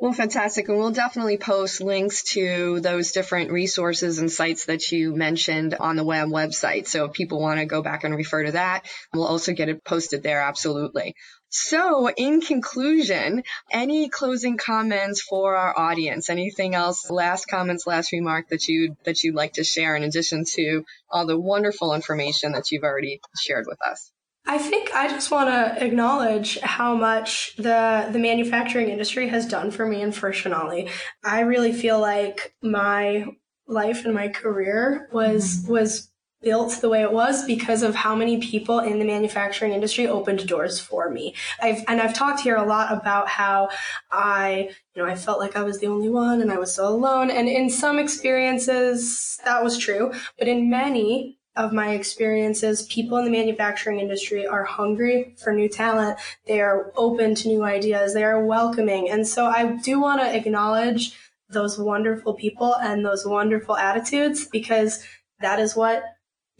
Well, 0.00 0.12
fantastic. 0.12 0.68
And 0.68 0.76
we'll 0.76 0.90
definitely 0.90 1.38
post 1.38 1.80
links 1.80 2.24
to 2.32 2.80
those 2.80 3.12
different 3.12 3.52
resources 3.52 4.18
and 4.18 4.30
sites 4.30 4.66
that 4.66 4.90
you 4.90 5.14
mentioned 5.14 5.74
on 5.74 5.96
the 5.96 6.04
web 6.04 6.28
website. 6.28 6.88
So 6.88 7.04
if 7.04 7.12
people 7.12 7.40
want 7.40 7.60
to 7.60 7.66
go 7.66 7.80
back 7.80 8.02
and 8.02 8.14
refer 8.14 8.44
to 8.44 8.52
that, 8.52 8.86
we'll 9.14 9.26
also 9.26 9.52
get 9.52 9.68
it 9.68 9.84
posted 9.84 10.22
there. 10.22 10.40
Absolutely. 10.40 11.14
So, 11.56 12.10
in 12.10 12.40
conclusion, 12.40 13.44
any 13.70 14.08
closing 14.08 14.56
comments 14.56 15.22
for 15.22 15.54
our 15.54 15.78
audience? 15.78 16.28
Anything 16.28 16.74
else? 16.74 17.08
Last 17.08 17.46
comments, 17.46 17.86
last 17.86 18.10
remark 18.10 18.48
that 18.48 18.66
you 18.66 18.96
that 19.04 19.22
you'd 19.22 19.36
like 19.36 19.52
to 19.52 19.62
share 19.62 19.94
in 19.94 20.02
addition 20.02 20.44
to 20.54 20.84
all 21.08 21.26
the 21.26 21.38
wonderful 21.38 21.94
information 21.94 22.52
that 22.52 22.72
you've 22.72 22.82
already 22.82 23.20
shared 23.40 23.66
with 23.68 23.78
us? 23.86 24.10
I 24.46 24.58
think 24.58 24.94
I 24.94 25.08
just 25.08 25.30
want 25.30 25.48
to 25.48 25.84
acknowledge 25.84 26.58
how 26.60 26.94
much 26.94 27.56
the 27.56 28.08
the 28.12 28.18
manufacturing 28.18 28.90
industry 28.90 29.28
has 29.28 29.46
done 29.46 29.70
for 29.70 29.86
me 29.86 30.02
and 30.02 30.14
for 30.14 30.32
Shonali. 30.32 30.90
I 31.22 31.40
really 31.40 31.72
feel 31.72 31.98
like 31.98 32.54
my 32.62 33.26
life 33.66 34.04
and 34.04 34.14
my 34.14 34.28
career 34.28 35.08
was 35.12 35.62
mm-hmm. 35.62 35.72
was 35.72 36.10
built 36.44 36.80
the 36.82 36.88
way 36.88 37.02
it 37.02 37.12
was 37.12 37.44
because 37.46 37.82
of 37.82 37.94
how 37.94 38.14
many 38.14 38.38
people 38.38 38.78
in 38.78 38.98
the 38.98 39.04
manufacturing 39.04 39.72
industry 39.72 40.06
opened 40.06 40.46
doors 40.46 40.78
for 40.78 41.10
me. 41.10 41.34
I've, 41.60 41.82
and 41.88 42.00
I've 42.00 42.14
talked 42.14 42.40
here 42.40 42.56
a 42.56 42.66
lot 42.66 42.92
about 42.92 43.28
how 43.28 43.70
I, 44.12 44.68
you 44.94 45.02
know, 45.02 45.08
I 45.08 45.16
felt 45.16 45.40
like 45.40 45.56
I 45.56 45.62
was 45.62 45.78
the 45.80 45.86
only 45.86 46.10
one 46.10 46.42
and 46.42 46.52
I 46.52 46.58
was 46.58 46.72
so 46.74 46.86
alone. 46.86 47.30
And 47.30 47.48
in 47.48 47.70
some 47.70 47.98
experiences, 47.98 49.40
that 49.44 49.64
was 49.64 49.78
true. 49.78 50.12
But 50.38 50.46
in 50.46 50.68
many, 50.68 51.38
of 51.56 51.72
my 51.72 51.90
experiences, 51.90 52.82
people 52.86 53.16
in 53.18 53.24
the 53.24 53.30
manufacturing 53.30 54.00
industry 54.00 54.46
are 54.46 54.64
hungry 54.64 55.34
for 55.42 55.52
new 55.52 55.68
talent. 55.68 56.18
They 56.46 56.60
are 56.60 56.92
open 56.96 57.34
to 57.36 57.48
new 57.48 57.62
ideas. 57.62 58.12
They 58.12 58.24
are 58.24 58.44
welcoming. 58.44 59.08
And 59.08 59.26
so 59.26 59.46
I 59.46 59.76
do 59.76 60.00
want 60.00 60.20
to 60.20 60.36
acknowledge 60.36 61.16
those 61.48 61.78
wonderful 61.78 62.34
people 62.34 62.74
and 62.76 63.04
those 63.04 63.24
wonderful 63.24 63.76
attitudes 63.76 64.46
because 64.46 65.04
that 65.40 65.60
is 65.60 65.76
what 65.76 66.02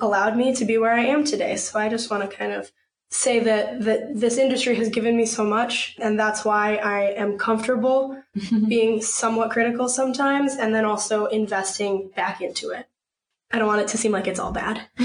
allowed 0.01 0.37
me 0.37 0.55
to 0.55 0.65
be 0.65 0.79
where 0.79 0.95
I 0.95 1.05
am 1.07 1.25
today. 1.25 1.57
So 1.57 1.79
I 1.79 1.89
just 1.89 2.11
want 2.11 2.29
to 2.29 2.37
kind 2.37 2.53
of 2.53 2.71
say 3.11 3.39
that 3.39 3.83
that 3.83 4.19
this 4.19 4.39
industry 4.39 4.75
has 4.75 4.89
given 4.89 5.17
me 5.17 5.25
so 5.25 5.45
much 5.45 5.95
and 6.01 6.19
that's 6.19 6.45
why 6.45 6.77
I 6.77 7.13
am 7.13 7.39
comfortable 7.39 8.21
being 8.69 9.03
somewhat 9.03 9.51
critical 9.51 9.89
sometimes 9.89 10.57
and 10.57 10.75
then 10.75 10.85
also 10.85 11.27
investing 11.27 12.11
back 12.17 12.41
into 12.41 12.71
it. 12.71 12.89
I 13.53 13.59
don't 13.59 13.69
want 13.69 13.83
it 13.83 13.89
to 13.89 13.99
seem 13.99 14.13
like 14.13 14.27
it's 14.27 14.41
all 14.41 14.53
bad. 14.53 14.83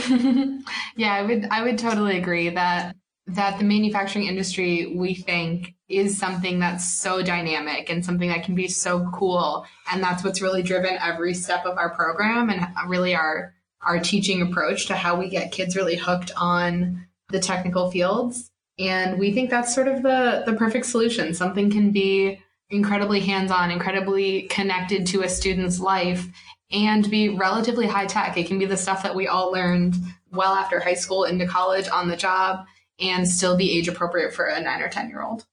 yeah, 0.95 1.13
I 1.13 1.21
would 1.21 1.47
I 1.51 1.63
would 1.63 1.77
totally 1.77 2.17
agree 2.17 2.49
that 2.49 2.95
that 3.35 3.59
the 3.59 3.63
manufacturing 3.63 4.25
industry 4.25 4.93
we 4.95 5.13
think 5.13 5.75
is 5.87 6.17
something 6.17 6.59
that's 6.59 6.93
so 6.93 7.21
dynamic 7.21 7.89
and 7.89 8.03
something 8.03 8.29
that 8.29 8.43
can 8.43 8.55
be 8.55 8.67
so 8.67 9.07
cool 9.13 9.65
and 9.91 10.03
that's 10.03 10.23
what's 10.23 10.41
really 10.41 10.63
driven 10.63 10.97
every 11.01 11.33
step 11.33 11.65
of 11.65 11.77
our 11.77 11.93
program 11.95 12.49
and 12.49 12.67
really 12.87 13.15
our 13.15 13.53
our 13.81 13.99
teaching 13.99 14.41
approach 14.41 14.87
to 14.87 14.95
how 14.95 15.17
we 15.17 15.29
get 15.29 15.51
kids 15.51 15.75
really 15.75 15.95
hooked 15.95 16.31
on 16.37 17.05
the 17.29 17.39
technical 17.39 17.91
fields 17.91 18.49
and 18.77 19.19
we 19.19 19.31
think 19.31 19.49
that's 19.49 19.73
sort 19.73 19.87
of 19.87 20.01
the 20.01 20.43
the 20.45 20.53
perfect 20.53 20.85
solution 20.85 21.33
something 21.33 21.69
can 21.69 21.91
be 21.91 22.39
incredibly 22.69 23.19
hands-on 23.19 23.71
incredibly 23.71 24.43
connected 24.43 25.05
to 25.05 25.21
a 25.21 25.29
student's 25.29 25.79
life 25.79 26.27
and 26.71 27.09
be 27.09 27.29
relatively 27.29 27.87
high 27.87 28.05
tech. 28.05 28.37
It 28.37 28.47
can 28.47 28.59
be 28.59 28.65
the 28.65 28.77
stuff 28.77 29.03
that 29.03 29.15
we 29.15 29.27
all 29.27 29.51
learned 29.51 29.95
well 30.31 30.53
after 30.53 30.79
high 30.79 30.93
school 30.93 31.23
into 31.23 31.47
college 31.47 31.89
on 31.89 32.07
the 32.07 32.15
job 32.15 32.65
and 32.99 33.27
still 33.27 33.57
be 33.57 33.77
age 33.77 33.87
appropriate 33.87 34.33
for 34.33 34.45
a 34.45 34.61
nine 34.61 34.81
or 34.81 34.89
10 34.89 35.09
year 35.09 35.21
old. 35.21 35.45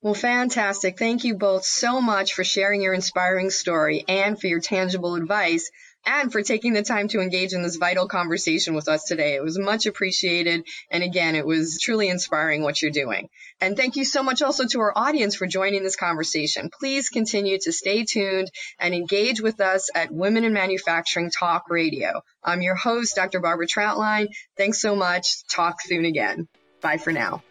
Well, 0.00 0.14
fantastic. 0.14 0.98
Thank 0.98 1.24
you 1.24 1.36
both 1.36 1.64
so 1.64 2.00
much 2.00 2.34
for 2.34 2.42
sharing 2.42 2.82
your 2.82 2.94
inspiring 2.94 3.50
story 3.50 4.04
and 4.08 4.40
for 4.40 4.48
your 4.48 4.60
tangible 4.60 5.14
advice 5.14 5.70
and 6.04 6.32
for 6.32 6.42
taking 6.42 6.72
the 6.72 6.82
time 6.82 7.08
to 7.08 7.20
engage 7.20 7.52
in 7.52 7.62
this 7.62 7.76
vital 7.76 8.08
conversation 8.08 8.74
with 8.74 8.88
us 8.88 9.04
today. 9.04 9.34
It 9.34 9.42
was 9.42 9.58
much 9.58 9.86
appreciated. 9.86 10.66
And 10.90 11.02
again, 11.02 11.34
it 11.34 11.46
was 11.46 11.78
truly 11.80 12.08
inspiring 12.08 12.62
what 12.62 12.82
you're 12.82 12.90
doing. 12.90 13.28
And 13.60 13.76
thank 13.76 13.96
you 13.96 14.04
so 14.04 14.22
much 14.22 14.42
also 14.42 14.66
to 14.66 14.80
our 14.80 14.92
audience 14.96 15.34
for 15.34 15.46
joining 15.46 15.82
this 15.82 15.96
conversation. 15.96 16.70
Please 16.78 17.08
continue 17.08 17.58
to 17.62 17.72
stay 17.72 18.04
tuned 18.04 18.50
and 18.78 18.94
engage 18.94 19.40
with 19.40 19.60
us 19.60 19.90
at 19.94 20.10
Women 20.10 20.44
in 20.44 20.52
Manufacturing 20.52 21.30
Talk 21.30 21.70
Radio. 21.70 22.22
I'm 22.42 22.62
your 22.62 22.74
host, 22.74 23.16
Dr. 23.16 23.40
Barbara 23.40 23.66
Trautlein. 23.66 24.28
Thanks 24.56 24.80
so 24.80 24.96
much. 24.96 25.46
Talk 25.48 25.80
soon 25.80 26.04
again. 26.04 26.48
Bye 26.80 26.98
for 26.98 27.12
now. 27.12 27.42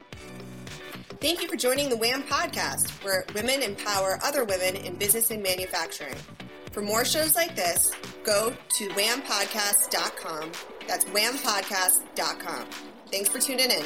Thank 1.22 1.42
you 1.42 1.48
for 1.48 1.56
joining 1.56 1.90
the 1.90 1.98
WHAM 1.98 2.24
podcast, 2.24 2.90
where 3.04 3.26
women 3.36 3.62
empower 3.62 4.18
other 4.24 4.44
women 4.44 4.76
in 4.76 4.96
business 4.96 5.30
and 5.30 5.44
manufacturing. 5.44 6.16
For 6.72 6.82
more 6.82 7.04
shows 7.04 7.36
like 7.36 7.56
this, 7.56 7.92
go 8.24 8.54
to 8.70 8.88
whampodcast.com. 8.90 10.52
That's 10.88 11.06
whampodcast.com. 11.06 12.66
Thanks 13.12 13.30
for 13.30 13.40
tuning 13.40 13.72
in. 13.72 13.86